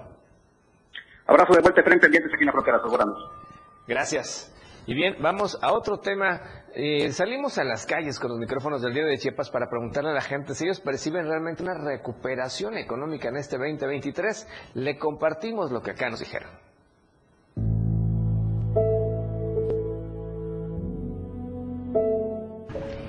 Abrazo 1.26 1.54
de 1.54 1.60
vuelta, 1.60 1.82
frente 1.82 2.00
pendientes 2.00 2.32
aquí 2.34 2.42
en 2.42 2.46
la 2.46 2.52
frontera, 2.52 2.80
Gracias. 3.86 4.51
Y 4.84 4.94
bien, 4.94 5.16
vamos 5.20 5.56
a 5.62 5.72
otro 5.72 6.00
tema. 6.00 6.40
Eh, 6.74 7.12
salimos 7.12 7.56
a 7.58 7.64
las 7.64 7.86
calles 7.86 8.18
con 8.18 8.30
los 8.30 8.38
micrófonos 8.38 8.82
del 8.82 8.92
Día 8.92 9.04
de 9.04 9.16
Chiapas 9.16 9.48
para 9.50 9.68
preguntarle 9.68 10.10
a 10.10 10.14
la 10.14 10.20
gente 10.20 10.54
si 10.54 10.64
ellos 10.64 10.80
perciben 10.80 11.26
realmente 11.26 11.62
una 11.62 11.74
recuperación 11.74 12.76
económica 12.76 13.28
en 13.28 13.36
este 13.36 13.58
2023. 13.58 14.48
Le 14.74 14.98
compartimos 14.98 15.70
lo 15.70 15.82
que 15.82 15.92
acá 15.92 16.10
nos 16.10 16.18
dijeron. 16.18 16.50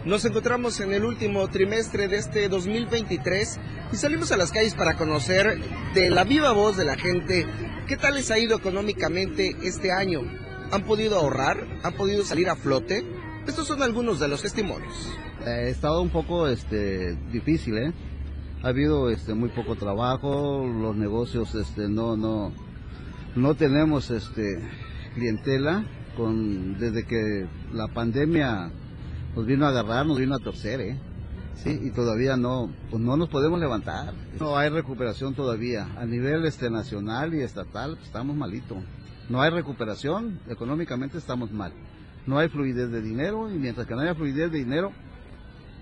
Nos 0.06 0.26
encontramos 0.26 0.80
en 0.80 0.94
el 0.94 1.06
último 1.06 1.48
trimestre 1.48 2.08
de 2.08 2.18
este 2.18 2.50
2023 2.50 3.60
y 3.94 3.96
salimos 3.96 4.32
a 4.32 4.38
las 4.38 4.52
calles 4.52 4.76
para 4.76 4.96
conocer 4.96 5.58
de 5.96 6.10
la 6.12 6.24
viva 6.24 6.52
voz 6.52 6.78
de 6.78 6.86
la 6.86 6.98
gente 6.98 7.48
qué 7.88 7.96
tal 7.96 8.16
les 8.16 8.30
ha 8.30 8.38
ido 8.38 8.58
económicamente 8.58 9.56
este 9.64 9.94
año 9.94 10.43
han 10.74 10.84
podido 10.84 11.18
ahorrar, 11.20 11.68
han 11.84 11.94
podido 11.94 12.24
salir 12.24 12.50
a 12.50 12.56
flote. 12.56 13.06
Estos 13.48 13.68
son 13.68 13.84
algunos 13.84 14.20
de 14.20 14.28
los 14.28 14.42
testimonios. 14.42 14.94
Ha 15.46 15.62
estado 15.62 16.02
un 16.02 16.10
poco 16.10 16.48
este, 16.48 17.16
difícil, 17.32 17.78
¿eh? 17.78 17.94
Ha 18.64 18.70
habido 18.70 19.10
este, 19.10 19.34
muy 19.34 19.50
poco 19.50 19.76
trabajo, 19.76 20.66
los 20.66 20.96
negocios 20.96 21.54
este, 21.54 21.90
no, 21.90 22.18
no, 22.18 22.54
no 23.36 23.56
tenemos 23.56 24.10
este, 24.10 24.60
clientela. 25.14 25.86
Con, 26.16 26.78
desde 26.78 27.08
que 27.08 27.48
la 27.74 27.88
pandemia 27.88 28.72
nos 29.36 29.46
vino 29.48 29.66
a 29.66 29.70
agarrar, 29.70 30.06
nos 30.06 30.20
vino 30.20 30.36
a 30.36 30.40
torcer, 30.40 30.80
¿eh? 30.80 31.00
Sí, 31.56 31.80
y 31.84 31.90
todavía 31.90 32.38
no, 32.38 32.70
pues 32.92 33.02
no 33.02 33.18
nos 33.18 33.30
podemos 33.30 33.60
levantar. 33.60 34.14
No 34.40 34.58
hay 34.58 34.70
recuperación 34.70 35.34
todavía. 35.34 35.88
A 35.98 36.06
nivel 36.06 36.46
este, 36.46 36.70
nacional 36.70 37.34
y 37.34 37.42
estatal 37.42 37.96
pues, 37.96 38.06
estamos 38.06 38.36
malitos. 38.36 38.78
No 39.30 39.42
hay 39.42 39.52
recuperación, 39.52 40.40
económicamente 40.50 41.18
estamos 41.18 41.52
mal. 41.52 41.74
No 42.26 42.38
hay 42.38 42.50
fluidez 42.50 42.92
de 42.92 43.02
dinero 43.02 43.50
y 43.50 43.58
mientras 43.58 43.88
que 43.88 43.96
no 43.96 44.02
haya 44.02 44.16
fluidez 44.16 44.52
de 44.52 44.60
dinero, 44.60 44.92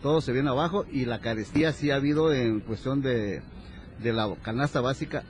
todo 0.02 0.22
se 0.22 0.32
viene 0.32 0.50
abajo 0.50 0.86
y 0.92 1.06
la 1.06 1.20
carestía 1.20 1.72
sí 1.72 1.92
ha 1.92 1.96
habido 1.96 2.34
en 2.34 2.60
cuestión 2.60 3.02
de, 3.02 3.42
de 4.02 4.14
la 4.14 4.34
canasta 4.42 4.82
básica, 4.82 5.24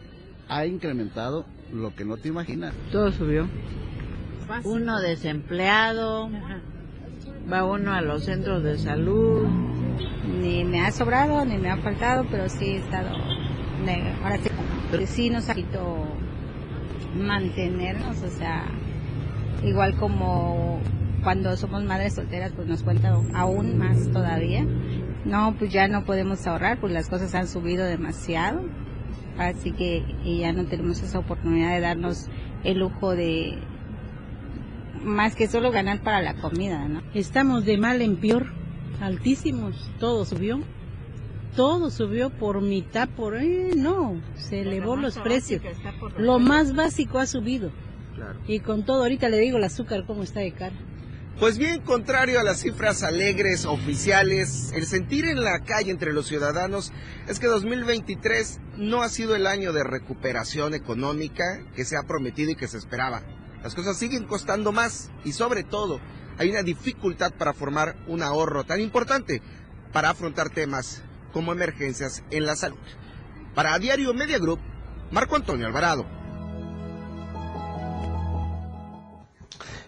ha 0.47 0.65
incrementado 0.65 1.45
lo 1.71 1.95
que 1.95 2.05
no 2.05 2.17
te 2.17 2.27
imaginas. 2.27 2.73
Todo 2.91 3.11
subió. 3.11 3.47
Uno 4.63 4.99
desempleado, 4.99 6.29
va 7.51 7.63
uno 7.63 7.93
a 7.93 8.01
los 8.01 8.25
centros 8.25 8.63
de 8.63 8.77
salud. 8.77 9.47
Ni 10.41 10.63
me 10.63 10.81
ha 10.81 10.91
sobrado 10.91 11.45
ni 11.45 11.57
me 11.57 11.69
ha 11.69 11.77
faltado, 11.77 12.25
pero 12.29 12.49
sí 12.49 12.65
he 12.65 12.77
estado. 12.77 13.09
Ahora 14.23 14.37
sí, 14.37 15.07
sí 15.07 15.29
nos 15.29 15.49
ha 15.49 15.55
quitado 15.55 16.05
mantenernos, 17.15 18.21
o 18.21 18.29
sea, 18.29 18.65
igual 19.63 19.95
como 19.97 20.79
cuando 21.23 21.55
somos 21.55 21.83
madres 21.83 22.15
solteras, 22.15 22.51
pues 22.55 22.67
nos 22.67 22.83
cuenta 22.83 23.15
aún 23.33 23.77
más 23.77 24.11
todavía. 24.11 24.65
No, 25.25 25.55
pues 25.57 25.71
ya 25.71 25.87
no 25.87 26.03
podemos 26.03 26.45
ahorrar, 26.47 26.79
pues 26.79 26.91
las 26.93 27.07
cosas 27.07 27.35
han 27.35 27.47
subido 27.47 27.85
demasiado, 27.85 28.63
así 29.37 29.71
que 29.71 30.03
y 30.23 30.39
ya 30.39 30.51
no 30.51 30.65
tenemos 30.65 31.01
esa 31.03 31.19
oportunidad 31.19 31.73
de 31.73 31.79
darnos 31.79 32.27
el 32.63 32.79
lujo 32.79 33.15
de 33.15 33.59
más 35.03 35.35
que 35.35 35.47
solo 35.47 35.71
ganar 35.71 36.01
para 36.01 36.21
la 36.21 36.35
comida, 36.35 36.87
¿no? 36.87 37.01
Estamos 37.13 37.65
de 37.65 37.77
mal 37.77 38.01
en 38.01 38.17
peor, 38.17 38.47
altísimos, 38.99 39.91
todo 39.99 40.25
subió. 40.25 40.61
Todo 41.55 41.89
subió 41.89 42.29
por 42.29 42.61
mitad, 42.61 43.09
por... 43.09 43.35
Eh, 43.35 43.71
no, 43.75 44.21
se 44.37 44.61
elevó 44.61 44.95
los 44.95 45.17
precios. 45.17 45.61
Lo 46.17 46.39
más 46.39 46.75
básico 46.75 47.19
ha 47.19 47.25
subido. 47.25 47.71
Y 48.47 48.59
con 48.59 48.85
todo, 48.85 49.01
ahorita 49.03 49.29
le 49.29 49.39
digo 49.39 49.57
el 49.57 49.63
azúcar 49.63 50.05
cómo 50.05 50.23
está 50.23 50.39
de 50.39 50.53
cara. 50.53 50.75
Pues 51.39 51.57
bien, 51.57 51.81
contrario 51.81 52.39
a 52.39 52.43
las 52.43 52.59
cifras 52.59 53.01
alegres 53.03 53.65
oficiales, 53.65 54.71
el 54.75 54.85
sentir 54.85 55.25
en 55.25 55.43
la 55.43 55.61
calle 55.61 55.89
entre 55.89 56.13
los 56.13 56.27
ciudadanos 56.27 56.93
es 57.27 57.39
que 57.39 57.47
2023 57.47 58.59
no 58.77 59.01
ha 59.01 59.09
sido 59.09 59.35
el 59.35 59.47
año 59.47 59.73
de 59.73 59.83
recuperación 59.83 60.75
económica 60.75 61.63
que 61.75 61.83
se 61.83 61.97
ha 61.97 62.03
prometido 62.03 62.51
y 62.51 62.55
que 62.55 62.67
se 62.67 62.77
esperaba. 62.77 63.23
Las 63.63 63.73
cosas 63.75 63.97
siguen 63.97 64.25
costando 64.25 64.71
más 64.71 65.09
y 65.23 65.31
sobre 65.31 65.63
todo 65.63 65.99
hay 66.37 66.49
una 66.49 66.63
dificultad 66.63 67.33
para 67.33 67.53
formar 67.53 67.95
un 68.07 68.21
ahorro 68.21 68.63
tan 68.63 68.79
importante 68.79 69.41
para 69.91 70.11
afrontar 70.11 70.49
temas 70.49 71.01
como 71.31 71.51
emergencias 71.51 72.23
en 72.31 72.45
la 72.45 72.55
salud. 72.55 72.77
Para 73.55 73.77
Diario 73.79 74.13
Media 74.13 74.39
Group, 74.39 74.59
Marco 75.11 75.35
Antonio 75.35 75.67
Alvarado. 75.67 76.05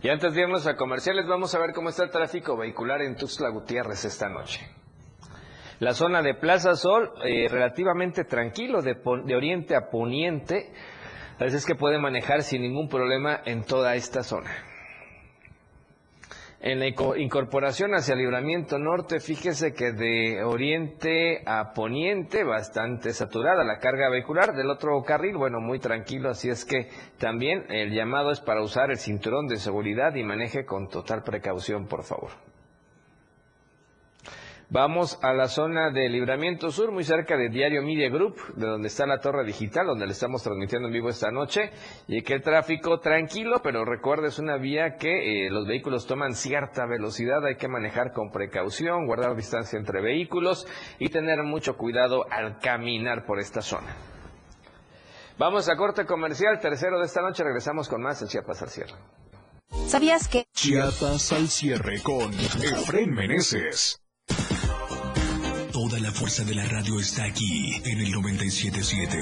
Y 0.01 0.09
antes 0.09 0.33
de 0.33 0.41
irnos 0.41 0.67
a 0.67 0.75
comerciales, 0.75 1.25
vamos 1.27 1.55
a 1.55 1.59
ver 1.59 1.71
cómo 1.73 1.89
está 1.89 2.03
el 2.03 2.09
tráfico 2.09 2.57
vehicular 2.57 3.01
en 3.01 3.15
Tuxtla 3.15 3.49
Gutiérrez 3.49 4.03
esta 4.03 4.27
noche. 4.27 4.67
La 5.79 5.93
zona 5.93 6.21
de 6.21 6.33
Plaza 6.33 6.75
Sol, 6.75 7.13
eh, 7.23 7.47
relativamente 7.49 8.25
tranquilo, 8.25 8.81
de, 8.81 8.95
de 8.95 9.35
oriente 9.35 9.75
a 9.75 9.89
poniente, 9.89 10.73
así 11.39 11.55
es 11.55 11.65
que 11.65 11.75
puede 11.75 11.99
manejar 11.99 12.43
sin 12.43 12.61
ningún 12.61 12.89
problema 12.89 13.41
en 13.45 13.63
toda 13.63 13.95
esta 13.95 14.23
zona. 14.23 14.51
En 16.65 16.79
la 16.79 16.87
incorporación 16.87 17.93
hacia 17.93 18.15
Libramiento 18.15 18.79
Norte, 18.79 19.19
fíjese 19.19 19.73
que 19.73 19.91
de 19.91 20.45
oriente 20.45 21.43
a 21.45 21.73
poniente, 21.73 22.45
bastante 22.45 23.11
saturada 23.11 23.65
la 23.65 23.79
carga 23.79 24.09
vehicular. 24.09 24.53
Del 24.53 24.69
otro 24.69 25.03
carril, 25.03 25.35
bueno, 25.35 25.59
muy 25.59 25.79
tranquilo, 25.79 26.29
así 26.29 26.49
es 26.49 26.63
que 26.63 26.87
también 27.17 27.65
el 27.67 27.91
llamado 27.91 28.31
es 28.31 28.39
para 28.39 28.63
usar 28.63 28.91
el 28.91 28.97
cinturón 28.97 29.47
de 29.47 29.57
seguridad 29.57 30.15
y 30.15 30.23
maneje 30.23 30.63
con 30.63 30.87
total 30.87 31.21
precaución, 31.21 31.85
por 31.85 32.03
favor. 32.03 32.31
Vamos 34.73 35.19
a 35.21 35.33
la 35.33 35.49
zona 35.49 35.91
de 35.91 36.09
Libramiento 36.09 36.71
Sur, 36.71 36.91
muy 36.91 37.03
cerca 37.03 37.37
de 37.37 37.49
Diario 37.49 37.83
Media 37.83 38.09
Group, 38.09 38.55
de 38.55 38.65
donde 38.65 38.87
está 38.87 39.05
la 39.05 39.19
torre 39.19 39.45
digital, 39.45 39.85
donde 39.85 40.07
le 40.07 40.13
estamos 40.13 40.41
transmitiendo 40.41 40.87
en 40.87 40.93
vivo 40.95 41.09
esta 41.09 41.29
noche, 41.29 41.69
y 42.07 42.23
que 42.23 42.33
el 42.33 42.41
tráfico 42.41 42.99
tranquilo, 42.99 43.61
pero 43.63 43.85
recuerde, 43.85 44.29
es 44.29 44.39
una 44.39 44.57
vía 44.57 44.95
que 44.95 45.45
eh, 45.45 45.51
los 45.51 45.67
vehículos 45.67 46.07
toman 46.07 46.33
cierta 46.33 46.87
velocidad, 46.87 47.45
hay 47.45 47.55
que 47.55 47.67
manejar 47.67 48.13
con 48.13 48.31
precaución, 48.31 49.05
guardar 49.05 49.35
distancia 49.35 49.77
entre 49.77 50.01
vehículos 50.01 50.65
y 50.97 51.09
tener 51.09 51.43
mucho 51.43 51.77
cuidado 51.77 52.25
al 52.31 52.57
caminar 52.57 53.27
por 53.27 53.39
esta 53.39 53.61
zona. 53.61 53.95
Vamos 55.37 55.69
a 55.69 55.75
corte 55.75 56.07
comercial, 56.07 56.59
tercero 56.59 56.97
de 56.97 57.05
esta 57.05 57.21
noche, 57.21 57.43
regresamos 57.43 57.87
con 57.87 58.01
más 58.01 58.23
en 58.23 58.27
Chiapas 58.27 58.63
al 58.63 58.69
cierre. 58.69 58.95
¿Sabías 59.85 60.27
que? 60.27 60.45
Chiapas 60.51 61.31
al 61.31 61.47
cierre 61.47 62.01
con 62.01 62.33
Efren 62.33 63.11
Meneses. 63.11 64.02
Toda 65.93 66.05
la 66.05 66.11
fuerza 66.11 66.43
de 66.43 66.55
la 66.55 66.65
radio 66.65 66.99
está 66.99 67.23
aquí 67.25 67.75
en 67.85 67.99
el 67.99 68.11
977. 68.13 69.17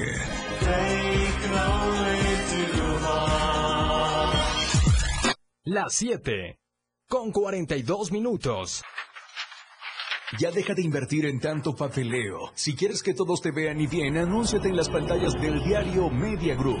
Las 5.64 5.92
7 5.92 6.58
con 7.06 7.30
42 7.30 8.10
minutos. 8.10 8.82
Ya 10.38 10.50
deja 10.50 10.72
de 10.72 10.80
invertir 10.80 11.26
en 11.26 11.40
tanto 11.40 11.76
papeleo. 11.76 12.52
Si 12.54 12.74
quieres 12.74 13.02
que 13.02 13.12
todos 13.12 13.42
te 13.42 13.50
vean 13.50 13.78
y 13.78 13.86
bien, 13.86 14.16
anúnciate 14.16 14.70
en 14.70 14.76
las 14.76 14.88
pantallas 14.88 15.34
del 15.34 15.62
diario 15.62 16.08
Media 16.08 16.54
Group. 16.54 16.80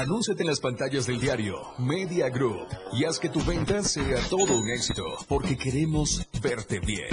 Anúnciate 0.00 0.40
en 0.40 0.46
las 0.46 0.60
pantallas 0.60 1.06
del 1.06 1.20
diario 1.20 1.60
Media 1.76 2.30
Group 2.30 2.66
y 2.94 3.04
haz 3.04 3.18
que 3.18 3.28
tu 3.28 3.44
venta 3.44 3.82
sea 3.82 4.16
todo 4.30 4.58
un 4.58 4.70
éxito, 4.70 5.04
porque 5.28 5.58
queremos 5.58 6.26
verte 6.40 6.80
bien. 6.80 7.10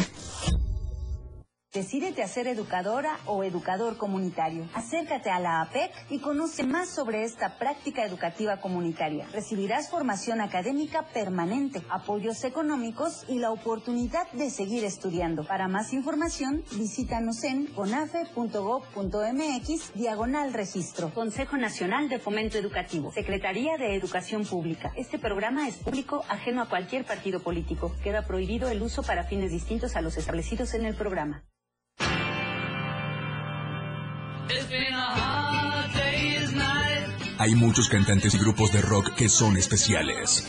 Decídete 1.77 2.23
a 2.23 2.27
ser 2.27 2.47
educadora 2.47 3.19
o 3.27 3.43
educador 3.43 3.97
comunitario. 3.97 4.67
Acércate 4.73 5.29
a 5.29 5.39
la 5.39 5.61
APEC 5.61 5.91
y 6.09 6.17
conoce 6.17 6.63
más 6.63 6.89
sobre 6.89 7.23
esta 7.23 7.59
práctica 7.59 8.03
educativa 8.03 8.59
comunitaria. 8.59 9.27
Recibirás 9.31 9.91
formación 9.91 10.41
académica 10.41 11.03
permanente, 11.13 11.83
apoyos 11.91 12.43
económicos 12.45 13.25
y 13.27 13.37
la 13.37 13.51
oportunidad 13.51 14.27
de 14.31 14.49
seguir 14.49 14.85
estudiando. 14.85 15.43
Para 15.43 15.67
más 15.67 15.93
información, 15.93 16.63
visítanos 16.71 17.43
en 17.43 17.67
conafe.gov.mx 17.67 19.93
diagonal 19.93 20.53
registro. 20.53 21.13
Consejo 21.13 21.57
Nacional 21.57 22.09
de 22.09 22.17
Fomento 22.17 22.57
Educativo. 22.57 23.11
Secretaría 23.11 23.77
de 23.77 23.93
Educación 23.93 24.45
Pública. 24.45 24.91
Este 24.95 25.19
programa 25.19 25.67
es 25.67 25.75
público 25.75 26.23
ajeno 26.27 26.63
a 26.63 26.69
cualquier 26.69 27.05
partido 27.05 27.39
político. 27.39 27.91
Queda 28.03 28.25
prohibido 28.25 28.67
el 28.67 28.81
uso 28.81 29.03
para 29.03 29.25
fines 29.25 29.51
distintos 29.51 29.95
a 29.95 30.01
los 30.01 30.17
establecidos 30.17 30.73
en 30.73 30.83
el 30.83 30.95
programa. 30.95 31.43
Hay 37.39 37.55
muchos 37.55 37.87
cantantes 37.87 38.33
y 38.33 38.39
grupos 38.39 38.71
de 38.71 38.81
rock 38.81 39.13
que 39.15 39.29
son 39.29 39.57
especiales. 39.57 40.43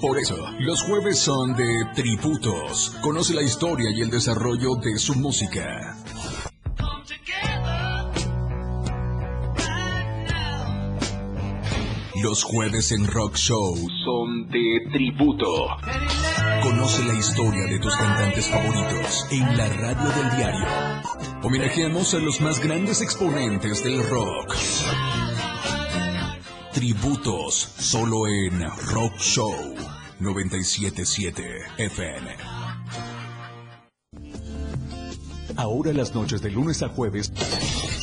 Por 0.00 0.18
eso, 0.18 0.36
los 0.60 0.82
jueves 0.82 1.18
son 1.18 1.54
de 1.54 1.66
tributos. 1.94 2.96
Conoce 3.02 3.34
la 3.34 3.42
historia 3.42 3.90
y 3.90 4.00
el 4.00 4.10
desarrollo 4.10 4.76
de 4.76 4.96
su 4.98 5.14
música. 5.14 5.96
Los 12.22 12.42
jueves 12.42 12.90
en 12.90 13.06
Rock 13.06 13.36
Show 13.36 13.76
son 14.04 14.48
de 14.48 14.90
tributo. 14.92 15.46
Conoce 16.62 17.04
la 17.04 17.14
historia 17.14 17.64
de 17.66 17.78
tus 17.78 17.94
cantantes 17.94 18.48
favoritos 18.48 19.26
en 19.30 19.56
la 19.56 19.68
radio 19.68 20.08
del 20.10 20.36
diario. 20.36 20.66
Homenajeamos 21.42 22.14
a 22.14 22.18
los 22.18 22.40
más 22.40 22.58
grandes 22.58 23.02
exponentes 23.02 23.84
del 23.84 24.02
rock. 24.08 24.54
Tributos 26.72 27.54
solo 27.54 28.26
en 28.26 28.62
Rock 28.92 29.16
Show 29.18 29.54
977 30.18 31.42
FM. 31.78 32.36
Ahora 35.56 35.92
las 35.92 36.14
noches 36.14 36.42
de 36.42 36.50
lunes 36.50 36.82
a 36.82 36.88
jueves 36.88 37.32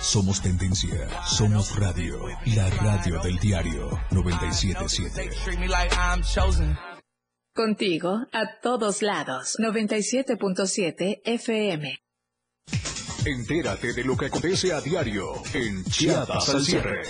Somos 0.00 0.40
tendencia, 0.40 1.08
somos 1.26 1.78
radio, 1.78 2.26
la 2.56 2.70
radio 2.70 3.20
del 3.20 3.38
diario 3.38 4.00
977. 4.10 5.30
Contigo 7.54 8.26
a 8.32 8.60
todos 8.62 9.02
lados 9.02 9.56
97.7 9.58 11.20
FM. 11.22 11.98
Entérate 13.26 13.92
de 13.92 14.04
lo 14.04 14.16
que 14.16 14.26
acontece 14.26 14.72
a 14.72 14.80
diario 14.80 15.34
en 15.52 15.84
Chiapas 15.84 16.48
al 16.48 16.64
cierre. 16.64 17.02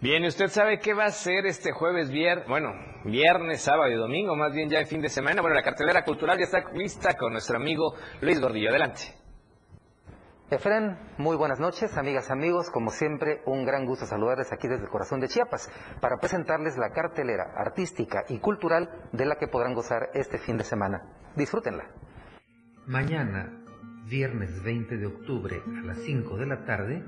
Bien, 0.00 0.22
¿y 0.22 0.28
usted 0.28 0.46
sabe 0.46 0.78
qué 0.78 0.94
va 0.94 1.06
a 1.06 1.10
ser 1.10 1.44
este 1.46 1.72
jueves, 1.72 2.08
viernes, 2.08 2.46
bueno, 2.46 2.72
viernes, 3.04 3.62
sábado 3.62 3.90
y 3.90 3.96
domingo, 3.96 4.36
más 4.36 4.52
bien 4.52 4.70
ya 4.70 4.78
el 4.78 4.86
fin 4.86 5.00
de 5.00 5.08
semana? 5.08 5.42
Bueno, 5.42 5.56
la 5.56 5.62
cartelera 5.64 6.04
cultural 6.04 6.38
ya 6.38 6.44
está 6.44 6.70
lista 6.72 7.14
con 7.14 7.32
nuestro 7.32 7.56
amigo 7.56 7.96
Luis 8.20 8.40
Gordillo. 8.40 8.70
Adelante. 8.70 9.12
Efren, 10.50 10.96
muy 11.18 11.36
buenas 11.36 11.58
noches, 11.58 11.98
amigas, 11.98 12.30
amigos. 12.30 12.70
Como 12.70 12.92
siempre, 12.92 13.42
un 13.46 13.64
gran 13.64 13.86
gusto 13.86 14.06
saludarles 14.06 14.52
aquí 14.52 14.68
desde 14.68 14.84
el 14.84 14.88
corazón 14.88 15.18
de 15.18 15.26
Chiapas 15.26 15.68
para 16.00 16.18
presentarles 16.18 16.78
la 16.78 16.90
cartelera 16.90 17.52
artística 17.56 18.22
y 18.28 18.38
cultural 18.38 18.88
de 19.10 19.26
la 19.26 19.34
que 19.34 19.48
podrán 19.48 19.74
gozar 19.74 20.10
este 20.14 20.38
fin 20.38 20.56
de 20.58 20.64
semana. 20.64 21.02
Disfrútenla. 21.34 21.90
Mañana, 22.86 23.64
viernes 24.06 24.62
20 24.62 24.96
de 24.96 25.06
octubre 25.06 25.60
a 25.66 25.84
las 25.84 25.98
5 25.98 26.36
de 26.36 26.46
la 26.46 26.64
tarde, 26.64 27.02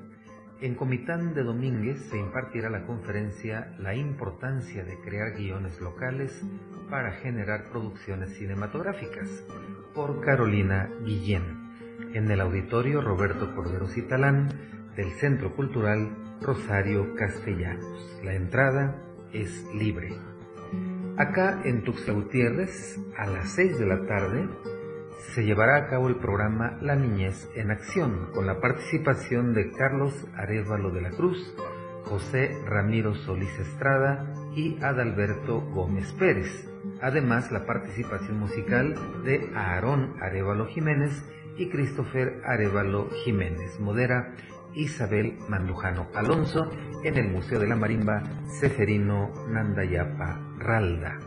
en 0.61 0.75
Comitán 0.75 1.33
de 1.33 1.43
Domínguez 1.43 1.99
se 2.11 2.19
impartirá 2.19 2.69
la 2.69 2.87
conferencia 2.87 3.75
La 3.79 3.95
importancia 3.95 4.85
de 4.85 4.99
crear 5.01 5.33
guiones 5.33 5.81
locales 5.81 6.43
para 6.91 7.13
generar 7.13 7.71
producciones 7.71 8.35
cinematográficas 8.35 9.29
por 9.95 10.21
Carolina 10.21 10.91
Guillén 11.03 11.71
en 12.15 12.31
el 12.31 12.41
auditorio 12.41 13.01
Roberto 13.01 13.55
Cordero 13.55 13.87
Citalán 13.87 14.49
del 14.97 15.11
Centro 15.13 15.55
Cultural 15.55 16.17
Rosario 16.41 17.15
Castellanos. 17.15 18.21
La 18.23 18.35
entrada 18.35 18.97
es 19.33 19.65
libre. 19.75 20.11
Acá 21.17 21.63
en 21.65 21.85
Tuxtla 21.85 22.15
Gutiérrez, 22.15 22.99
a 23.17 23.27
las 23.27 23.51
6 23.53 23.79
de 23.79 23.87
la 23.87 24.07
tarde, 24.07 24.49
se 25.35 25.45
llevará 25.45 25.77
a 25.77 25.87
cabo 25.89 26.09
el 26.09 26.17
programa 26.17 26.79
La 26.81 26.97
Niñez 26.97 27.49
en 27.55 27.71
Acción, 27.71 28.31
con 28.35 28.47
la 28.47 28.61
participación 28.61 29.55
de 29.55 29.71
Carlos 29.73 30.27
Arevalo 30.35 30.91
de 30.91 31.03
la 31.03 31.11
Cruz, 31.11 31.55
José 32.05 32.57
Ramiro 32.67 33.15
Solís 33.15 33.57
Estrada 33.59 34.33
y 34.57 34.83
Adalberto 34.83 35.61
Gómez 35.61 36.13
Pérez. 36.15 36.69
Además, 37.01 37.53
la 37.53 37.67
participación 37.67 38.39
musical 38.39 38.95
de 39.25 39.51
Aarón 39.55 40.15
Arevalo 40.21 40.67
Jiménez 40.67 41.25
y 41.57 41.69
Christopher 41.69 42.41
Arevalo 42.45 43.09
Jiménez. 43.25 43.79
Modera 43.79 44.35
Isabel 44.75 45.39
Mandujano 45.49 46.09
Alonso 46.15 46.71
en 47.05 47.17
el 47.17 47.29
Museo 47.29 47.61
de 47.61 47.69
la 47.69 47.77
Marimba 47.77 48.23
Seferino 48.61 49.31
Nandayapa 49.49 50.41
Ralda. 50.59 51.19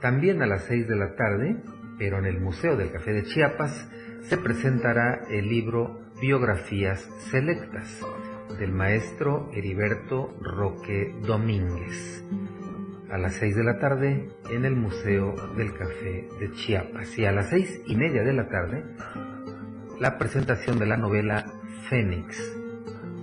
También 0.00 0.42
a 0.42 0.46
las 0.46 0.64
6 0.64 0.88
de 0.88 0.96
la 0.96 1.14
tarde, 1.14 1.62
pero 2.00 2.18
en 2.18 2.24
el 2.24 2.40
Museo 2.40 2.76
del 2.76 2.90
Café 2.90 3.12
de 3.12 3.24
Chiapas, 3.24 3.86
se 4.22 4.38
presentará 4.38 5.20
el 5.28 5.46
libro 5.50 6.00
Biografías 6.18 6.98
Selectas 7.30 8.00
del 8.58 8.72
maestro 8.72 9.50
Heriberto 9.52 10.34
Roque 10.40 11.14
Domínguez 11.20 12.24
a 13.10 13.18
las 13.18 13.34
6 13.34 13.54
de 13.54 13.64
la 13.64 13.78
tarde 13.78 14.30
en 14.50 14.64
el 14.64 14.76
Museo 14.76 15.34
del 15.56 15.74
Café 15.74 16.26
de 16.38 16.50
Chiapas 16.52 17.18
y 17.18 17.26
a 17.26 17.32
las 17.32 17.50
seis 17.50 17.82
y 17.86 17.96
media 17.96 18.22
de 18.22 18.32
la 18.32 18.48
tarde 18.48 18.82
la 19.98 20.16
presentación 20.16 20.78
de 20.78 20.86
la 20.86 20.96
novela 20.96 21.44
Fénix, 21.90 22.56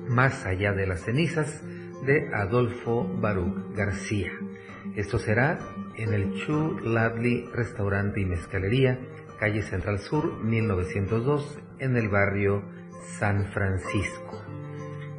Más 0.07 0.45
allá 0.45 0.73
de 0.73 0.85
las 0.85 1.01
cenizas, 1.01 1.63
de 2.05 2.29
Adolfo 2.31 3.07
Baruch 3.19 3.75
García. 3.75 4.31
Esto 4.95 5.19
será 5.19 5.59
en 5.95 6.13
el 6.13 6.33
Chu 6.33 6.79
Ladley 6.83 7.49
Restaurante 7.53 8.21
y 8.21 8.25
Mezcalería, 8.25 8.99
calle 9.39 9.61
Central 9.61 9.99
Sur, 9.99 10.43
1902, 10.43 11.59
en 11.79 11.97
el 11.97 12.09
barrio 12.09 12.63
San 13.19 13.45
Francisco. 13.45 14.41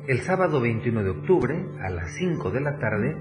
El 0.07 0.21
sábado 0.21 0.61
21 0.61 1.05
de 1.05 1.11
octubre, 1.11 1.67
a 1.81 1.91
las 1.91 2.13
5 2.15 2.51
de 2.51 2.61
la 2.61 2.79
tarde, 2.79 3.17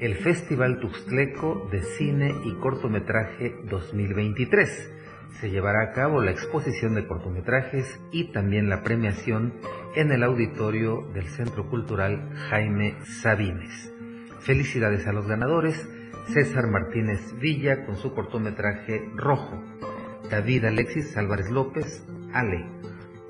el 0.00 0.14
Festival 0.14 0.78
Tuxtleco 0.78 1.68
de 1.70 1.82
Cine 1.82 2.32
y 2.44 2.54
Cortometraje 2.54 3.56
2023. 3.68 4.92
Se 5.40 5.50
llevará 5.50 5.82
a 5.82 5.92
cabo 5.92 6.22
la 6.22 6.30
exposición 6.30 6.94
de 6.94 7.06
cortometrajes 7.06 8.00
y 8.12 8.32
también 8.32 8.68
la 8.68 8.82
premiación 8.82 9.54
en 9.96 10.12
el 10.12 10.22
auditorio 10.22 11.02
del 11.12 11.26
Centro 11.26 11.68
Cultural 11.68 12.30
Jaime 12.48 12.96
Sabines. 13.04 13.97
Felicidades 14.48 15.06
a 15.06 15.12
los 15.12 15.26
ganadores, 15.26 15.86
César 16.32 16.68
Martínez 16.68 17.38
Villa 17.38 17.84
con 17.84 17.96
su 17.96 18.14
cortometraje 18.14 19.10
Rojo, 19.14 19.62
David 20.30 20.64
Alexis 20.64 21.18
Álvarez 21.18 21.50
López, 21.50 22.02
Ale, 22.32 22.64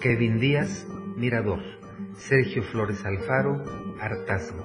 Kevin 0.01 0.39
Díaz, 0.39 0.87
Mirador, 1.17 1.59
Sergio 2.15 2.63
Flores 2.63 3.05
Alfaro, 3.05 3.65
Hartazgo, 4.01 4.65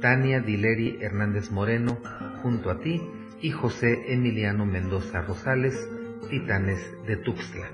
Tania 0.00 0.38
Dileri 0.38 0.98
Hernández 1.00 1.50
Moreno, 1.50 1.98
junto 2.40 2.70
a 2.70 2.78
ti, 2.78 3.02
y 3.40 3.50
José 3.50 4.12
Emiliano 4.12 4.66
Mendoza 4.66 5.22
Rosales, 5.22 5.90
Titanes 6.28 6.88
de 7.08 7.16
Tuxtla. 7.16 7.66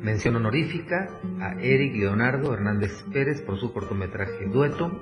Mención 0.00 0.36
honorífica 0.36 1.08
a 1.40 1.60
Eric 1.60 1.96
Leonardo 1.96 2.54
Hernández 2.54 3.02
Pérez 3.12 3.42
por 3.42 3.58
su 3.58 3.72
cortometraje 3.72 4.46
Dueto, 4.46 5.00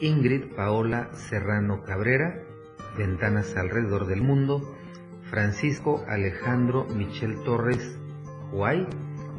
Ingrid 0.00 0.54
Paola 0.54 1.08
Serrano 1.14 1.82
Cabrera, 1.82 2.42
Ventanas 2.98 3.56
alrededor 3.56 4.06
del 4.06 4.20
mundo, 4.20 4.76
Francisco 5.30 6.04
Alejandro 6.06 6.84
Michel 6.84 7.42
Torres 7.44 7.98
Huay 8.52 8.86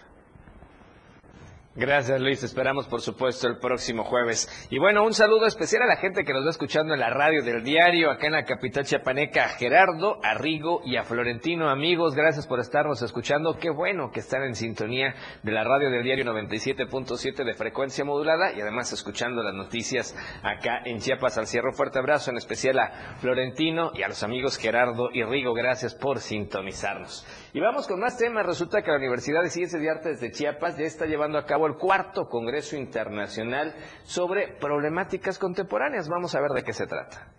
Gracias 1.74 2.20
Luis, 2.20 2.42
esperamos 2.42 2.86
por 2.86 3.00
supuesto 3.00 3.48
el 3.48 3.56
próximo 3.56 4.04
jueves. 4.04 4.46
Y 4.68 4.78
bueno, 4.78 5.04
un 5.04 5.14
saludo 5.14 5.46
especial 5.46 5.82
a 5.84 5.86
la 5.86 5.96
gente 5.96 6.22
que 6.22 6.34
nos 6.34 6.44
va 6.44 6.50
escuchando 6.50 6.92
en 6.92 7.00
la 7.00 7.08
radio 7.08 7.42
del 7.42 7.64
diario, 7.64 8.10
acá 8.10 8.26
en 8.26 8.34
la 8.34 8.44
capital 8.44 8.84
chiapaneca, 8.84 9.44
a 9.44 9.48
Gerardo, 9.48 10.18
a 10.22 10.34
Rigo 10.34 10.82
y 10.84 10.96
a 10.96 11.04
Florentino. 11.04 11.70
Amigos, 11.70 12.14
gracias 12.14 12.46
por 12.46 12.60
estarnos 12.60 13.00
escuchando. 13.00 13.56
Qué 13.58 13.70
bueno 13.70 14.10
que 14.10 14.20
están 14.20 14.42
en 14.42 14.54
sintonía 14.54 15.14
de 15.42 15.50
la 15.50 15.64
radio 15.64 15.88
del 15.88 16.02
diario 16.02 16.26
97.7 16.26 17.42
de 17.42 17.54
frecuencia 17.54 18.04
modulada 18.04 18.52
y 18.52 18.60
además 18.60 18.92
escuchando 18.92 19.42
las 19.42 19.54
noticias 19.54 20.14
acá 20.42 20.82
en 20.84 20.98
Chiapas 20.98 21.38
al 21.38 21.46
cierre. 21.46 21.72
Fuerte 21.72 21.98
abrazo 21.98 22.32
en 22.32 22.36
especial 22.36 22.80
a 22.80 23.16
Florentino 23.16 23.92
y 23.94 24.02
a 24.02 24.08
los 24.08 24.22
amigos 24.22 24.58
Gerardo 24.58 25.08
y 25.10 25.22
Rigo. 25.22 25.54
Gracias 25.54 25.94
por 25.94 26.20
sintonizarnos. 26.20 27.26
Y 27.54 27.60
vamos 27.60 27.88
con 27.88 27.98
más 27.98 28.18
temas. 28.18 28.44
Resulta 28.44 28.82
que 28.82 28.90
la 28.90 28.98
Universidad 28.98 29.42
de 29.42 29.48
Ciencias 29.48 29.82
y 29.82 29.88
Artes 29.88 30.20
de 30.20 30.30
Chiapas 30.30 30.76
ya 30.76 30.84
está 30.84 31.06
llevando 31.06 31.38
a 31.38 31.46
cabo 31.46 31.61
el 31.66 31.76
cuarto 31.76 32.28
Congreso 32.28 32.76
Internacional 32.76 33.74
sobre 34.04 34.48
Problemáticas 34.48 35.38
Contemporáneas. 35.38 36.08
Vamos 36.08 36.34
a 36.34 36.40
ver 36.40 36.50
de 36.50 36.62
qué 36.62 36.72
se 36.72 36.86
trata. 36.86 37.32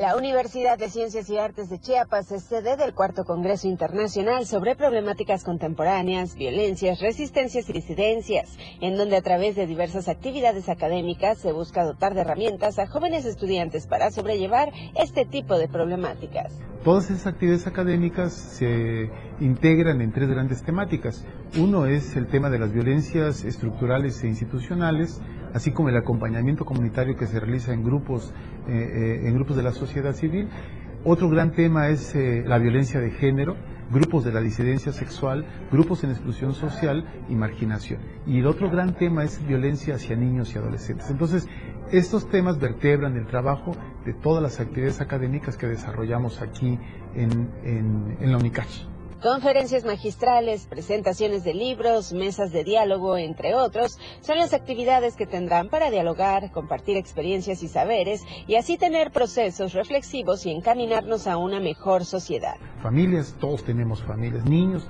La 0.00 0.16
Universidad 0.16 0.78
de 0.78 0.88
Ciencias 0.88 1.28
y 1.28 1.36
Artes 1.36 1.68
de 1.68 1.78
Chiapas 1.78 2.32
es 2.32 2.44
sede 2.44 2.78
del 2.78 2.94
cuarto 2.94 3.26
Congreso 3.26 3.68
Internacional 3.68 4.46
sobre 4.46 4.74
Problemáticas 4.74 5.44
Contemporáneas, 5.44 6.36
Violencias, 6.36 7.02
Resistencias 7.02 7.68
y 7.68 7.74
Disidencias, 7.74 8.56
en 8.80 8.96
donde 8.96 9.18
a 9.18 9.20
través 9.20 9.56
de 9.56 9.66
diversas 9.66 10.08
actividades 10.08 10.70
académicas 10.70 11.36
se 11.36 11.52
busca 11.52 11.84
dotar 11.84 12.14
de 12.14 12.22
herramientas 12.22 12.78
a 12.78 12.86
jóvenes 12.86 13.26
estudiantes 13.26 13.86
para 13.86 14.10
sobrellevar 14.10 14.72
este 14.96 15.26
tipo 15.26 15.58
de 15.58 15.68
problemáticas. 15.68 16.58
Todas 16.82 17.10
esas 17.10 17.26
actividades 17.26 17.66
académicas 17.66 18.32
se 18.32 19.10
integran 19.40 20.00
en 20.00 20.12
tres 20.12 20.28
grandes 20.28 20.62
temáticas. 20.62 21.26
Uno 21.58 21.86
es 21.86 22.16
el 22.16 22.26
tema 22.26 22.50
de 22.50 22.58
las 22.58 22.72
violencias 22.72 23.44
estructurales 23.44 24.22
e 24.22 24.28
institucionales, 24.28 25.20
así 25.54 25.72
como 25.72 25.88
el 25.88 25.96
acompañamiento 25.96 26.64
comunitario 26.64 27.16
que 27.16 27.26
se 27.26 27.40
realiza 27.40 27.72
en 27.72 27.82
grupos, 27.82 28.32
eh, 28.68 28.72
eh, 28.72 29.28
en 29.28 29.34
grupos 29.34 29.56
de 29.56 29.62
la 29.62 29.72
sociedad 29.72 30.14
civil. 30.14 30.48
Otro 31.04 31.30
gran 31.30 31.52
tema 31.52 31.88
es 31.88 32.14
eh, 32.14 32.44
la 32.46 32.58
violencia 32.58 33.00
de 33.00 33.10
género, 33.10 33.56
grupos 33.90 34.24
de 34.24 34.32
la 34.32 34.40
disidencia 34.40 34.92
sexual, 34.92 35.46
grupos 35.72 36.04
en 36.04 36.10
exclusión 36.10 36.52
social 36.52 37.04
y 37.28 37.34
marginación. 37.34 38.00
Y 38.26 38.38
el 38.40 38.46
otro 38.46 38.70
gran 38.70 38.94
tema 38.94 39.24
es 39.24 39.44
violencia 39.46 39.94
hacia 39.94 40.14
niños 40.14 40.54
y 40.54 40.58
adolescentes. 40.58 41.10
Entonces, 41.10 41.48
estos 41.90 42.28
temas 42.28 42.60
vertebran 42.60 43.16
el 43.16 43.26
trabajo 43.26 43.72
de 44.04 44.12
todas 44.12 44.42
las 44.42 44.60
actividades 44.60 45.00
académicas 45.00 45.56
que 45.56 45.66
desarrollamos 45.66 46.40
aquí 46.40 46.78
en, 47.14 47.50
en, 47.64 48.30
la 48.30 48.36
UNICACH. 48.36 48.89
Conferencias 49.22 49.84
magistrales, 49.84 50.64
presentaciones 50.64 51.44
de 51.44 51.52
libros, 51.52 52.14
mesas 52.14 52.52
de 52.52 52.64
diálogo, 52.64 53.18
entre 53.18 53.54
otros, 53.54 53.98
son 54.22 54.38
las 54.38 54.54
actividades 54.54 55.14
que 55.14 55.26
tendrán 55.26 55.68
para 55.68 55.90
dialogar, 55.90 56.50
compartir 56.52 56.96
experiencias 56.96 57.62
y 57.62 57.68
saberes 57.68 58.22
y 58.46 58.54
así 58.54 58.78
tener 58.78 59.10
procesos 59.10 59.74
reflexivos 59.74 60.46
y 60.46 60.52
encaminarnos 60.52 61.26
a 61.26 61.36
una 61.36 61.60
mejor 61.60 62.06
sociedad. 62.06 62.54
Familias, 62.82 63.36
todos 63.38 63.62
tenemos 63.62 64.02
familias, 64.02 64.46
niños, 64.46 64.88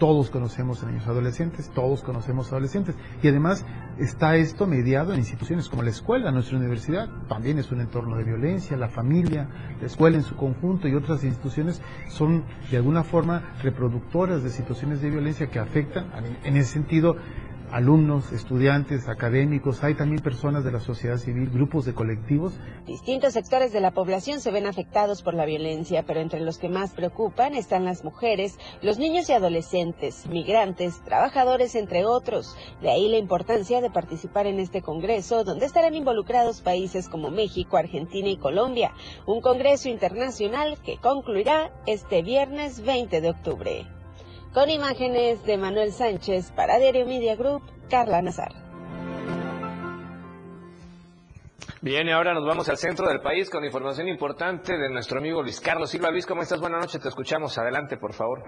todos 0.00 0.30
conocemos 0.30 0.82
a 0.82 0.86
niños 0.86 1.06
adolescentes, 1.06 1.70
todos 1.74 2.02
conocemos 2.02 2.50
adolescentes. 2.50 2.96
Y 3.22 3.28
además 3.28 3.66
está 3.98 4.34
esto 4.36 4.66
mediado 4.66 5.12
en 5.12 5.20
instituciones 5.20 5.68
como 5.68 5.82
la 5.82 5.90
escuela, 5.90 6.32
nuestra 6.32 6.56
universidad, 6.56 7.08
también 7.28 7.58
es 7.58 7.70
un 7.70 7.82
entorno 7.82 8.16
de 8.16 8.24
violencia, 8.24 8.78
la 8.78 8.88
familia, 8.88 9.46
la 9.78 9.86
escuela 9.86 10.16
en 10.16 10.24
su 10.24 10.34
conjunto 10.36 10.88
y 10.88 10.94
otras 10.94 11.22
instituciones 11.22 11.82
son 12.08 12.44
de 12.70 12.78
alguna 12.78 13.04
forma 13.04 13.52
reproductoras 13.62 14.42
de 14.42 14.48
situaciones 14.48 15.02
de 15.02 15.10
violencia 15.10 15.48
que 15.48 15.58
afectan, 15.58 16.06
en 16.44 16.56
ese 16.56 16.72
sentido, 16.72 17.16
alumnos, 17.72 18.32
estudiantes, 18.32 19.08
académicos, 19.08 19.82
hay 19.84 19.94
también 19.94 20.22
personas 20.22 20.64
de 20.64 20.72
la 20.72 20.80
sociedad 20.80 21.16
civil, 21.16 21.50
grupos 21.50 21.84
de 21.84 21.94
colectivos. 21.94 22.52
Distintos 22.86 23.32
sectores 23.32 23.72
de 23.72 23.80
la 23.80 23.92
población 23.92 24.40
se 24.40 24.50
ven 24.50 24.66
afectados 24.66 25.22
por 25.22 25.34
la 25.34 25.44
violencia, 25.44 26.04
pero 26.06 26.20
entre 26.20 26.40
los 26.40 26.58
que 26.58 26.68
más 26.68 26.92
preocupan 26.92 27.54
están 27.54 27.84
las 27.84 28.04
mujeres, 28.04 28.58
los 28.82 28.98
niños 28.98 29.28
y 29.28 29.32
adolescentes, 29.32 30.26
migrantes, 30.28 31.02
trabajadores, 31.04 31.74
entre 31.74 32.04
otros. 32.04 32.56
De 32.80 32.90
ahí 32.90 33.08
la 33.08 33.18
importancia 33.18 33.80
de 33.80 33.90
participar 33.90 34.46
en 34.46 34.60
este 34.60 34.82
Congreso, 34.82 35.44
donde 35.44 35.66
estarán 35.66 35.94
involucrados 35.94 36.60
países 36.60 37.08
como 37.08 37.30
México, 37.30 37.76
Argentina 37.76 38.28
y 38.28 38.36
Colombia. 38.36 38.92
Un 39.26 39.40
Congreso 39.40 39.88
internacional 39.88 40.78
que 40.84 40.98
concluirá 40.98 41.70
este 41.86 42.22
viernes 42.22 42.82
20 42.82 43.20
de 43.20 43.30
octubre. 43.30 43.99
Con 44.52 44.68
imágenes 44.68 45.46
de 45.46 45.56
Manuel 45.56 45.92
Sánchez 45.92 46.50
para 46.56 46.78
Diario 46.78 47.06
Media 47.06 47.36
Group, 47.36 47.62
Carla 47.88 48.20
Nazar. 48.20 48.50
Bien, 51.82 52.08
y 52.08 52.10
ahora 52.10 52.34
nos 52.34 52.44
vamos 52.44 52.68
al 52.68 52.76
centro 52.76 53.08
del 53.08 53.20
país 53.20 53.48
con 53.48 53.64
información 53.64 54.08
importante 54.08 54.76
de 54.76 54.90
nuestro 54.90 55.18
amigo 55.18 55.40
Luis 55.40 55.60
Carlos 55.60 55.90
Silva. 55.90 56.10
Luis, 56.10 56.26
¿cómo 56.26 56.42
estás? 56.42 56.60
Buenas 56.60 56.80
noches, 56.80 57.00
te 57.00 57.08
escuchamos. 57.08 57.56
Adelante, 57.58 57.96
por 57.96 58.12
favor. 58.12 58.42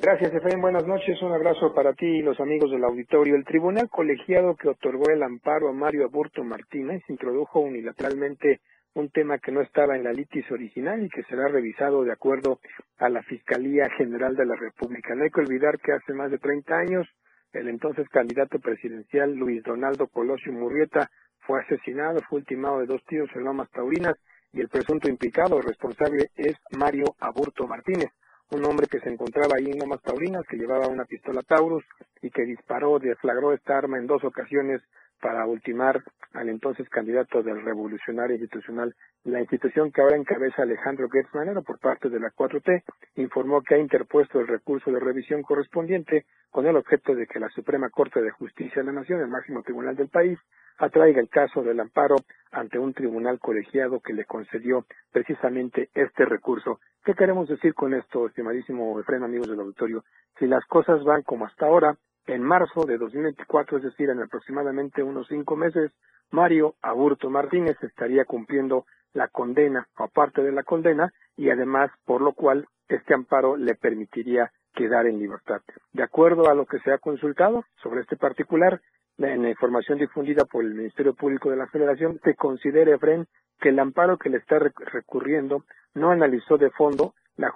Gracias, 0.00 0.32
Efraín. 0.32 0.62
Buenas 0.62 0.86
noches. 0.86 1.20
Un 1.20 1.32
abrazo 1.32 1.74
para 1.74 1.92
ti 1.92 2.06
y 2.06 2.22
los 2.22 2.38
amigos 2.38 2.70
del 2.70 2.84
auditorio. 2.84 3.34
El 3.34 3.44
tribunal 3.44 3.90
colegiado 3.90 4.54
que 4.54 4.68
otorgó 4.68 5.10
el 5.10 5.22
amparo 5.22 5.68
a 5.68 5.72
Mario 5.72 6.04
Aburto 6.06 6.44
Martínez 6.44 7.02
introdujo 7.08 7.60
unilateralmente 7.60 8.60
un 8.94 9.10
tema 9.10 9.38
que 9.38 9.52
no 9.52 9.60
estaba 9.60 9.96
en 9.96 10.04
la 10.04 10.12
litis 10.12 10.50
original 10.50 11.04
y 11.04 11.08
que 11.08 11.22
será 11.24 11.48
revisado 11.48 12.04
de 12.04 12.12
acuerdo 12.12 12.60
a 12.98 13.08
la 13.08 13.22
Fiscalía 13.22 13.88
General 13.96 14.34
de 14.34 14.46
la 14.46 14.56
República. 14.56 15.14
No 15.14 15.24
hay 15.24 15.30
que 15.30 15.40
olvidar 15.40 15.78
que 15.78 15.92
hace 15.92 16.12
más 16.12 16.30
de 16.30 16.38
30 16.38 16.76
años 16.76 17.08
el 17.52 17.68
entonces 17.68 18.08
candidato 18.08 18.58
presidencial 18.58 19.34
Luis 19.34 19.62
Donaldo 19.62 20.08
Colosio 20.08 20.52
Murrieta 20.52 21.10
fue 21.40 21.60
asesinado, 21.62 22.20
fue 22.28 22.40
ultimado 22.40 22.80
de 22.80 22.86
dos 22.86 23.02
tiros 23.06 23.30
en 23.34 23.44
Lomas 23.44 23.70
Taurinas 23.70 24.14
y 24.52 24.60
el 24.60 24.68
presunto 24.68 25.08
implicado 25.08 25.60
responsable 25.60 26.30
es 26.36 26.56
Mario 26.76 27.14
Aburto 27.20 27.66
Martínez, 27.66 28.10
un 28.50 28.64
hombre 28.64 28.86
que 28.86 29.00
se 29.00 29.10
encontraba 29.10 29.56
ahí 29.56 29.70
en 29.70 29.78
Lomas 29.78 30.02
Taurinas, 30.02 30.44
que 30.48 30.56
llevaba 30.56 30.88
una 30.88 31.04
pistola 31.04 31.42
Taurus 31.42 31.84
y 32.22 32.30
que 32.30 32.44
disparó, 32.44 32.98
deflagró 32.98 33.52
esta 33.52 33.78
arma 33.78 33.98
en 33.98 34.06
dos 34.06 34.24
ocasiones 34.24 34.82
para 35.20 35.46
ultimar 35.46 36.02
al 36.32 36.48
entonces 36.48 36.88
candidato 36.88 37.42
del 37.42 37.62
Revolucionario 37.62 38.36
Institucional. 38.36 38.94
La 39.24 39.40
institución 39.40 39.90
que 39.90 40.00
ahora 40.00 40.16
encabeza 40.16 40.62
Alejandro 40.62 41.08
Gertz 41.10 41.34
Manero 41.34 41.62
por 41.62 41.78
parte 41.78 42.08
de 42.08 42.20
la 42.20 42.30
4T 42.30 42.82
informó 43.16 43.62
que 43.62 43.74
ha 43.74 43.78
interpuesto 43.78 44.40
el 44.40 44.46
recurso 44.46 44.90
de 44.90 45.00
revisión 45.00 45.42
correspondiente 45.42 46.26
con 46.50 46.66
el 46.66 46.76
objeto 46.76 47.14
de 47.14 47.26
que 47.26 47.40
la 47.40 47.48
Suprema 47.50 47.90
Corte 47.90 48.22
de 48.22 48.30
Justicia 48.30 48.82
de 48.82 48.84
la 48.84 48.92
Nación, 48.92 49.20
el 49.20 49.28
máximo 49.28 49.62
tribunal 49.62 49.96
del 49.96 50.08
país, 50.08 50.38
atraiga 50.78 51.20
el 51.20 51.28
caso 51.28 51.62
del 51.62 51.80
amparo 51.80 52.16
ante 52.52 52.78
un 52.78 52.94
tribunal 52.94 53.38
colegiado 53.40 54.00
que 54.00 54.12
le 54.12 54.24
concedió 54.24 54.86
precisamente 55.12 55.90
este 55.94 56.24
recurso. 56.24 56.80
¿Qué 57.04 57.14
queremos 57.14 57.48
decir 57.48 57.74
con 57.74 57.94
esto, 57.94 58.26
estimadísimo 58.26 58.98
Efraín, 59.00 59.24
amigos 59.24 59.48
del 59.48 59.60
auditorio? 59.60 60.04
Si 60.38 60.46
las 60.46 60.64
cosas 60.66 61.02
van 61.04 61.22
como 61.22 61.46
hasta 61.46 61.66
ahora, 61.66 61.96
en 62.28 62.42
marzo 62.42 62.84
de 62.84 62.98
2024, 62.98 63.78
es 63.78 63.84
decir, 63.84 64.10
en 64.10 64.20
aproximadamente 64.20 65.02
unos 65.02 65.26
cinco 65.28 65.56
meses, 65.56 65.90
Mario 66.30 66.74
Aburto 66.82 67.30
Martínez 67.30 67.76
estaría 67.82 68.26
cumpliendo 68.26 68.84
la 69.14 69.28
condena 69.28 69.88
o 69.96 70.08
parte 70.08 70.42
de 70.42 70.52
la 70.52 70.62
condena 70.62 71.10
y 71.36 71.48
además 71.48 71.90
por 72.04 72.20
lo 72.20 72.32
cual 72.34 72.66
este 72.86 73.14
amparo 73.14 73.56
le 73.56 73.74
permitiría 73.74 74.52
quedar 74.74 75.06
en 75.06 75.18
libertad. 75.18 75.62
De 75.92 76.02
acuerdo 76.02 76.50
a 76.50 76.54
lo 76.54 76.66
que 76.66 76.78
se 76.80 76.92
ha 76.92 76.98
consultado 76.98 77.64
sobre 77.82 78.02
este 78.02 78.16
particular, 78.16 78.80
en 79.16 79.42
la 79.42 79.48
información 79.48 79.98
difundida 79.98 80.44
por 80.44 80.64
el 80.64 80.74
Ministerio 80.74 81.14
Público 81.14 81.50
de 81.50 81.56
la 81.56 81.66
Federación, 81.66 82.20
se 82.22 82.34
considera, 82.34 82.94
Efren, 82.94 83.26
que 83.58 83.70
el 83.70 83.78
amparo 83.78 84.18
que 84.18 84.28
le 84.28 84.36
está 84.36 84.58
recurriendo 84.58 85.64
no 85.94 86.10
analizó 86.10 86.58
de 86.58 86.70
fondo 86.70 87.14
la, 87.36 87.52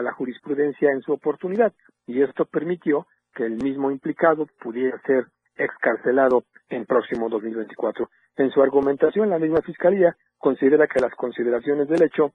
la 0.00 0.12
jurisprudencia 0.12 0.90
en 0.90 1.02
su 1.02 1.12
oportunidad 1.12 1.72
y 2.06 2.22
esto 2.22 2.46
permitió 2.46 3.06
que 3.34 3.44
el 3.44 3.56
mismo 3.56 3.90
implicado 3.90 4.46
pudiera 4.60 5.00
ser 5.06 5.26
excarcelado 5.56 6.44
en 6.68 6.86
próximo 6.86 7.28
2024. 7.28 8.08
En 8.36 8.50
su 8.50 8.62
argumentación, 8.62 9.30
la 9.30 9.38
misma 9.38 9.60
Fiscalía 9.62 10.16
considera 10.38 10.86
que 10.86 11.00
las 11.00 11.14
consideraciones 11.14 11.88
del 11.88 12.02
hecho 12.02 12.32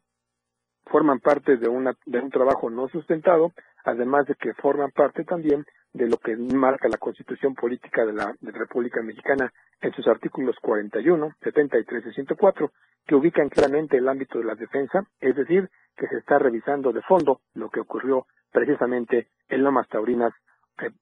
forman 0.86 1.20
parte 1.20 1.58
de, 1.58 1.68
una, 1.68 1.94
de 2.06 2.20
un 2.20 2.30
trabajo 2.30 2.70
no 2.70 2.88
sustentado, 2.88 3.52
además 3.84 4.26
de 4.28 4.36
que 4.36 4.54
forman 4.54 4.92
parte 4.92 5.24
también 5.24 5.66
de 5.94 6.08
lo 6.08 6.18
que 6.18 6.36
marca 6.36 6.88
la 6.88 6.98
Constitución 6.98 7.56
Política 7.56 8.06
de 8.06 8.14
la, 8.14 8.34
de 8.40 8.52
República 8.52 9.02
Mexicana 9.02 9.52
en 9.82 9.94
sus 9.94 10.08
artículos 10.08 10.56
41, 10.62 11.32
73 11.42 12.06
y 12.06 12.14
104, 12.14 12.72
que 13.06 13.16
ubican 13.16 13.50
claramente 13.50 13.98
el 13.98 14.08
ámbito 14.08 14.38
de 14.38 14.46
la 14.46 14.56
defensa, 14.56 15.04
es 15.20 15.36
decir, 15.36 15.70
que 15.96 16.08
se 16.08 16.18
está 16.18 16.38
revisando 16.38 16.94
de 16.94 17.02
fondo 17.02 17.42
lo 17.56 17.70
que 17.70 17.80
ocurrió 17.80 18.26
precisamente 18.52 19.28
en 19.50 19.64
Lomas 19.64 19.88
Taurinas 19.88 20.34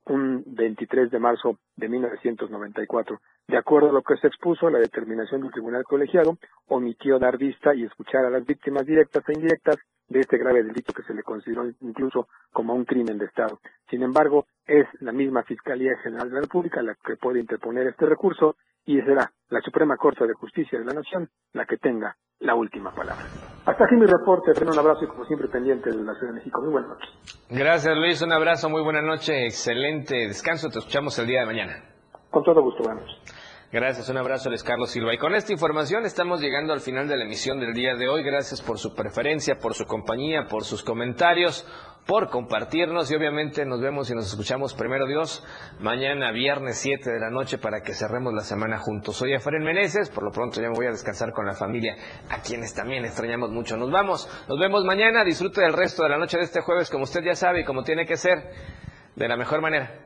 un 0.06 0.44
23 0.46 1.12
de 1.12 1.20
marzo 1.20 1.60
de 1.76 1.90
1994. 1.90 3.20
De 3.48 3.58
acuerdo 3.58 3.90
a 3.90 3.94
lo 3.94 4.02
que 4.02 4.18
se 4.18 4.28
expuso, 4.28 4.70
la 4.70 4.80
determinación 4.80 5.42
del 5.42 5.52
tribunal 5.52 5.84
colegiado 5.84 6.38
omitió 6.68 7.20
dar 7.20 7.38
vista 7.38 7.76
y 7.76 7.84
escuchar 7.84 8.26
a 8.26 8.30
las 8.30 8.46
víctimas 8.46 8.86
directas 8.86 9.24
e 9.28 9.34
indirectas 9.34 9.78
de 10.08 10.20
este 10.20 10.38
grave 10.38 10.64
delito 10.64 10.94
que 10.94 11.04
se 11.04 11.14
le 11.14 11.24
consideró 11.24 11.66
incluso 11.82 12.28
como 12.52 12.74
un 12.74 12.86
crimen 12.86 13.18
de 13.18 13.26
Estado. 13.26 13.60
Sin 13.90 14.04
embargo, 14.04 14.46
es 14.66 14.86
la 15.00 15.12
misma 15.12 15.44
Fiscalía 15.44 15.98
General 16.04 16.30
de 16.30 16.36
la 16.36 16.42
República 16.42 16.82
la 16.82 16.96
que 16.96 17.16
puede 17.16 17.40
interponer 17.40 17.88
este 17.88 18.06
recurso 18.06 18.56
y 18.86 19.02
será 19.02 19.32
la 19.50 19.62
Suprema 19.62 19.98
Corte 19.98 20.28
de 20.28 20.34
Justicia 20.34 20.80
de 20.80 20.86
la 20.86 20.94
Nación 20.94 21.30
la 21.54 21.66
que 21.66 21.78
tenga 21.78 22.16
la 22.40 22.54
última 22.56 22.94
palabra. 22.94 23.26
Hasta 23.66 23.86
aquí 23.86 23.96
mi 23.96 24.06
reporte, 24.06 24.52
un 24.62 24.78
abrazo 24.78 25.06
y 25.06 25.08
como 25.08 25.26
siempre 25.26 25.48
pendiente 25.48 25.90
de 25.90 26.04
la 26.04 26.14
Ciudad 26.14 26.34
de 26.34 26.40
México. 26.40 26.62
Muy 26.62 26.72
buenas 26.72 26.90
noches. 26.92 27.10
Gracias 27.50 27.98
Luis, 27.98 28.22
un 28.22 28.32
abrazo, 28.32 28.70
muy 28.70 28.84
buena 28.84 29.02
noche, 29.02 29.46
excelente 29.46 30.16
descanso, 30.28 30.70
te 30.70 30.80
escuchamos 30.80 31.18
el 31.18 31.28
día 31.28 31.42
de 31.42 31.46
mañana. 31.48 31.74
Con 32.30 32.44
todo 32.44 32.62
gusto, 32.62 32.84
buenas 32.84 33.06
Gracias, 33.72 34.08
un 34.10 34.18
abrazo, 34.18 34.50
Les 34.50 34.64
Carlos 34.64 34.92
Silva. 34.92 35.14
Y 35.14 35.18
con 35.18 35.34
esta 35.34 35.52
información 35.52 36.06
estamos 36.06 36.40
llegando 36.40 36.72
al 36.72 36.82
final 36.82 37.08
de 37.08 37.18
la 37.18 37.26
emisión 37.26 37.60
del 37.60 37.74
día 37.74 37.96
de 37.96 38.08
hoy. 38.08 38.24
Gracias 38.24 38.62
por 38.62 38.78
su 38.78 38.94
preferencia, 38.94 39.56
por 39.56 39.74
su 39.74 39.86
compañía, 39.86 40.46
por 40.48 40.64
sus 40.64 40.84
comentarios, 40.84 41.68
por 42.06 42.30
compartirnos 42.30 43.10
y 43.10 43.16
obviamente 43.16 43.66
nos 43.66 43.82
vemos 43.82 44.10
y 44.12 44.14
nos 44.14 44.28
escuchamos 44.28 44.76
primero 44.76 45.08
Dios 45.08 45.44
mañana 45.80 46.32
viernes 46.32 46.78
7 46.78 47.10
de 47.10 47.20
la 47.20 47.32
noche 47.32 47.58
para 47.58 47.82
que 47.82 47.96
cerremos 47.96 48.34
la 48.34 48.44
semana 48.44 48.78
juntos. 48.78 49.18
Soy 49.18 49.34
Efraín 49.34 49.64
Meneses, 49.64 50.12
por 50.12 50.24
lo 50.24 50.32
pronto 50.32 50.62
ya 50.62 50.70
me 50.70 50.76
voy 50.76 50.86
a 50.86 50.92
descansar 50.92 51.34
con 51.34 51.48
la 51.48 51.56
familia, 51.56 51.96
a 52.30 52.42
quienes 52.42 52.76
también 52.76 53.04
extrañamos 53.04 53.50
mucho. 53.50 53.76
Nos 53.76 53.90
vamos, 53.90 54.30
nos 54.48 54.60
vemos 54.60 54.86
mañana, 54.86 55.24
disfrute 55.24 55.62
del 55.62 55.74
resto 55.74 56.04
de 56.04 56.10
la 56.10 56.18
noche 56.20 56.38
de 56.38 56.44
este 56.44 56.62
jueves 56.62 56.92
como 56.92 57.06
usted 57.06 57.24
ya 57.24 57.36
sabe 57.36 57.62
y 57.62 57.66
como 57.66 57.84
tiene 57.84 58.06
que 58.06 58.18
ser, 58.18 58.52
de 59.16 59.28
la 59.28 59.36
mejor 59.36 59.62
manera. 59.62 60.06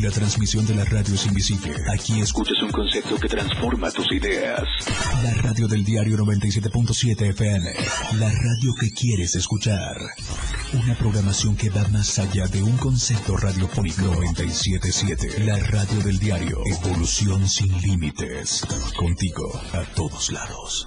La 0.00 0.10
transmisión 0.10 0.64
de 0.64 0.76
la 0.76 0.84
radio 0.84 1.14
es 1.14 1.26
invisible. 1.26 1.74
Aquí 1.92 2.20
escuchas 2.20 2.62
un 2.62 2.70
concepto 2.70 3.16
que 3.16 3.26
transforma 3.26 3.90
tus 3.90 4.06
ideas. 4.12 4.62
La 5.24 5.34
radio 5.42 5.66
del 5.66 5.84
diario 5.84 6.16
97.7 6.18 7.30
FM. 7.30 7.72
La 8.18 8.30
radio 8.30 8.74
que 8.80 8.90
quieres 8.90 9.34
escuchar. 9.34 9.96
Una 10.72 10.96
programación 10.96 11.56
que 11.56 11.70
va 11.70 11.86
más 11.88 12.16
allá 12.20 12.46
de 12.46 12.62
un 12.62 12.76
concepto 12.76 13.36
radiofónico 13.36 14.02
977. 14.02 15.44
La 15.44 15.58
radio 15.58 16.00
del 16.04 16.18
diario. 16.20 16.58
Evolución 16.64 17.48
sin 17.48 17.76
límites. 17.80 18.64
Contigo 18.96 19.50
a 19.72 19.82
todos 19.94 20.30
lados. 20.30 20.86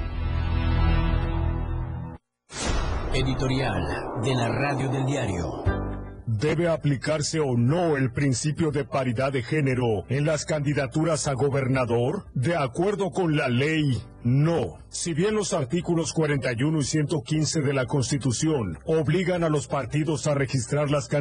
Editorial 3.13 4.21
de 4.23 4.33
la 4.33 4.47
radio 4.47 4.89
del 4.89 5.05
diario. 5.05 5.63
¿Debe 6.25 6.69
aplicarse 6.69 7.41
o 7.41 7.57
no 7.57 7.97
el 7.97 8.13
principio 8.13 8.71
de 8.71 8.85
paridad 8.85 9.33
de 9.33 9.43
género 9.43 10.05
en 10.07 10.25
las 10.25 10.45
candidaturas 10.45 11.27
a 11.27 11.33
gobernador? 11.33 12.25
De 12.33 12.55
acuerdo 12.55 13.11
con 13.11 13.35
la 13.35 13.49
ley, 13.49 14.01
no. 14.23 14.77
Si 14.87 15.13
bien 15.13 15.35
los 15.35 15.51
artículos 15.51 16.13
41 16.13 16.79
y 16.79 16.83
115 16.83 17.61
de 17.61 17.73
la 17.73 17.85
Constitución 17.85 18.79
obligan 18.85 19.43
a 19.43 19.49
los 19.49 19.67
partidos 19.67 20.25
a 20.27 20.33
registrar 20.33 20.89
las 20.89 21.09
candidaturas, 21.09 21.19